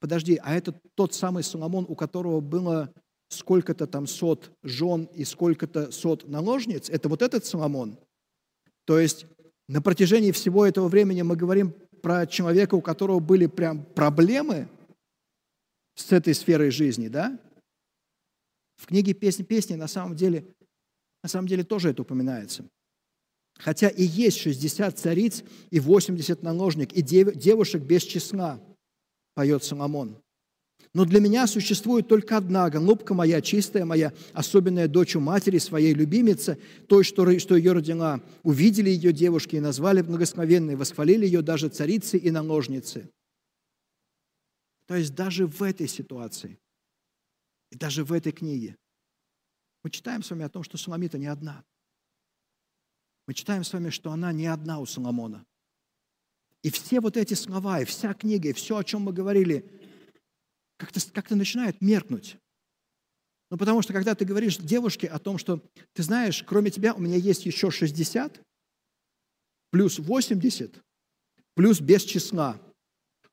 подожди, 0.00 0.40
а 0.42 0.54
это 0.54 0.72
тот 0.94 1.14
самый 1.14 1.42
Соломон, 1.42 1.86
у 1.88 1.94
которого 1.94 2.40
было 2.40 2.92
сколько-то 3.28 3.86
там 3.86 4.06
сот 4.06 4.50
жен 4.62 5.04
и 5.14 5.24
сколько-то 5.24 5.92
сот 5.92 6.26
наложниц, 6.28 6.90
это 6.90 7.08
вот 7.08 7.22
этот 7.22 7.44
Соломон. 7.44 7.96
То 8.86 8.98
есть 8.98 9.26
на 9.68 9.80
протяжении 9.80 10.32
всего 10.32 10.66
этого 10.66 10.88
времени 10.88 11.22
мы 11.22 11.36
говорим 11.36 11.72
про 12.02 12.26
человека, 12.26 12.74
у 12.74 12.80
которого 12.80 13.20
были 13.20 13.46
прям 13.46 13.84
проблемы 13.84 14.68
с 15.94 16.10
этой 16.10 16.34
сферой 16.34 16.70
жизни, 16.70 17.08
да? 17.08 17.38
В 18.76 18.86
книге 18.86 19.12
«Песни 19.12 19.42
песни» 19.42 19.74
на 19.74 19.86
самом 19.86 20.16
деле, 20.16 20.44
на 21.22 21.28
самом 21.28 21.46
деле 21.46 21.62
тоже 21.62 21.90
это 21.90 22.02
упоминается. 22.02 22.64
Хотя 23.58 23.88
и 23.88 24.02
есть 24.02 24.38
60 24.38 24.98
цариц 24.98 25.44
и 25.70 25.78
80 25.78 26.42
наложник, 26.42 26.92
и 26.94 27.02
девушек 27.02 27.82
без 27.82 28.02
числа. 28.02 28.58
Поет 29.34 29.64
Соломон. 29.64 30.20
Но 30.92 31.04
для 31.04 31.20
меня 31.20 31.46
существует 31.46 32.08
только 32.08 32.36
одна 32.36 32.68
голубка 32.68 33.14
моя, 33.14 33.40
чистая 33.40 33.84
моя, 33.84 34.12
особенная 34.32 34.88
дочь 34.88 35.14
у 35.14 35.20
матери 35.20 35.58
своей 35.58 35.94
любимицы, 35.94 36.58
той, 36.88 37.04
что, 37.04 37.38
что 37.38 37.56
ее 37.56 37.72
родила. 37.72 38.20
Увидели 38.42 38.90
ее 38.90 39.12
девушки 39.12 39.56
и 39.56 39.60
назвали 39.60 40.02
благословенной, 40.02 40.74
восхвалили 40.74 41.26
ее 41.26 41.42
даже 41.42 41.68
царицы 41.68 42.18
и 42.18 42.30
наложницы. 42.32 43.08
То 44.86 44.96
есть 44.96 45.14
даже 45.14 45.46
в 45.46 45.62
этой 45.62 45.86
ситуации, 45.86 46.58
и 47.70 47.76
даже 47.76 48.02
в 48.02 48.12
этой 48.12 48.32
книге, 48.32 48.76
мы 49.84 49.90
читаем 49.90 50.24
с 50.24 50.30
вами 50.30 50.44
о 50.44 50.48
том, 50.48 50.64
что 50.64 50.76
Суламита 50.76 51.18
не 51.18 51.26
одна. 51.26 51.64
Мы 53.28 53.34
читаем 53.34 53.62
с 53.62 53.72
вами, 53.72 53.90
что 53.90 54.10
она 54.10 54.32
не 54.32 54.46
одна 54.46 54.80
у 54.80 54.86
Соломона. 54.86 55.46
И 56.62 56.70
все 56.70 57.00
вот 57.00 57.16
эти 57.16 57.34
слова, 57.34 57.80
и 57.80 57.84
вся 57.84 58.12
книга, 58.14 58.50
и 58.50 58.52
все, 58.52 58.76
о 58.76 58.84
чем 58.84 59.02
мы 59.02 59.12
говорили, 59.12 59.64
как-то 60.76 61.00
как 61.12 61.30
начинает 61.30 61.80
меркнуть. 61.80 62.36
Ну, 63.50 63.56
потому 63.56 63.82
что 63.82 63.92
когда 63.92 64.14
ты 64.14 64.24
говоришь 64.24 64.58
девушке 64.58 65.08
о 65.08 65.18
том, 65.18 65.38
что, 65.38 65.60
ты 65.92 66.02
знаешь, 66.02 66.44
кроме 66.46 66.70
тебя 66.70 66.94
у 66.94 67.00
меня 67.00 67.16
есть 67.16 67.46
еще 67.46 67.70
60, 67.70 68.40
плюс 69.70 69.98
80, 69.98 70.74
плюс 71.54 71.80
без 71.80 72.04
числа. 72.04 72.60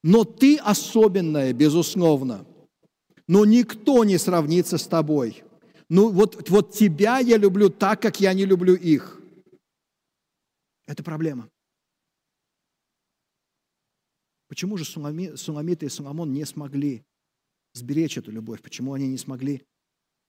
Но 0.03 0.23
ты 0.23 0.57
особенная, 0.57 1.53
безусловно. 1.53 2.45
Но 3.28 3.45
никто 3.45 4.03
не 4.05 4.17
сравнится 4.17 4.78
с 4.78 4.88
тобой. 4.88 5.43
Ну, 5.89 6.11
вот, 6.11 6.49
вот 6.49 6.73
тебя 6.73 7.19
я 7.19 7.38
люблю 7.38 7.69
так, 7.69 8.01
как 8.01 8.19
я 8.19 8.34
не 8.34 8.45
люблю 8.45 8.75
их. 8.75 9.21
Это 10.86 11.03
проблема. 11.03 11.49
Почему 14.47 14.77
же 14.77 14.85
Суламита 14.85 15.85
и 15.85 15.89
Соломон 15.89 16.31
не 16.31 16.45
смогли 16.45 17.03
сберечь 17.73 18.17
эту 18.17 18.31
любовь? 18.31 18.61
Почему 18.61 18.93
они 18.93 19.07
не 19.07 19.17
смогли, 19.17 19.63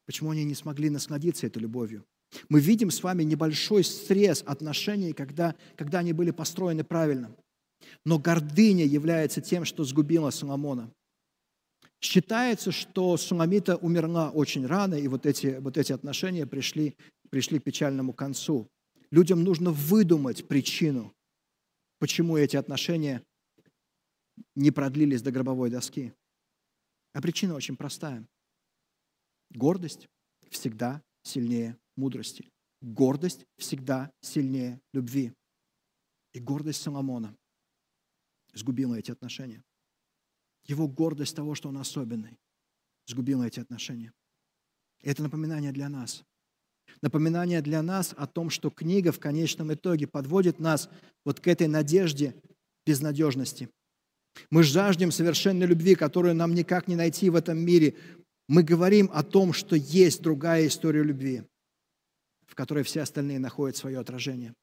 почему 0.07 0.31
они 0.31 0.45
не 0.45 0.55
смогли 0.55 0.91
насладиться 0.91 1.47
этой 1.47 1.59
любовью? 1.59 2.05
Мы 2.49 2.61
видим 2.61 2.91
с 2.91 3.03
вами 3.03 3.23
небольшой 3.23 3.85
срез 3.85 4.43
отношений, 4.47 5.13
когда, 5.13 5.55
когда 5.77 6.01
они 6.01 6.13
были 6.13 6.31
построены 6.31 6.85
правильно. 6.85 7.35
Но 8.05 8.19
гордыня 8.19 8.85
является 8.85 9.41
тем, 9.41 9.65
что 9.65 9.85
сгубило 9.85 10.31
Соломона. 10.31 10.93
Считается, 12.01 12.71
что 12.71 13.17
Суламита 13.17 13.77
умерла 13.77 14.31
очень 14.31 14.67
рано, 14.67 14.95
и 14.95 15.09
вот 15.09 15.27
эти, 15.27 15.59
вот 15.61 15.77
эти 15.77 15.93
отношения 15.93 16.47
пришли, 16.47 16.97
пришли 17.31 17.59
к 17.59 17.65
печальному 17.65 18.13
концу. 18.13 18.69
Людям 19.11 19.43
нужно 19.43 19.71
выдумать 19.71 20.47
причину, 20.47 21.13
почему 21.99 22.37
эти 22.37 22.57
отношения 22.57 23.23
не 24.55 24.71
продлились 24.71 25.23
до 25.23 25.31
гробовой 25.31 25.71
доски. 25.71 26.15
А 27.13 27.21
причина 27.21 27.55
очень 27.55 27.77
простая. 27.77 28.27
Гордость 29.51 30.09
всегда 30.51 31.03
сильнее 31.23 31.79
мудрости. 31.97 32.51
Гордость 32.81 33.47
всегда 33.57 34.13
сильнее 34.21 34.81
любви. 34.93 35.33
И 36.33 36.41
гордость 36.41 36.83
Соломона 36.83 37.37
сгубила 38.55 38.95
эти 38.95 39.11
отношения. 39.11 39.63
Его 40.65 40.87
гордость 40.87 41.35
того, 41.35 41.55
что 41.55 41.71
он 41.71 41.79
особенный, 41.79 42.39
сгубила 43.07 43.45
эти 43.45 43.61
отношения. 43.61 44.13
И 45.01 45.09
это 45.09 45.23
напоминание 45.23 45.73
для 45.73 45.89
нас. 45.89 46.25
Напоминание 47.03 47.63
для 47.63 47.83
нас 47.83 48.15
о 48.17 48.27
том, 48.27 48.51
что 48.51 48.71
книга 48.71 49.13
в 49.13 49.21
конечном 49.21 49.73
итоге 49.73 50.07
подводит 50.07 50.59
нас 50.59 50.91
вот 51.25 51.41
к 51.41 51.47
этой 51.47 51.69
надежде 51.69 52.35
безнадежности. 52.87 53.71
Мы 54.51 54.63
жаждем 54.63 55.11
совершенной 55.11 55.67
любви, 55.67 55.95
которую 55.95 56.35
нам 56.35 56.55
никак 56.55 56.89
не 56.89 56.97
найти 56.97 57.31
в 57.31 57.37
этом 57.37 57.59
мире. 57.59 57.97
Мы 58.49 58.63
говорим 58.63 59.11
о 59.13 59.23
том, 59.23 59.53
что 59.53 59.77
есть 59.77 60.23
другая 60.23 60.67
история 60.67 61.03
любви, 61.03 61.43
в 62.47 62.55
которой 62.55 62.85
все 62.85 63.03
остальные 63.03 63.39
находят 63.39 63.77
свое 63.77 63.99
отражение. 63.99 64.55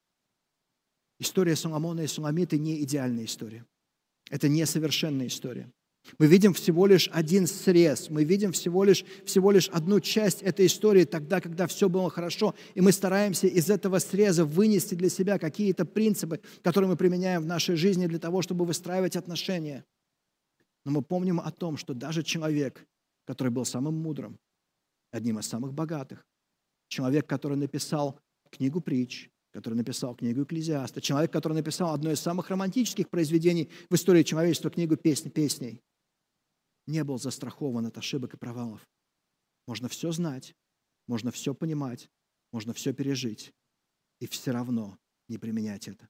История 1.18 1.56
Соломона 1.56 2.00
и 2.00 2.06
Суламиты 2.06 2.58
не 2.58 2.82
идеальная 2.82 3.24
история. 3.24 3.64
Это 4.30 4.48
несовершенная 4.48 5.28
история. 5.28 5.70
Мы 6.18 6.26
видим 6.26 6.54
всего 6.54 6.86
лишь 6.86 7.08
один 7.12 7.46
срез, 7.46 8.10
мы 8.10 8.24
видим 8.24 8.52
всего 8.52 8.84
лишь, 8.84 9.04
всего 9.24 9.50
лишь 9.50 9.68
одну 9.68 10.00
часть 10.00 10.42
этой 10.42 10.66
истории 10.66 11.04
тогда, 11.04 11.40
когда 11.40 11.66
все 11.66 11.88
было 11.88 12.10
хорошо, 12.10 12.54
и 12.74 12.80
мы 12.80 12.92
стараемся 12.92 13.46
из 13.46 13.70
этого 13.70 13.98
среза 13.98 14.44
вынести 14.44 14.94
для 14.94 15.08
себя 15.08 15.38
какие-то 15.38 15.84
принципы, 15.84 16.40
которые 16.62 16.90
мы 16.90 16.96
применяем 16.96 17.42
в 17.42 17.46
нашей 17.46 17.76
жизни 17.76 18.06
для 18.06 18.18
того, 18.18 18.42
чтобы 18.42 18.64
выстраивать 18.64 19.16
отношения. 19.16 19.84
Но 20.84 20.92
мы 20.92 21.02
помним 21.02 21.40
о 21.40 21.50
том, 21.50 21.76
что 21.76 21.94
даже 21.94 22.22
человек, 22.22 22.86
который 23.26 23.48
был 23.48 23.64
самым 23.64 23.94
мудрым, 23.94 24.38
одним 25.10 25.38
из 25.38 25.46
самых 25.46 25.72
богатых, 25.72 26.24
человек, 26.88 27.26
который 27.26 27.56
написал 27.56 28.20
книгу 28.50 28.80
притч, 28.80 29.28
который 29.52 29.74
написал 29.74 30.14
книгу 30.14 30.42
Экклезиаста, 30.42 31.00
человек, 31.00 31.32
который 31.32 31.54
написал 31.54 31.94
одно 31.94 32.12
из 32.12 32.20
самых 32.20 32.50
романтических 32.50 33.08
произведений 33.08 33.70
в 33.88 33.94
истории 33.94 34.22
человечества, 34.22 34.70
книгу 34.70 34.96
«Песни 34.96 35.30
песней», 35.30 35.80
не 36.86 37.02
был 37.04 37.18
застрахован 37.18 37.86
от 37.86 37.98
ошибок 37.98 38.34
и 38.34 38.36
провалов. 38.36 38.86
Можно 39.66 39.88
все 39.88 40.12
знать, 40.12 40.54
можно 41.06 41.30
все 41.30 41.54
понимать, 41.54 42.08
можно 42.52 42.72
все 42.72 42.92
пережить, 42.92 43.52
и 44.20 44.26
все 44.26 44.52
равно 44.52 44.98
не 45.28 45.38
применять 45.38 45.88
это. 45.88 46.08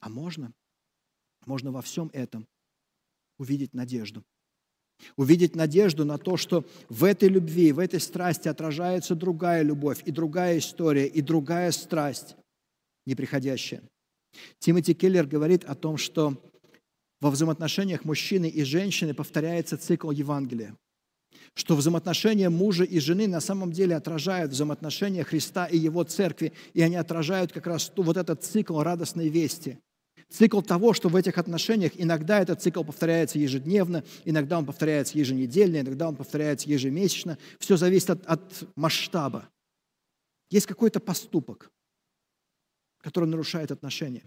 А 0.00 0.08
можно, 0.08 0.52
можно 1.46 1.70
во 1.72 1.82
всем 1.82 2.10
этом 2.12 2.46
увидеть 3.38 3.74
надежду. 3.74 4.24
Увидеть 5.16 5.54
надежду 5.54 6.04
на 6.04 6.18
то, 6.18 6.36
что 6.36 6.66
в 6.88 7.04
этой 7.04 7.28
любви, 7.28 7.70
в 7.70 7.78
этой 7.78 8.00
страсти 8.00 8.48
отражается 8.48 9.14
другая 9.14 9.62
любовь, 9.62 10.02
и 10.04 10.10
другая 10.10 10.58
история, 10.58 11.06
и 11.06 11.22
другая 11.22 11.70
страсть, 11.70 12.34
неприходящая. 13.06 13.82
Тимоти 14.58 14.94
Келлер 14.94 15.26
говорит 15.26 15.64
о 15.64 15.76
том, 15.76 15.96
что 15.96 16.42
во 17.20 17.30
взаимоотношениях 17.30 18.04
мужчины 18.04 18.48
и 18.48 18.62
женщины 18.62 19.14
повторяется 19.14 19.76
цикл 19.76 20.10
Евангелия. 20.10 20.76
Что 21.54 21.74
взаимоотношения 21.74 22.50
мужа 22.50 22.84
и 22.84 23.00
жены 23.00 23.26
на 23.26 23.40
самом 23.40 23.72
деле 23.72 23.96
отражают 23.96 24.52
взаимоотношения 24.52 25.24
Христа 25.24 25.66
и 25.66 25.76
Его 25.76 26.04
церкви, 26.04 26.52
и 26.74 26.82
они 26.82 26.96
отражают 26.96 27.52
как 27.52 27.66
раз 27.66 27.92
вот 27.96 28.16
этот 28.16 28.44
цикл 28.44 28.80
радостной 28.80 29.28
вести. 29.28 29.78
Цикл 30.28 30.60
того, 30.60 30.92
что 30.92 31.08
в 31.08 31.16
этих 31.16 31.38
отношениях 31.38 31.92
иногда 31.94 32.40
этот 32.40 32.62
цикл 32.62 32.84
повторяется 32.84 33.38
ежедневно, 33.38 34.04
иногда 34.24 34.58
он 34.58 34.66
повторяется 34.66 35.18
еженедельно, 35.18 35.80
иногда 35.80 36.08
он 36.08 36.16
повторяется 36.16 36.68
ежемесячно. 36.68 37.38
Все 37.58 37.76
зависит 37.76 38.10
от, 38.10 38.26
от 38.26 38.68
масштаба. 38.76 39.48
Есть 40.50 40.66
какой-то 40.66 41.00
поступок, 41.00 41.70
который 43.00 43.28
нарушает 43.28 43.72
отношения 43.72 44.22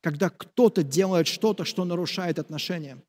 когда 0.00 0.30
кто-то 0.30 0.82
делает 0.82 1.26
что-то, 1.26 1.64
что 1.64 1.84
нарушает 1.84 2.38
отношения. 2.38 3.02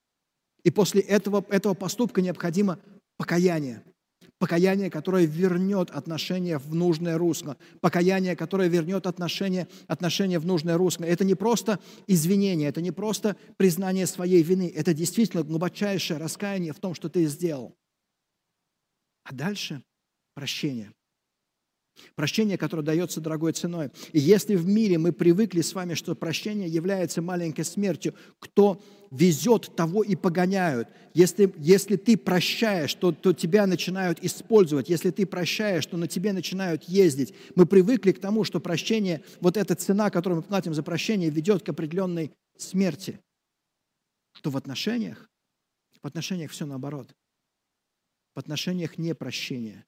И 0.64 0.72
после 0.72 1.02
этого, 1.02 1.46
этого 1.50 1.74
поступка 1.74 2.22
необходимо 2.22 2.80
покаяние. 3.18 3.84
Покаяние, 4.38 4.90
которое 4.90 5.26
вернет 5.26 5.92
отношения 5.92 6.58
в 6.58 6.74
нужное 6.74 7.18
русло. 7.18 7.58
Покаяние, 7.80 8.36
которое 8.36 8.70
вернет 8.70 9.06
отношения, 9.06 9.68
отношения 9.88 10.40
в 10.40 10.46
нужное 10.46 10.78
русло. 10.78 11.06
Это 11.06 11.24
не 11.24 11.36
просто 11.36 11.80
извинение, 12.08 12.70
это 12.70 12.82
не 12.82 12.92
просто 12.92 13.36
признание 13.58 14.08
своей 14.08 14.42
вины. 14.42 14.72
Это 14.76 14.94
действительно 14.94 15.44
глубочайшее 15.44 16.18
раскаяние 16.18 16.74
в 16.74 16.80
том, 16.80 16.96
что 16.96 17.10
ты 17.10 17.26
сделал. 17.26 17.76
А 19.24 19.34
дальше 19.34 19.84
прощение. 20.34 20.92
Прощение, 22.16 22.58
которое 22.58 22.84
дается 22.84 23.22
дорогой 23.22 23.54
ценой. 23.54 23.90
И 24.14 24.20
если 24.20 24.56
в 24.56 24.68
мире 24.68 24.98
мы 24.98 25.12
привыкли 25.12 25.62
с 25.62 25.74
вами, 25.74 25.94
что 25.94 26.16
прощение 26.16 26.68
является 26.68 27.22
маленькой 27.22 27.66
смертью, 27.66 28.14
кто 28.40 28.82
везет, 29.12 29.76
того 29.76 30.04
и 30.04 30.16
погоняют. 30.16 30.88
Если, 31.14 31.54
если 31.58 31.98
ты 31.98 32.18
прощаешь, 32.18 32.94
то, 32.94 33.12
то 33.12 33.34
тебя 33.34 33.68
начинают 33.68 34.24
использовать. 34.24 34.90
Если 34.90 35.12
ты 35.12 35.26
прощаешь, 35.26 35.86
то 35.86 35.98
на 35.98 36.08
тебе 36.08 36.32
начинают 36.32 36.86
ездить. 36.86 37.34
Мы 37.56 37.66
привыкли 37.66 38.14
к 38.14 38.22
тому, 38.22 38.46
что 38.46 38.62
прощение, 38.62 39.22
вот 39.42 39.58
эта 39.58 39.76
цена, 39.76 40.10
которую 40.10 40.38
мы 40.38 40.44
платим 40.44 40.74
за 40.74 40.82
прощение, 40.82 41.30
ведет 41.30 41.64
к 41.64 41.70
определенной 41.70 42.32
смерти. 42.58 43.20
То 44.42 44.50
в 44.50 44.58
отношениях, 44.58 45.30
в 46.02 46.08
отношениях 46.08 46.52
все 46.52 46.66
наоборот. 46.66 47.14
В 48.34 48.40
отношениях 48.40 48.98
непрощение 48.98 49.86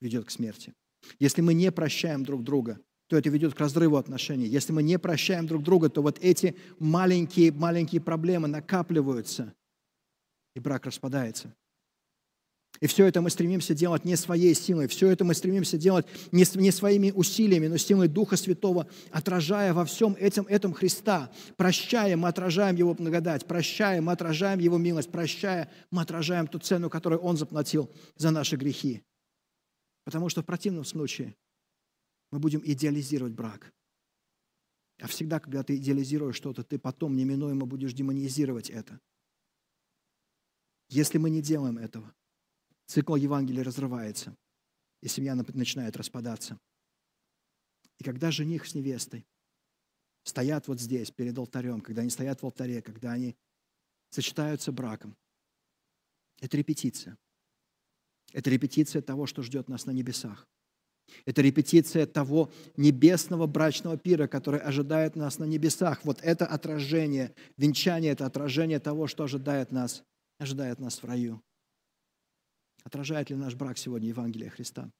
ведет 0.00 0.26
к 0.26 0.30
смерти. 0.30 0.74
Если 1.18 1.40
мы 1.40 1.54
не 1.54 1.70
прощаем 1.70 2.24
друг 2.24 2.42
друга, 2.42 2.80
то 3.08 3.16
это 3.16 3.30
ведет 3.30 3.54
к 3.54 3.60
разрыву 3.60 3.96
отношений. 3.96 4.46
Если 4.46 4.72
мы 4.72 4.82
не 4.82 4.98
прощаем 4.98 5.46
друг 5.46 5.62
друга, 5.62 5.88
то 5.88 6.02
вот 6.02 6.18
эти 6.20 6.56
маленькие-маленькие 6.78 8.00
проблемы 8.00 8.48
накапливаются, 8.48 9.54
и 10.54 10.60
брак 10.60 10.86
распадается. 10.86 11.54
И 12.80 12.86
все 12.86 13.06
это 13.06 13.22
мы 13.22 13.30
стремимся 13.30 13.74
делать 13.74 14.04
не 14.04 14.16
своей 14.16 14.54
силой, 14.54 14.86
все 14.86 15.08
это 15.08 15.24
мы 15.24 15.34
стремимся 15.34 15.78
делать 15.78 16.06
не, 16.30 16.44
своими 16.44 17.10
усилиями, 17.10 17.68
но 17.68 17.76
силой 17.78 18.08
Духа 18.08 18.36
Святого, 18.36 18.86
отражая 19.10 19.72
во 19.72 19.84
всем 19.84 20.14
этом, 20.18 20.46
этом 20.46 20.74
Христа. 20.74 21.30
Прощая, 21.56 22.16
мы 22.16 22.28
отражаем 22.28 22.76
Его 22.76 22.92
благодать, 22.94 23.46
прощая, 23.46 24.02
мы 24.02 24.12
отражаем 24.12 24.58
Его 24.58 24.76
милость, 24.76 25.10
прощая, 25.10 25.70
мы 25.90 26.02
отражаем 26.02 26.46
ту 26.46 26.58
цену, 26.58 26.90
которую 26.90 27.20
Он 27.20 27.36
заплатил 27.36 27.90
за 28.16 28.30
наши 28.30 28.56
грехи. 28.56 29.02
Потому 30.06 30.28
что 30.28 30.42
в 30.42 30.46
противном 30.46 30.84
случае 30.84 31.36
мы 32.30 32.38
будем 32.38 32.62
идеализировать 32.64 33.32
брак. 33.32 33.74
А 35.00 35.08
всегда, 35.08 35.40
когда 35.40 35.64
ты 35.64 35.76
идеализируешь 35.76 36.36
что-то, 36.36 36.62
ты 36.62 36.78
потом 36.78 37.16
неминуемо 37.16 37.66
будешь 37.66 37.92
демонизировать 37.92 38.70
это. 38.70 39.00
Если 40.88 41.18
мы 41.18 41.28
не 41.28 41.42
делаем 41.42 41.76
этого, 41.76 42.14
цикл 42.86 43.16
Евангелия 43.16 43.64
разрывается, 43.64 44.36
и 45.02 45.08
семья 45.08 45.34
начинает 45.34 45.96
распадаться. 45.96 46.60
И 47.98 48.04
когда 48.04 48.30
жених 48.30 48.64
с 48.64 48.76
невестой 48.76 49.26
стоят 50.22 50.68
вот 50.68 50.80
здесь, 50.80 51.10
перед 51.10 51.36
алтарем, 51.36 51.80
когда 51.80 52.02
они 52.02 52.10
стоят 52.10 52.42
в 52.42 52.44
алтаре, 52.44 52.80
когда 52.80 53.10
они 53.10 53.36
сочетаются 54.10 54.70
браком, 54.70 55.16
это 56.40 56.56
репетиция. 56.56 57.18
Это 58.36 58.50
репетиция 58.50 59.00
того, 59.00 59.24
что 59.24 59.40
ждет 59.40 59.66
нас 59.70 59.86
на 59.86 59.92
небесах. 59.92 60.46
Это 61.24 61.40
репетиция 61.40 62.04
того 62.04 62.52
небесного 62.76 63.46
брачного 63.46 63.96
пира, 63.96 64.26
который 64.26 64.60
ожидает 64.60 65.16
нас 65.16 65.38
на 65.38 65.44
небесах. 65.44 66.04
Вот 66.04 66.20
это 66.20 66.44
отражение, 66.44 67.34
венчание– 67.56 68.12
это 68.12 68.26
отражение 68.26 68.78
того, 68.78 69.06
что 69.06 69.24
ожидает 69.24 69.72
нас, 69.72 70.04
ожидает 70.38 70.78
нас 70.80 71.02
в 71.02 71.06
раю. 71.06 71.42
Отражает 72.84 73.30
ли 73.30 73.36
наш 73.36 73.54
брак 73.54 73.78
сегодня 73.78 74.08
Евангелие 74.08 74.50
Христа? 74.50 74.90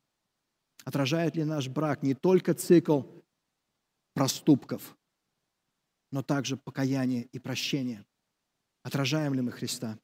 Отражает 0.86 1.36
ли 1.36 1.44
наш 1.44 1.68
брак 1.68 2.02
не 2.02 2.14
только 2.14 2.54
цикл 2.54 3.02
проступков, 4.14 4.96
но 6.10 6.22
также 6.22 6.56
покаяние 6.56 7.24
и 7.24 7.38
прощение? 7.38 8.06
Отражаем 8.82 9.34
ли 9.34 9.42
мы 9.42 9.52
Христа? 9.52 9.98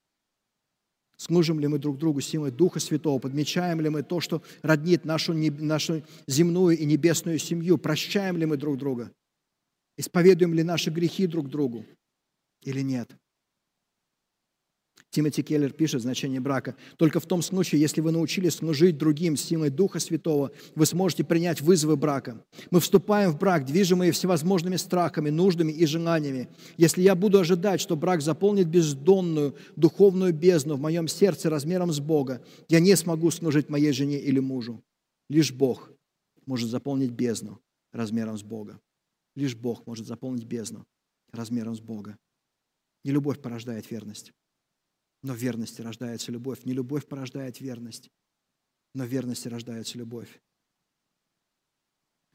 Служим 1.22 1.60
ли 1.60 1.68
мы 1.68 1.78
друг 1.78 1.98
другу 1.98 2.20
силой 2.20 2.50
Духа 2.50 2.80
Святого? 2.80 3.20
Подмечаем 3.20 3.80
ли 3.80 3.88
мы 3.88 4.02
то, 4.02 4.20
что 4.20 4.42
роднит 4.62 5.04
нашу, 5.04 5.32
нашу 5.32 6.02
земную 6.26 6.76
и 6.76 6.84
небесную 6.84 7.38
семью? 7.38 7.78
Прощаем 7.78 8.36
ли 8.36 8.44
мы 8.44 8.56
друг 8.56 8.76
друга? 8.76 9.12
Исповедуем 9.96 10.52
ли 10.52 10.64
наши 10.64 10.90
грехи 10.90 11.28
друг 11.28 11.48
другу? 11.48 11.86
Или 12.62 12.80
нет? 12.80 13.08
Тимоти 15.12 15.42
Келлер 15.42 15.72
пишет 15.72 16.00
значение 16.00 16.40
брака. 16.40 16.74
Только 16.96 17.20
в 17.20 17.26
том 17.26 17.42
случае, 17.42 17.82
если 17.82 18.00
вы 18.00 18.12
научились 18.12 18.54
служить 18.54 18.96
другим 18.96 19.36
силой 19.36 19.68
Духа 19.68 20.00
Святого, 20.00 20.52
вы 20.74 20.86
сможете 20.86 21.22
принять 21.22 21.60
вызовы 21.60 21.96
брака. 21.96 22.42
Мы 22.70 22.80
вступаем 22.80 23.30
в 23.30 23.38
брак, 23.38 23.66
движимые 23.66 24.12
всевозможными 24.12 24.76
страхами, 24.76 25.28
нуждами 25.28 25.70
и 25.70 25.84
желаниями. 25.84 26.48
Если 26.78 27.02
я 27.02 27.14
буду 27.14 27.40
ожидать, 27.40 27.82
что 27.82 27.94
брак 27.94 28.22
заполнит 28.22 28.68
бездонную 28.68 29.54
духовную 29.76 30.32
бездну 30.32 30.76
в 30.76 30.80
моем 30.80 31.06
сердце 31.08 31.50
размером 31.50 31.92
с 31.92 32.00
Бога, 32.00 32.42
я 32.70 32.80
не 32.80 32.96
смогу 32.96 33.30
служить 33.30 33.68
моей 33.68 33.92
жене 33.92 34.18
или 34.18 34.38
мужу. 34.38 34.82
Лишь 35.28 35.52
Бог 35.52 35.90
может 36.46 36.70
заполнить 36.70 37.10
бездну 37.10 37.60
размером 37.92 38.38
с 38.38 38.42
Бога. 38.42 38.80
Лишь 39.36 39.56
Бог 39.56 39.86
может 39.86 40.06
заполнить 40.06 40.44
бездну 40.44 40.86
размером 41.32 41.74
с 41.74 41.80
Бога. 41.80 42.16
Не 43.04 43.10
любовь 43.10 43.42
порождает 43.42 43.90
верность. 43.90 44.32
Но 45.22 45.34
в 45.34 45.36
верности 45.36 45.80
рождается 45.82 46.32
любовь. 46.32 46.64
Не 46.64 46.72
любовь 46.72 47.06
порождает 47.06 47.60
верность, 47.60 48.10
но 48.94 49.04
в 49.04 49.08
верности 49.08 49.48
рождается 49.48 49.98
любовь. 49.98 50.40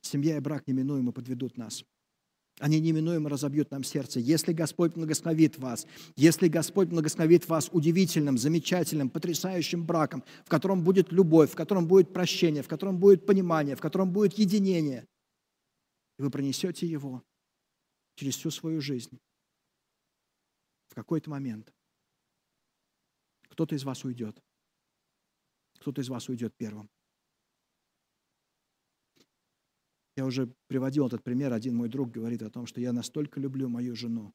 Семья 0.02 0.38
и 0.38 0.40
брак 0.40 0.68
неминуемо 0.68 1.12
подведут 1.12 1.58
нас. 1.58 1.84
Они 2.60 2.80
неминуемо 2.80 3.30
разобьют 3.30 3.70
нам 3.70 3.84
сердце. 3.84 4.20
Если 4.20 4.52
Господь 4.52 4.94
благословит 4.94 5.60
вас, 5.60 5.86
если 6.16 6.48
Господь 6.48 6.88
благословит 6.88 7.48
вас 7.48 7.70
удивительным, 7.72 8.38
замечательным, 8.38 9.12
потрясающим 9.12 9.86
браком, 9.86 10.24
в 10.44 10.50
котором 10.50 10.84
будет 10.84 11.12
любовь, 11.12 11.52
в 11.52 11.56
котором 11.56 11.88
будет 11.88 12.14
прощение, 12.14 12.64
в 12.64 12.68
котором 12.68 12.98
будет 12.98 13.28
понимание, 13.28 13.76
в 13.76 13.82
котором 13.82 14.12
будет 14.12 14.40
единение, 14.40 15.06
и 16.18 16.24
вы 16.24 16.32
пронесете 16.32 16.88
его 16.88 17.22
через 18.16 18.38
всю 18.38 18.50
свою 18.50 18.82
жизнь, 18.82 19.20
в 20.90 20.96
какой-то 20.96 21.30
момент 21.30 21.72
кто-то 23.58 23.74
из 23.74 23.84
вас 23.86 24.06
уйдет. 24.06 24.40
Кто-то 25.80 26.02
из 26.02 26.10
вас 26.10 26.30
уйдет 26.30 26.56
первым. 26.56 26.92
Я 30.16 30.26
уже 30.26 30.54
приводил 30.68 31.08
этот 31.08 31.24
пример. 31.24 31.52
Один 31.52 31.76
мой 31.76 31.90
друг 31.90 32.12
говорит 32.12 32.44
о 32.44 32.52
том, 32.52 32.68
что 32.68 32.80
я 32.82 32.94
настолько 32.94 33.40
люблю 33.40 33.68
мою 33.68 33.96
жену. 33.96 34.32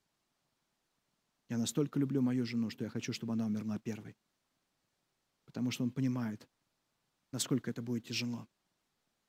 Я 1.48 1.56
настолько 1.56 2.00
люблю 2.00 2.20
мою 2.20 2.44
жену, 2.44 2.68
что 2.68 2.82
я 2.82 2.90
хочу, 2.90 3.12
чтобы 3.12 3.34
она 3.34 3.46
умерла 3.46 3.78
первой. 3.78 4.16
Потому 5.44 5.70
что 5.70 5.84
он 5.84 5.92
понимает, 5.92 6.48
насколько 7.30 7.70
это 7.70 7.80
будет 7.80 8.04
тяжело, 8.04 8.48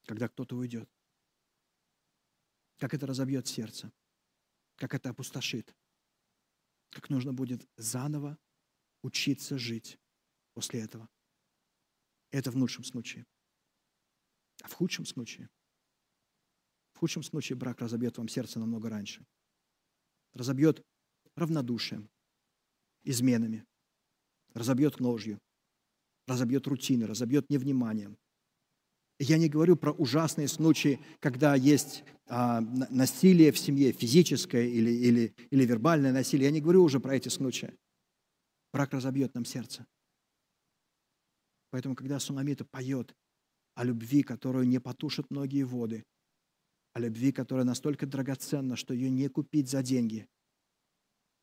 когда 0.07 0.27
кто-то 0.27 0.55
уйдет. 0.55 0.89
Как 2.79 2.95
это 2.95 3.05
разобьет 3.05 3.45
сердце, 3.45 3.91
как 4.75 4.95
это 4.95 5.11
опустошит, 5.11 5.75
как 6.89 7.11
нужно 7.11 7.31
будет 7.31 7.69
заново 7.77 8.39
учиться 9.03 9.57
жить 9.59 9.99
после 10.53 10.81
этого. 10.81 11.07
Это 12.31 12.49
в 12.49 12.55
лучшем 12.55 12.83
случае. 12.83 13.25
А 14.63 14.67
в 14.67 14.73
худшем 14.73 15.05
случае? 15.05 15.49
В 16.93 16.99
худшем 16.99 17.21
случае 17.21 17.57
брак 17.57 17.79
разобьет 17.79 18.17
вам 18.17 18.27
сердце 18.27 18.59
намного 18.59 18.89
раньше. 18.89 19.25
Разобьет 20.33 20.83
равнодушием, 21.35 22.09
изменами, 23.03 23.65
разобьет 24.53 24.99
ложью, 24.99 25.39
разобьет 26.27 26.65
рутиной, 26.67 27.05
разобьет 27.05 27.49
невниманием. 27.49 28.17
Я 29.19 29.37
не 29.37 29.47
говорю 29.47 29.75
про 29.75 29.91
ужасные 29.91 30.47
случаи, 30.47 30.99
когда 31.19 31.55
есть 31.55 32.03
а, 32.27 32.61
насилие 32.61 33.51
в 33.51 33.59
семье, 33.59 33.91
физическое 33.91 34.67
или, 34.67 34.89
или, 34.89 35.35
или 35.51 35.65
вербальное 35.65 36.11
насилие. 36.11 36.45
Я 36.45 36.51
не 36.51 36.61
говорю 36.61 36.83
уже 36.83 36.99
про 36.99 37.15
эти 37.15 37.29
случаи. 37.29 37.73
Брак 38.73 38.91
разобьет 38.93 39.35
нам 39.35 39.45
сердце. 39.45 39.85
Поэтому, 41.69 41.95
когда 41.95 42.19
Суламита 42.19 42.65
поет 42.65 43.15
о 43.75 43.83
любви, 43.83 44.23
которую 44.23 44.67
не 44.67 44.79
потушат 44.79 45.29
многие 45.29 45.63
воды, 45.63 46.03
о 46.93 46.99
любви, 46.99 47.31
которая 47.31 47.65
настолько 47.65 48.07
драгоценна, 48.07 48.75
что 48.75 48.93
ее 48.93 49.09
не 49.09 49.27
купить 49.27 49.69
за 49.69 49.83
деньги, 49.83 50.27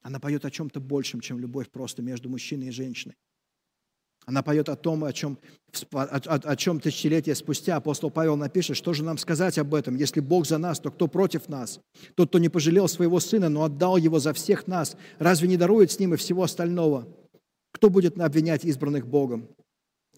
она 0.03 0.19
поет 0.19 0.45
о 0.45 0.51
чем-то 0.51 0.81
большем, 0.81 1.21
чем 1.21 1.39
любовь 1.39 1.71
просто 1.71 2.03
между 2.03 2.29
мужчиной 2.29 2.69
и 2.69 2.73
женщиной. 2.73 3.17
Она 4.27 4.43
поет 4.43 4.69
о 4.69 4.77
том, 4.77 5.05
о 5.05 5.13
чем, 5.13 5.39
о, 5.93 6.03
о, 6.03 6.35
о 6.35 6.57
чем 6.57 6.79
тысячелетия 6.79 7.35
спустя 7.35 7.77
апостол 7.77 8.11
Павел 8.11 8.37
напишет, 8.37 8.77
что 8.77 8.93
же 8.93 9.03
нам 9.03 9.19
сказать 9.19 9.59
об 9.59 9.75
этом? 9.75 9.97
Если 9.97 10.21
Бог 10.21 10.47
за 10.47 10.59
нас, 10.59 10.79
то 10.79 10.91
кто 10.91 11.09
против 11.09 11.49
нас? 11.49 11.81
Тот, 12.15 12.29
кто 12.29 12.39
не 12.39 12.49
пожалел 12.49 12.87
своего 12.87 13.19
сына, 13.19 13.49
но 13.49 13.65
отдал 13.65 13.97
его 13.97 14.19
за 14.19 14.33
всех 14.33 14.67
нас, 14.67 14.97
разве 15.19 15.49
не 15.49 15.57
дарует 15.57 15.91
с 15.91 15.99
ним 15.99 16.15
и 16.15 16.17
всего 16.17 16.43
остального? 16.43 17.09
Кто 17.73 17.91
будет 17.91 18.19
обвинять 18.21 18.65
избранных 18.65 19.07
Богом? 19.07 19.49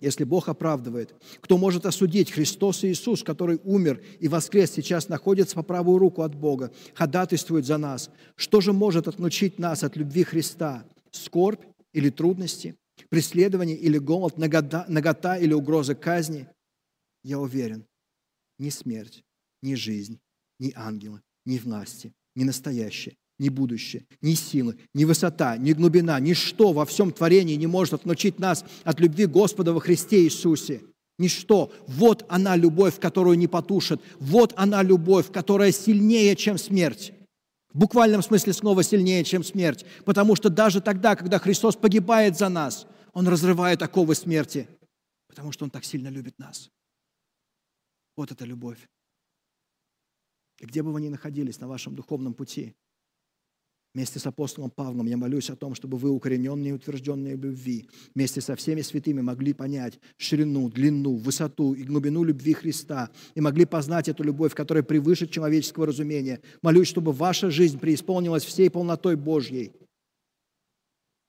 Если 0.00 0.24
Бог 0.24 0.48
оправдывает, 0.48 1.14
кто 1.40 1.59
может 1.59 1.86
осудить? 1.86 2.32
Христос 2.32 2.82
Иисус, 2.82 3.22
который 3.22 3.61
умер 3.62 4.03
и 4.18 4.26
воскрес, 4.26 4.72
сейчас 4.72 5.09
находится 5.09 5.55
по 5.55 5.62
правую 5.62 5.98
руку 5.98 6.22
от 6.22 6.34
Бога, 6.34 6.72
ходатайствует 6.94 7.66
за 7.66 7.78
нас. 7.78 8.11
Что 8.34 8.61
же 8.61 8.72
может 8.72 9.07
отлучить 9.07 9.61
нас 9.61 9.84
от 9.84 9.96
любви 9.96 10.24
Христа? 10.24 10.84
Скорбь 11.12 11.62
или 11.92 12.11
трудности? 12.11 12.74
Преследование 13.11 13.76
или 13.76 13.98
голод? 13.98 14.38
Нагота, 14.38 14.86
нагота 14.88 15.36
или 15.36 15.53
угроза 15.53 15.94
казни? 15.94 16.48
Я 17.22 17.38
уверен, 17.38 17.86
ни 18.59 18.70
смерть, 18.70 19.24
ни 19.62 19.74
жизнь, 19.74 20.18
ни 20.59 20.72
ангелы, 20.74 21.22
ни 21.44 21.59
власти, 21.59 22.12
ни 22.34 22.42
настоящее, 22.42 23.16
ни 23.43 23.49
будущее, 23.49 24.07
ни 24.20 24.34
силы, 24.34 24.78
ни 24.95 25.05
высота, 25.05 25.57
ни 25.57 25.72
глубина, 25.72 26.20
ничто 26.20 26.72
во 26.72 26.86
всем 26.86 27.11
творении 27.11 27.57
не 27.57 27.66
может 27.66 27.93
отключить 27.93 28.38
нас 28.38 28.64
от 28.84 29.01
любви 29.01 29.26
Господа 29.26 29.72
во 29.72 29.80
Христе 29.80 30.22
Иисусе. 30.22 30.80
Ничто. 31.18 31.72
Вот 31.88 32.24
она 32.28 32.57
любовь, 32.57 33.01
которую 33.01 33.36
не 33.36 33.49
потушит. 33.49 34.01
Вот 34.20 34.55
она 34.57 34.82
любовь, 34.82 35.30
которая 35.30 35.72
сильнее, 35.72 36.36
чем 36.36 36.57
смерть. 36.57 37.12
В 37.72 37.78
буквальном 37.78 38.22
смысле 38.22 38.53
слова 38.53 38.82
сильнее, 38.82 39.24
чем 39.24 39.43
смерть. 39.43 39.84
Потому 40.05 40.36
что 40.36 40.49
даже 40.49 40.80
тогда, 40.80 41.16
когда 41.16 41.38
Христос 41.38 41.74
погибает 41.74 42.38
за 42.38 42.49
нас, 42.49 42.86
Он 43.12 43.26
разрывает 43.26 43.82
оковы 43.82 44.14
смерти. 44.14 44.68
Потому 45.26 45.51
что 45.53 45.64
Он 45.64 45.70
так 45.70 45.84
сильно 45.84 46.09
любит 46.09 46.38
нас. 46.38 46.70
Вот 48.16 48.30
эта 48.30 48.45
любовь. 48.45 48.88
И 50.61 50.66
где 50.66 50.82
бы 50.82 50.93
вы 50.93 51.01
ни 51.01 51.09
находились 51.09 51.59
на 51.61 51.66
вашем 51.66 51.97
духовном 51.97 52.34
пути, 52.34 52.74
Вместе 53.95 54.18
с 54.18 54.26
апостолом 54.26 54.70
Павлом 54.70 55.07
я 55.07 55.18
молюсь 55.18 55.51
о 55.51 55.57
том, 55.57 55.74
чтобы 55.74 55.99
вы, 55.99 56.11
укорененные 56.11 56.70
и 56.70 56.72
утвержденные 56.72 57.36
в 57.36 57.45
любви, 57.45 57.90
вместе 58.14 58.40
со 58.40 58.57
всеми 58.57 58.80
святыми 58.80 59.20
могли 59.20 59.53
понять 59.53 60.01
ширину, 60.16 60.70
длину, 60.70 61.16
высоту 61.16 61.74
и 61.74 61.82
глубину 61.82 62.24
любви 62.24 62.55
Христа 62.55 63.11
и 63.34 63.43
могли 63.43 63.66
познать 63.66 64.09
эту 64.09 64.22
любовь, 64.22 64.55
которая 64.55 64.82
превыше 64.82 65.26
человеческого 65.26 65.86
разумения. 65.86 66.40
Молюсь, 66.62 66.88
чтобы 66.88 67.12
ваша 67.12 67.51
жизнь 67.51 67.78
преисполнилась 67.78 68.45
всей 68.45 68.70
полнотой 68.70 69.16
Божьей. 69.16 69.72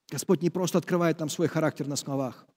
Господь 0.10 0.42
не 0.42 0.50
просто 0.50 0.78
открывает 0.78 1.20
нам 1.20 1.28
свой 1.28 1.50
характер 1.50 1.88
на 1.88 1.98
словах. 1.98 2.48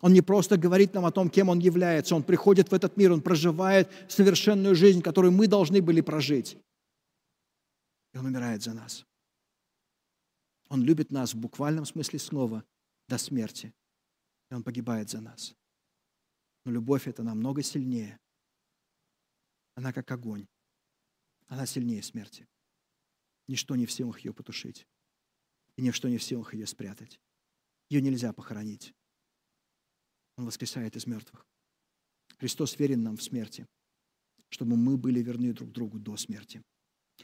Он 0.00 0.12
не 0.12 0.22
просто 0.22 0.56
говорит 0.56 0.94
нам 0.94 1.06
о 1.06 1.10
том, 1.10 1.28
кем 1.28 1.48
Он 1.48 1.58
является. 1.58 2.14
Он 2.14 2.22
приходит 2.22 2.70
в 2.70 2.74
этот 2.74 2.96
мир, 2.96 3.10
Он 3.10 3.20
проживает 3.20 3.90
совершенную 4.08 4.76
жизнь, 4.76 5.02
которую 5.02 5.32
мы 5.32 5.48
должны 5.48 5.82
были 5.82 6.02
прожить. 6.02 6.56
И 8.12 8.18
Он 8.18 8.26
умирает 8.26 8.62
за 8.62 8.74
нас. 8.74 9.04
Он 10.68 10.82
любит 10.82 11.10
нас 11.10 11.34
в 11.34 11.38
буквальном 11.38 11.84
смысле 11.84 12.18
слова 12.18 12.64
до 13.08 13.18
смерти. 13.18 13.74
И 14.50 14.54
Он 14.54 14.62
погибает 14.62 15.10
за 15.10 15.20
нас. 15.20 15.54
Но 16.64 16.72
любовь 16.72 17.06
это 17.06 17.22
намного 17.22 17.62
сильнее. 17.62 18.18
Она 19.74 19.92
как 19.92 20.10
огонь. 20.10 20.46
Она 21.46 21.66
сильнее 21.66 22.02
смерти. 22.02 22.48
Ничто 23.46 23.76
не 23.76 23.86
в 23.86 23.92
силах 23.92 24.20
ее 24.20 24.32
потушить. 24.32 24.86
И 25.76 25.82
ничто 25.82 26.08
не 26.08 26.18
в 26.18 26.22
силах 26.22 26.54
ее 26.54 26.66
спрятать. 26.66 27.20
Ее 27.90 28.00
нельзя 28.00 28.32
похоронить. 28.32 28.94
Он 30.36 30.46
воскресает 30.46 30.96
из 30.96 31.06
мертвых. 31.06 31.46
Христос 32.38 32.78
верен 32.78 33.02
нам 33.02 33.16
в 33.16 33.22
смерти, 33.22 33.66
чтобы 34.48 34.76
мы 34.76 34.96
были 34.96 35.20
верны 35.20 35.52
друг 35.52 35.70
другу 35.70 35.98
до 35.98 36.16
смерти. 36.16 36.62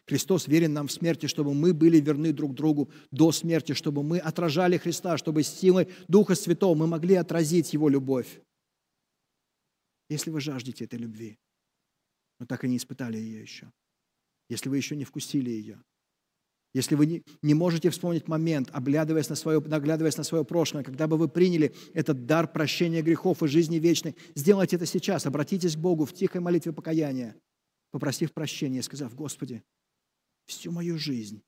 Христос 0.06 0.48
верен 0.48 0.72
нам 0.72 0.88
в 0.88 0.92
смерти, 0.92 1.26
чтобы 1.26 1.54
мы 1.54 1.74
были 1.74 2.00
верны 2.00 2.32
друг 2.32 2.54
другу 2.54 2.90
до 3.10 3.32
смерти, 3.32 3.72
чтобы 3.72 4.02
мы 4.02 4.18
отражали 4.18 4.76
Христа, 4.76 5.16
чтобы 5.18 5.42
силой 5.42 5.88
Духа 6.08 6.34
Святого 6.34 6.74
мы 6.74 6.86
могли 6.86 7.14
отразить 7.14 7.72
Его 7.72 7.88
любовь. 7.88 8.40
Если 10.08 10.30
вы 10.30 10.40
жаждете 10.40 10.84
этой 10.84 10.98
любви, 10.98 11.38
но 12.38 12.46
так 12.46 12.64
и 12.64 12.68
не 12.68 12.76
испытали 12.76 13.18
ее 13.18 13.42
еще, 13.42 13.70
если 14.48 14.68
вы 14.68 14.76
еще 14.76 14.96
не 14.96 15.04
вкусили 15.04 15.50
ее, 15.50 15.82
если 16.72 16.94
вы 16.94 17.24
не 17.42 17.54
можете 17.54 17.90
вспомнить 17.90 18.28
момент, 18.28 18.68
оглядываясь 18.72 19.28
на, 19.28 19.34
свое, 19.34 19.60
наглядываясь 19.60 20.16
на 20.16 20.22
свое 20.22 20.44
прошлое, 20.44 20.84
когда 20.84 21.08
бы 21.08 21.16
вы 21.16 21.28
приняли 21.28 21.74
этот 21.94 22.26
дар 22.26 22.50
прощения 22.50 23.02
грехов 23.02 23.42
и 23.42 23.48
жизни 23.48 23.76
вечной, 23.76 24.14
сделайте 24.36 24.76
это 24.76 24.86
сейчас, 24.86 25.26
обратитесь 25.26 25.74
к 25.74 25.80
Богу 25.80 26.04
в 26.04 26.12
тихой 26.12 26.40
молитве 26.40 26.72
покаяния, 26.72 27.36
попросив 27.90 28.32
прощения, 28.32 28.82
сказав, 28.82 29.14
Господи, 29.16 29.64
Всю 30.50 30.72
мою 30.72 30.98
жизнь 30.98 31.44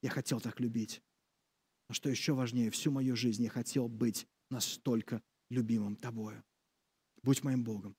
я 0.00 0.08
хотел 0.08 0.40
так 0.40 0.60
любить. 0.60 1.02
Но 1.88 1.94
что 1.94 2.08
еще 2.08 2.34
важнее, 2.34 2.70
всю 2.70 2.92
мою 2.92 3.16
жизнь 3.16 3.42
я 3.42 3.50
хотел 3.50 3.88
быть 3.88 4.28
настолько 4.48 5.20
любимым 5.50 5.96
Тобою. 5.96 6.44
Будь 7.24 7.42
моим 7.42 7.64
Богом, 7.64 7.96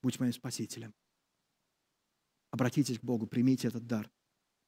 будь 0.00 0.18
моим 0.18 0.32
Спасителем. 0.32 0.94
Обратитесь 2.50 2.98
к 2.98 3.04
Богу, 3.04 3.26
примите 3.26 3.68
этот 3.68 3.86
дар 3.86 4.10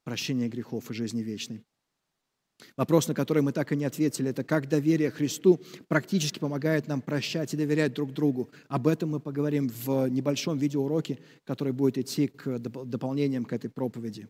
прощения 0.05 0.51
грехов 0.51 0.91
и 0.91 0.95
жизни 0.95 1.23
вечной. 1.23 1.65
Вопрос, 2.77 3.09
на 3.09 3.15
который 3.15 3.43
мы 3.43 3.53
так 3.53 3.73
и 3.73 3.77
не 3.77 3.87
ответили, 3.87 4.29
это 4.29 4.45
как 4.45 4.69
доверие 4.69 5.11
Христу 5.11 5.63
практически 5.89 6.39
помогает 6.39 6.89
нам 6.89 7.01
прощать 7.01 7.55
и 7.55 7.57
доверять 7.57 7.95
друг 7.95 8.13
другу. 8.13 8.51
Об 8.69 8.87
этом 8.87 9.13
мы 9.13 9.21
поговорим 9.21 9.69
в 9.69 10.09
небольшом 10.09 10.59
видеоуроке, 10.59 11.21
который 11.45 11.73
будет 11.73 11.97
идти 11.97 12.29
к 12.29 12.59
дополнениям 12.59 13.47
к 13.47 13.55
этой 13.55 13.71
проповеди. 13.71 14.29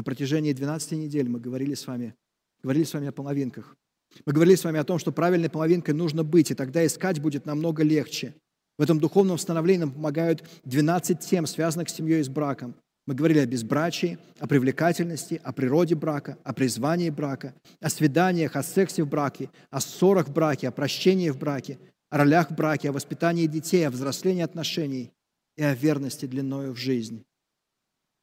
На 0.00 0.04
протяжении 0.04 0.54
12 0.54 0.92
недель 0.92 1.28
мы 1.28 1.40
говорили 1.40 1.74
с 1.74 1.86
вами, 1.86 2.14
говорили 2.62 2.84
с 2.84 2.94
вами 2.94 3.08
о 3.08 3.12
половинках. 3.12 3.76
Мы 4.24 4.32
говорили 4.32 4.56
с 4.56 4.64
вами 4.64 4.80
о 4.80 4.84
том, 4.84 4.98
что 4.98 5.12
правильной 5.12 5.50
половинкой 5.50 5.92
нужно 5.92 6.24
быть, 6.24 6.50
и 6.50 6.54
тогда 6.54 6.86
искать 6.86 7.20
будет 7.20 7.44
намного 7.44 7.82
легче. 7.82 8.34
В 8.78 8.82
этом 8.82 8.98
духовном 8.98 9.36
становлении 9.36 9.80
нам 9.80 9.92
помогают 9.92 10.42
12 10.64 11.20
тем, 11.20 11.44
связанных 11.44 11.90
с 11.90 11.92
семьей 11.92 12.20
и 12.20 12.22
с 12.22 12.30
браком. 12.30 12.76
Мы 13.06 13.14
говорили 13.14 13.40
о 13.40 13.46
безбрачии, 13.46 14.16
о 14.38 14.46
привлекательности, 14.46 15.38
о 15.44 15.52
природе 15.52 15.96
брака, 15.96 16.38
о 16.44 16.54
призвании 16.54 17.10
брака, 17.10 17.52
о 17.82 17.90
свиданиях, 17.90 18.56
о 18.56 18.62
сексе 18.62 19.02
в 19.02 19.06
браке, 19.06 19.50
о 19.68 19.82
ссорах 19.82 20.28
в 20.28 20.32
браке, 20.32 20.68
о 20.68 20.72
прощении 20.72 21.28
в 21.28 21.36
браке, 21.36 21.78
о 22.08 22.16
ролях 22.16 22.50
в 22.50 22.54
браке, 22.54 22.88
о 22.88 22.92
воспитании 22.92 23.46
детей, 23.46 23.86
о 23.86 23.90
взрослении 23.90 24.42
отношений 24.42 25.12
и 25.58 25.62
о 25.62 25.74
верности 25.74 26.24
длиною 26.24 26.72
в 26.72 26.78
жизнь. 26.78 27.22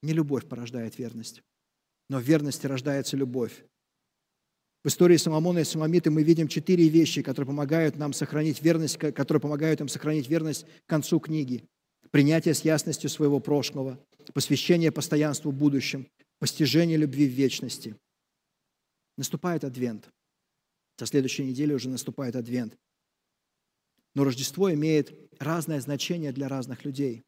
Не 0.01 0.13
любовь 0.13 0.47
порождает 0.47 0.97
верность 0.97 1.43
но 2.09 2.19
в 2.19 2.23
верности 2.23 2.67
рождается 2.67 3.17
любовь. 3.17 3.63
В 4.83 4.87
истории 4.87 5.17
Соломона 5.17 5.59
и 5.59 5.63
Соломиты 5.63 6.09
мы 6.09 6.23
видим 6.23 6.47
четыре 6.47 6.87
вещи, 6.87 7.21
которые 7.21 7.47
помогают 7.47 7.97
нам 7.97 8.13
сохранить 8.13 8.61
верность, 8.61 8.97
которые 8.97 9.41
помогают 9.41 9.81
им 9.81 9.89
сохранить 9.89 10.29
верность 10.29 10.65
к 10.85 10.89
концу 10.89 11.19
книги. 11.19 11.65
Принятие 12.11 12.53
с 12.53 12.61
ясностью 12.61 13.09
своего 13.09 13.39
прошлого, 13.39 13.99
посвящение 14.33 14.91
постоянству 14.91 15.51
в 15.51 15.55
будущем, 15.55 16.07
постижение 16.39 16.97
любви 16.97 17.27
в 17.27 17.33
вечности. 17.33 17.95
Наступает 19.17 19.63
Адвент. 19.63 20.09
Со 20.97 21.05
следующей 21.05 21.43
недели 21.43 21.73
уже 21.73 21.89
наступает 21.89 22.35
Адвент. 22.35 22.77
Но 24.15 24.23
Рождество 24.23 24.73
имеет 24.73 25.13
разное 25.39 25.81
значение 25.81 26.31
для 26.31 26.47
разных 26.47 26.85
людей. 26.85 27.23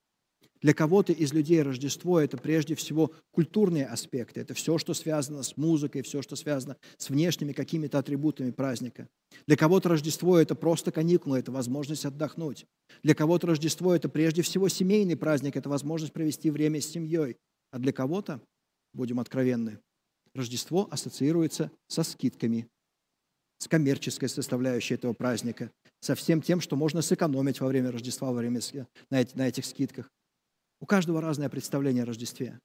Для 0.61 0.73
кого-то 0.73 1.13
из 1.13 1.33
людей 1.33 1.61
Рождество– 1.61 2.19
это 2.21 2.37
прежде 2.37 2.75
всего 2.75 3.13
культурные 3.31 3.85
аспекты. 3.85 4.41
Это 4.41 4.53
все, 4.53 4.77
что 4.77 4.93
связано 4.93 5.41
с 5.41 5.55
музыкой, 5.55 6.01
все, 6.01 6.21
что 6.21 6.35
связано 6.35 6.75
с 6.97 7.09
внешними 7.09 7.53
какими-то 7.53 7.97
атрибутами 7.97 8.51
праздника. 8.51 9.07
Для 9.47 9.55
кого-то 9.55 9.89
Рождество– 9.89 10.37
это 10.39 10.55
просто 10.55 10.91
каникулы, 10.91 11.39
это 11.39 11.51
возможность 11.51 12.05
отдохнуть. 12.05 12.65
Для 13.03 13.15
кого-то 13.15 13.47
Рождество– 13.47 13.95
это 13.95 14.09
прежде 14.09 14.41
всего 14.41 14.67
семейный 14.67 15.15
праздник, 15.15 15.55
это 15.55 15.69
возможность 15.69 16.11
провести 16.11 16.51
время 16.51 16.81
с 16.81 16.87
семьей. 16.87 17.37
А 17.71 17.79
для 17.79 17.93
кого-то, 17.93 18.41
будем 18.93 19.19
откровенны, 19.21 19.79
Рождество 20.35 20.89
ассоциируется 20.91 21.71
со 21.87 22.03
скидками, 22.03 22.67
с 23.59 23.67
коммерческой 23.67 24.27
составляющей 24.27 24.95
этого 24.95 25.13
праздника, 25.13 25.71
со 26.01 26.15
всем 26.15 26.41
тем, 26.41 26.59
что 26.59 26.75
можно 26.75 27.01
сэкономить 27.01 27.61
во 27.61 27.67
время 27.67 27.91
Рождества, 27.91 28.31
во 28.31 28.39
время, 28.39 28.59
на, 29.09 29.25
на 29.35 29.47
этих 29.47 29.65
скидках. 29.65 30.09
У 30.79 30.85
каждого 30.85 31.21
разное 31.21 31.49
представление 31.49 32.03
о 32.03 32.05
Рождестве. 32.05 32.59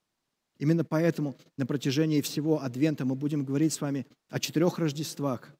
Именно 0.57 0.85
поэтому 0.85 1.37
на 1.57 1.65
протяжении 1.65 2.21
всего 2.21 2.61
Адвента 2.61 3.03
мы 3.03 3.15
будем 3.15 3.43
говорить 3.43 3.73
с 3.73 3.81
вами 3.81 4.07
о 4.29 4.39
четырех 4.39 4.79
Рождествах 4.79 5.51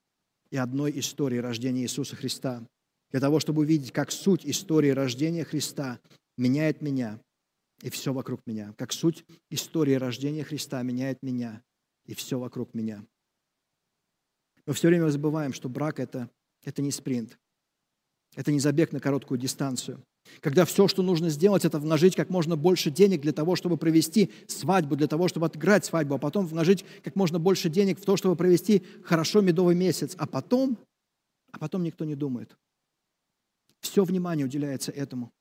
и 0.52 0.58
одной 0.58 0.98
истории 1.00 1.38
рождения 1.38 1.82
Иисуса 1.82 2.16
Христа. 2.16 2.66
Для 3.12 3.20
того, 3.20 3.40
чтобы 3.40 3.64
увидеть, 3.64 3.92
как 3.92 4.12
суть 4.12 4.46
истории 4.46 4.90
рождения 4.90 5.44
Христа 5.44 6.00
меняет 6.38 6.82
меня 6.82 7.20
и 7.82 7.90
все 7.90 8.14
вокруг 8.14 8.42
меня. 8.46 8.74
Как 8.78 8.94
суть 8.94 9.26
истории 9.50 9.96
рождения 9.96 10.46
Христа 10.46 10.82
меняет 10.82 11.22
меня 11.22 11.62
и 12.06 12.14
все 12.14 12.40
вокруг 12.40 12.74
меня. 12.74 13.06
Мы 14.66 14.74
все 14.74 14.88
время 14.88 15.10
забываем, 15.10 15.52
что 15.52 15.68
брак 15.68 16.00
это,– 16.00 16.30
это 16.64 16.82
не 16.82 16.92
спринт. 16.92 17.38
Это 18.36 18.52
не 18.52 18.60
забег 18.60 18.94
на 18.94 19.02
короткую 19.02 19.40
дистанцию– 19.40 20.02
когда 20.42 20.66
все, 20.66 20.88
что 20.88 21.02
нужно 21.02 21.30
сделать, 21.30 21.66
это 21.66 21.80
вложить 21.80 22.16
как 22.16 22.30
можно 22.30 22.56
больше 22.56 22.92
денег 22.92 23.22
для 23.22 23.34
того, 23.34 23.56
чтобы 23.56 23.78
провести 23.78 24.32
свадьбу, 24.48 24.96
для 24.96 25.08
того, 25.08 25.28
чтобы 25.28 25.46
отыграть 25.46 25.86
свадьбу, 25.86 26.16
а 26.16 26.18
потом 26.18 26.46
вложить 26.46 26.86
как 27.04 27.16
можно 27.16 27.40
больше 27.40 27.70
денег 27.70 28.00
в 28.00 28.06
то, 28.06 28.18
чтобы 28.18 28.36
провести 28.36 28.84
хорошо 29.04 29.42
медовый 29.42 29.76
месяц, 29.76 30.16
а 30.18 30.28
потом, 30.28 30.78
а 31.52 31.60
потом 31.60 31.84
никто 31.84 32.06
не 32.06 32.16
думает. 32.16 32.56
Все 33.80 34.04
внимание 34.04 34.46
уделяется 34.46 34.92
этому. 34.92 35.32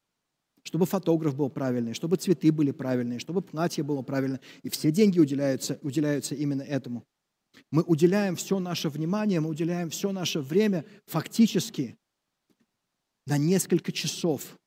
Чтобы 0.62 0.86
фотограф 0.86 1.36
был 1.36 1.50
правильный, 1.50 1.92
чтобы 1.92 2.16
цветы 2.16 2.50
были 2.50 2.70
правильные, 2.70 3.18
чтобы 3.18 3.42
платье 3.42 3.84
было 3.84 4.02
правильное. 4.02 4.40
И 4.62 4.70
все 4.70 4.90
деньги 4.90 5.18
уделяются, 5.18 5.78
уделяются 5.82 6.34
именно 6.34 6.62
этому. 6.62 7.04
Мы 7.70 7.82
уделяем 7.82 8.36
все 8.36 8.58
наше 8.58 8.88
внимание, 8.88 9.40
мы 9.40 9.50
уделяем 9.50 9.90
все 9.90 10.10
наше 10.10 10.40
время 10.40 10.84
фактически 11.06 11.96
на 13.26 13.38
несколько 13.38 13.92
часов 13.92 14.58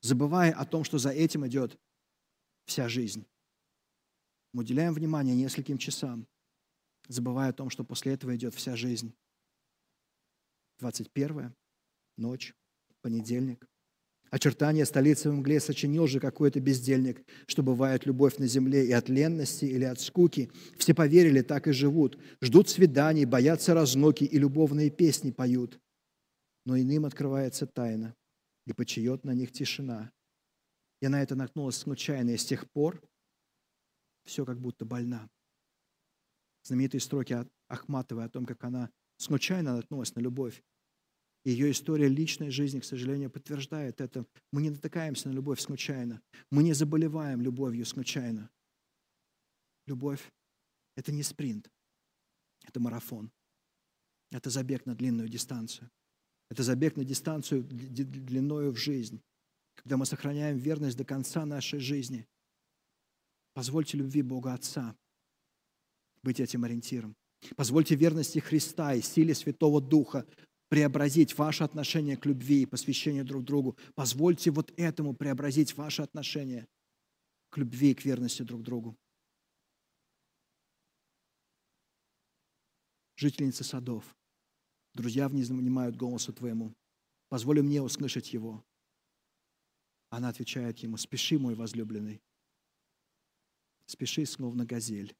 забывая 0.00 0.52
о 0.52 0.64
том, 0.64 0.84
что 0.84 0.98
за 0.98 1.10
этим 1.10 1.46
идет 1.46 1.78
вся 2.66 2.88
жизнь. 2.88 3.26
Мы 4.52 4.62
уделяем 4.62 4.94
внимание 4.94 5.34
нескольким 5.34 5.78
часам, 5.78 6.26
забывая 7.08 7.50
о 7.50 7.54
том, 7.54 7.70
что 7.70 7.84
после 7.84 8.14
этого 8.14 8.34
идет 8.36 8.54
вся 8.54 8.76
жизнь. 8.76 9.14
21 10.78 11.54
ночь, 12.16 12.54
понедельник. 13.02 13.66
Очертания 14.30 14.84
столицы 14.84 15.30
в 15.30 15.34
мгле 15.34 15.58
сочинил 15.58 16.06
же 16.06 16.20
какой-то 16.20 16.60
бездельник, 16.60 17.26
что 17.46 17.62
бывает 17.62 18.04
любовь 18.04 18.36
на 18.36 18.46
земле 18.46 18.86
и 18.86 18.92
от 18.92 19.08
ленности 19.08 19.64
или 19.64 19.84
от 19.84 20.00
скуки. 20.00 20.52
Все 20.76 20.94
поверили, 20.94 21.40
так 21.40 21.66
и 21.66 21.72
живут. 21.72 22.18
Ждут 22.42 22.68
свиданий, 22.68 23.24
боятся 23.24 23.72
разноки 23.72 24.24
и 24.24 24.38
любовные 24.38 24.90
песни 24.90 25.30
поют. 25.30 25.80
Но 26.66 26.78
иным 26.78 27.06
открывается 27.06 27.66
тайна 27.66 28.14
и 28.68 28.74
почает 28.74 29.24
на 29.24 29.32
них 29.32 29.50
тишина. 29.50 30.12
Я 31.00 31.08
на 31.08 31.22
это 31.22 31.34
наткнулась 31.34 31.76
случайно, 31.76 32.30
и 32.30 32.36
с 32.36 32.44
тех 32.44 32.70
пор 32.70 33.02
все 34.24 34.44
как 34.44 34.60
будто 34.60 34.84
больна. 34.84 35.30
Знаменитые 36.64 37.00
строки 37.00 37.32
от 37.32 37.50
Ахматовой 37.68 38.24
о 38.24 38.28
том, 38.28 38.44
как 38.44 38.62
она 38.64 38.90
случайно 39.16 39.74
наткнулась 39.74 40.14
на 40.14 40.20
любовь. 40.20 40.62
Ее 41.44 41.70
история 41.70 42.08
личной 42.08 42.50
жизни, 42.50 42.80
к 42.80 42.84
сожалению, 42.84 43.30
подтверждает 43.30 44.02
это. 44.02 44.26
Мы 44.52 44.60
не 44.60 44.70
натыкаемся 44.70 45.30
на 45.30 45.32
любовь 45.32 45.60
случайно. 45.60 46.20
Мы 46.50 46.62
не 46.62 46.74
заболеваем 46.74 47.40
любовью 47.40 47.86
случайно. 47.86 48.50
Любовь– 49.86 50.30
это 50.96 51.10
не 51.10 51.22
спринт, 51.22 51.70
это 52.66 52.80
марафон. 52.80 53.32
Это 54.30 54.50
забег 54.50 54.84
на 54.84 54.94
длинную 54.94 55.30
дистанцию. 55.30 55.90
Это 56.50 56.62
забег 56.62 56.96
на 56.96 57.04
дистанцию 57.04 57.62
длиною 57.64 58.72
в 58.72 58.76
жизнь. 58.76 59.20
Когда 59.74 59.96
мы 59.96 60.06
сохраняем 60.06 60.56
верность 60.56 60.96
до 60.96 61.04
конца 61.04 61.44
нашей 61.44 61.78
жизни. 61.78 62.26
Позвольте 63.52 63.98
любви 63.98 64.22
Бога 64.22 64.54
Отца 64.54 64.96
быть 66.22 66.40
этим 66.40 66.64
ориентиром. 66.64 67.16
Позвольте 67.56 67.94
верности 67.94 68.38
Христа 68.38 68.94
и 68.94 69.00
силе 69.00 69.34
Святого 69.34 69.80
Духа 69.80 70.26
преобразить 70.68 71.36
ваше 71.38 71.64
отношение 71.64 72.16
к 72.16 72.26
любви 72.26 72.62
и 72.62 72.66
посвящению 72.66 73.24
друг 73.24 73.44
другу. 73.44 73.76
Позвольте 73.94 74.50
вот 74.50 74.72
этому 74.76 75.14
преобразить 75.14 75.76
ваше 75.76 76.02
отношение 76.02 76.66
к 77.50 77.58
любви 77.58 77.92
и 77.92 77.94
к 77.94 78.04
верности 78.04 78.42
друг 78.42 78.62
другу. 78.62 78.96
Жительница 83.16 83.64
садов, 83.64 84.04
друзья 84.98 85.28
внимают 85.28 85.94
голосу 85.94 86.32
Твоему. 86.32 86.74
Позволь 87.28 87.62
мне 87.62 87.80
услышать 87.80 88.32
Его. 88.32 88.64
Она 90.10 90.28
отвечает 90.28 90.78
ему, 90.78 90.96
спеши, 90.96 91.38
мой 91.38 91.54
возлюбленный. 91.54 92.20
Спеши, 93.86 94.26
словно 94.26 94.64
газель, 94.64 95.14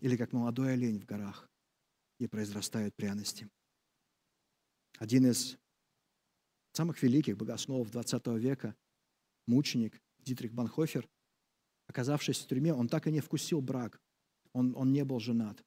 или 0.00 0.16
как 0.16 0.32
молодой 0.32 0.72
олень 0.72 0.98
в 0.98 1.04
горах, 1.04 1.48
и 2.18 2.26
произрастают 2.26 2.96
пряности. 2.96 3.48
Один 4.98 5.26
из 5.26 5.56
самых 6.72 7.00
великих 7.02 7.36
богословов 7.36 7.90
XX 7.90 8.38
века, 8.38 8.74
мученик 9.46 10.02
Дитрих 10.18 10.52
Банхофер, 10.52 11.08
оказавшись 11.86 12.40
в 12.40 12.48
тюрьме, 12.48 12.74
он 12.74 12.88
так 12.88 13.06
и 13.06 13.12
не 13.12 13.20
вкусил 13.20 13.60
брак. 13.60 14.00
Он, 14.52 14.74
он 14.76 14.92
не 14.92 15.04
был 15.04 15.20
женат. 15.20 15.62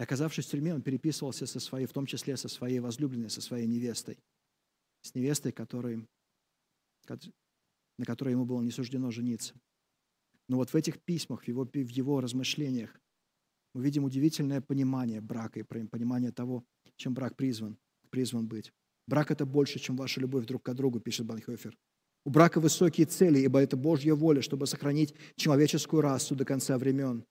И 0.00 0.02
оказавшись 0.02 0.46
в 0.46 0.50
тюрьме, 0.50 0.74
он 0.74 0.80
переписывался 0.80 1.46
со 1.46 1.60
своей, 1.60 1.84
в 1.84 1.92
том 1.92 2.06
числе 2.06 2.34
со 2.38 2.48
своей 2.48 2.78
возлюбленной, 2.78 3.28
со 3.28 3.42
своей 3.42 3.66
невестой. 3.66 4.18
С 5.02 5.14
невестой, 5.14 5.52
которой, 5.52 6.08
на 7.98 8.06
которой 8.06 8.30
ему 8.30 8.46
было 8.46 8.62
не 8.62 8.70
суждено 8.70 9.10
жениться. 9.10 9.54
Но 10.48 10.56
вот 10.56 10.70
в 10.70 10.74
этих 10.74 11.02
письмах, 11.02 11.42
в 11.42 11.48
его, 11.48 11.66
в 11.66 11.76
его 11.76 12.22
размышлениях 12.22 12.98
мы 13.74 13.84
видим 13.84 14.04
удивительное 14.04 14.62
понимание 14.62 15.20
брака 15.20 15.60
и 15.60 15.64
понимание 15.64 16.32
того, 16.32 16.64
чем 16.96 17.12
брак 17.12 17.36
призван 17.36 17.78
призван 18.08 18.48
быть. 18.48 18.72
Брак– 19.06 19.30
это 19.32 19.44
больше, 19.44 19.78
чем 19.78 19.96
ваша 19.96 20.18
любовь 20.18 20.46
друг 20.46 20.62
к 20.62 20.72
другу, 20.72 20.98
пишет 20.98 21.26
Банхофер. 21.26 21.76
У 22.24 22.30
брака 22.30 22.58
высокие 22.58 23.06
цели, 23.06 23.40
ибо 23.40 23.60
это 23.60 23.76
Божья 23.76 24.14
воля, 24.14 24.40
чтобы 24.40 24.66
сохранить 24.66 25.14
человеческую 25.36 26.00
расу 26.00 26.34
до 26.34 26.46
конца 26.46 26.78
времен. 26.78 27.26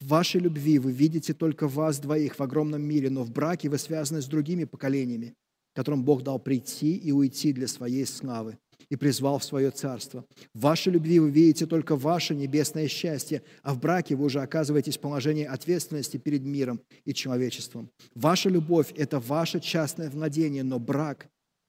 В 0.00 0.08
вашей 0.08 0.40
любви 0.40 0.78
вы 0.78 0.92
видите 0.92 1.32
только 1.32 1.68
вас 1.68 2.00
двоих 2.00 2.38
в 2.38 2.42
огромном 2.42 2.82
мире, 2.82 3.08
но 3.10 3.22
в 3.22 3.30
браке 3.30 3.68
вы 3.68 3.78
связаны 3.78 4.20
с 4.20 4.26
другими 4.26 4.64
поколениями, 4.64 5.34
которым 5.74 6.04
Бог 6.04 6.22
дал 6.22 6.38
прийти 6.38 6.96
и 6.96 7.12
уйти 7.12 7.52
для 7.52 7.68
своей 7.68 8.04
славы 8.06 8.58
и 8.88 8.96
призвал 8.96 9.38
в 9.38 9.44
свое 9.44 9.70
царство. 9.70 10.26
В 10.54 10.60
вашей 10.60 10.92
любви 10.92 11.18
вы 11.18 11.30
видите 11.30 11.66
только 11.66 11.96
ваше 11.96 12.34
небесное 12.34 12.88
счастье, 12.88 13.42
а 13.62 13.74
в 13.74 13.80
браке 13.80 14.16
вы 14.16 14.24
уже 14.24 14.40
оказываетесь 14.42 14.98
в 14.98 15.00
положении 15.00 15.44
ответственности 15.44 16.16
перед 16.16 16.42
миром 16.42 16.80
и 17.04 17.14
человечеством. 17.14 17.90
Ваша 18.14 18.48
любовь– 18.48 18.92
это 18.96 19.20
ваше 19.20 19.60
частное 19.60 20.10
владение, 20.10 20.62
но 20.62 20.78
брак 20.78 21.28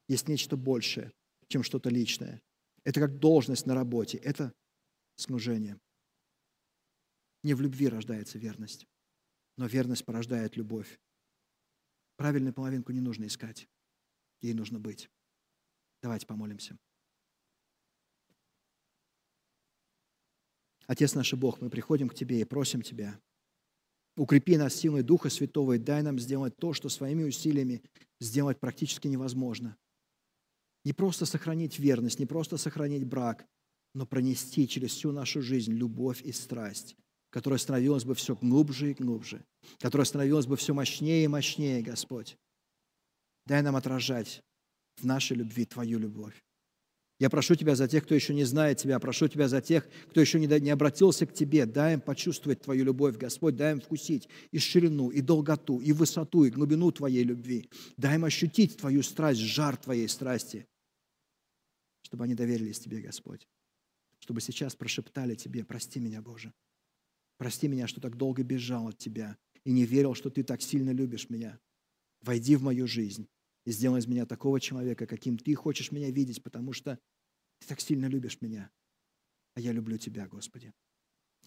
есть 0.10 0.28
нечто 0.28 0.58
большее, 0.58 1.12
чем 1.47 1.64
что-то 1.64 1.89
личное. 1.89 2.41
Это 2.84 2.99
как 2.99 3.20
должность 3.20 3.66
на 3.66 3.76
работе, 3.76 4.18
это 4.18 4.51
служение. 5.16 5.78
Не 7.43 7.53
в 7.53 7.61
любви 7.61 7.89
рождается 7.89 8.39
верность, 8.39 8.87
но 9.57 9.67
верность 9.67 10.05
порождает 10.05 10.55
любовь. 10.55 10.99
Правильную 12.15 12.53
половинку 12.53 12.91
не 12.91 13.01
нужно 13.01 13.25
искать, 13.27 13.67
ей 14.41 14.53
нужно 14.53 14.79
быть. 14.79 15.09
Давайте 16.01 16.25
помолимся. 16.25 16.77
Отец 20.87 21.15
наш 21.15 21.33
Бог, 21.33 21.61
мы 21.61 21.69
приходим 21.69 22.09
к 22.09 22.15
Тебе 22.15 22.41
и 22.41 22.45
просим 22.45 22.81
Тебя, 22.81 23.19
укрепи 24.15 24.57
нас 24.57 24.75
силой 24.75 25.01
Духа 25.03 25.29
Святого 25.29 25.73
и 25.73 25.79
дай 25.79 26.01
нам 26.03 26.19
сделать 26.19 26.55
то, 26.57 26.73
что 26.73 26.89
своими 26.89 27.23
усилиями 27.23 27.81
сделать 28.19 28.59
практически 28.59 29.07
невозможно. 29.07 29.77
Не 30.83 30.93
просто 30.93 31.25
сохранить 31.25 31.79
верность, 31.79 32.19
не 32.19 32.25
просто 32.25 32.57
сохранить 32.57 33.05
брак, 33.05 33.45
но 33.93 34.05
пронести 34.05 34.67
через 34.67 34.91
всю 34.91 35.11
нашу 35.11 35.41
жизнь 35.41 35.73
любовь 35.73 36.21
и 36.21 36.31
страсть, 36.31 36.97
которая 37.34 37.57
становилась 37.57 38.05
бы 38.05 38.13
все 38.13 38.36
глубже 38.36 38.91
и 38.91 38.93
глубже, 38.93 39.43
которая 39.79 40.05
становилась 40.05 40.45
бы 40.45 40.55
все 40.55 40.75
мощнее 40.75 41.23
и 41.23 41.27
мощнее, 41.27 41.81
Господь. 41.81 42.38
Дай 43.47 43.63
нам 43.63 43.75
отражать 43.75 44.43
в 44.97 45.05
нашей 45.05 45.38
любви 45.38 45.65
Твою 45.65 45.97
любовь. 45.97 46.36
Я 47.19 47.31
прошу 47.31 47.55
Тебя 47.55 47.75
за 47.75 47.88
тех, 47.88 48.03
кто 48.03 48.13
еще 48.13 48.36
не 48.36 48.43
знает 48.43 48.77
Тебя, 48.77 48.99
прошу 48.99 49.27
Тебя 49.27 49.47
за 49.47 49.61
тех, 49.61 49.89
кто 50.11 50.21
еще 50.21 50.39
не, 50.39 50.45
не 50.59 50.69
обратился 50.69 51.25
к 51.25 51.34
Тебе. 51.34 51.65
Дай 51.65 51.95
им 51.95 52.01
почувствовать 52.01 52.61
Твою 52.61 52.86
любовь, 52.86 53.17
Господь, 53.17 53.55
дай 53.55 53.71
им 53.71 53.81
вкусить 53.81 54.29
и 54.51 54.59
ширину, 54.59 55.09
и 55.09 55.21
долготу, 55.21 55.81
и 55.81 55.91
высоту, 55.91 56.43
и 56.43 56.51
глубину 56.51 56.91
Твоей 56.91 57.23
любви. 57.23 57.67
Дай 57.97 58.15
им 58.15 58.25
ощутить 58.25 58.77
Твою 58.77 59.01
страсть, 59.01 59.39
жар 59.39 59.75
Твоей 59.75 60.07
страсти, 60.07 60.67
чтобы 62.03 62.25
они 62.25 62.36
доверились 62.36 62.79
Тебе, 62.79 63.01
Господь. 63.01 63.47
Чтобы 64.19 64.39
сейчас 64.39 64.75
прошептали 64.75 65.34
Тебе, 65.34 65.65
прости 65.65 65.99
меня, 65.99 66.21
Боже. 66.21 66.53
Прости 67.38 67.67
меня, 67.67 67.88
что 67.88 68.01
так 68.01 68.17
долго 68.17 68.43
бежал 68.43 68.89
от 68.89 68.97
Тебя 68.97 69.38
и 69.63 69.71
не 69.71 69.86
верил, 69.86 70.13
что 70.13 70.29
Ты 70.29 70.43
так 70.43 70.61
сильно 70.61 70.91
любишь 70.91 71.29
меня. 71.29 71.59
Войди 72.21 72.55
в 72.55 72.63
мою 72.63 72.88
жизнь 72.88 73.27
и 73.65 73.71
сделай 73.71 73.99
из 73.99 74.07
меня 74.07 74.25
такого 74.25 74.59
человека, 74.59 75.05
каким 75.07 75.38
Ты 75.38 75.55
хочешь 75.55 75.91
меня 75.91 76.09
видеть, 76.11 76.43
потому 76.43 76.73
что 76.73 76.99
ты 77.59 77.67
так 77.67 77.79
сильно 77.79 78.07
любишь 78.07 78.41
меня, 78.41 78.69
а 79.55 79.61
я 79.61 79.71
люблю 79.71 79.97
Тебя, 79.97 80.27
Господи. 80.27 80.73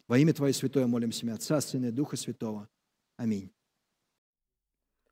Во 0.09 0.18
имя 0.18 0.32
Твое 0.32 0.55
святое 0.55 0.87
молимся, 0.87 1.30
Отца, 1.34 1.61
Сына 1.61 1.87
и 1.87 1.91
Духа 1.91 2.16
Святого. 2.16 2.68
Аминь. 3.16 3.53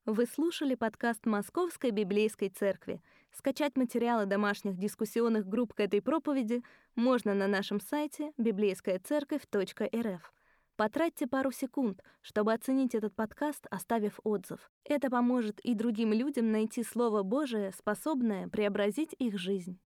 Вы 0.07 0.27
слушали 0.27 0.75
подкаст 0.75 1.27
Московской 1.27 1.91
Библейской 1.91 2.49
Церкви. 2.49 3.03
Скачать 3.33 3.77
материалы 3.77 4.27
домашних 4.27 4.79
дискуссионных 4.79 5.47
групп 5.47 5.75
к 5.75 5.81
этой 5.81 6.01
проповеди 6.01 6.63
можно 6.95 7.35
на 7.35 7.49
нашем 7.49 7.81
сайте 7.81 8.33
библейскаяцерковь.рф. 8.39 10.33
Потратьте 10.77 11.29
пару 11.29 11.53
секунд, 11.53 12.03
чтобы 12.21 12.53
оценить 12.53 12.97
этот 12.97 13.15
подкаст, 13.15 13.65
оставив 13.71 14.19
отзыв. 14.25 14.73
Это 14.85 15.09
поможет 15.09 15.61
и 15.61 15.73
другим 15.75 16.13
людям 16.13 16.51
найти 16.51 16.83
Слово 16.83 17.23
Божие, 17.23 17.73
способное 17.73 18.49
преобразить 18.49 19.15
их 19.21 19.39
жизнь. 19.39 19.79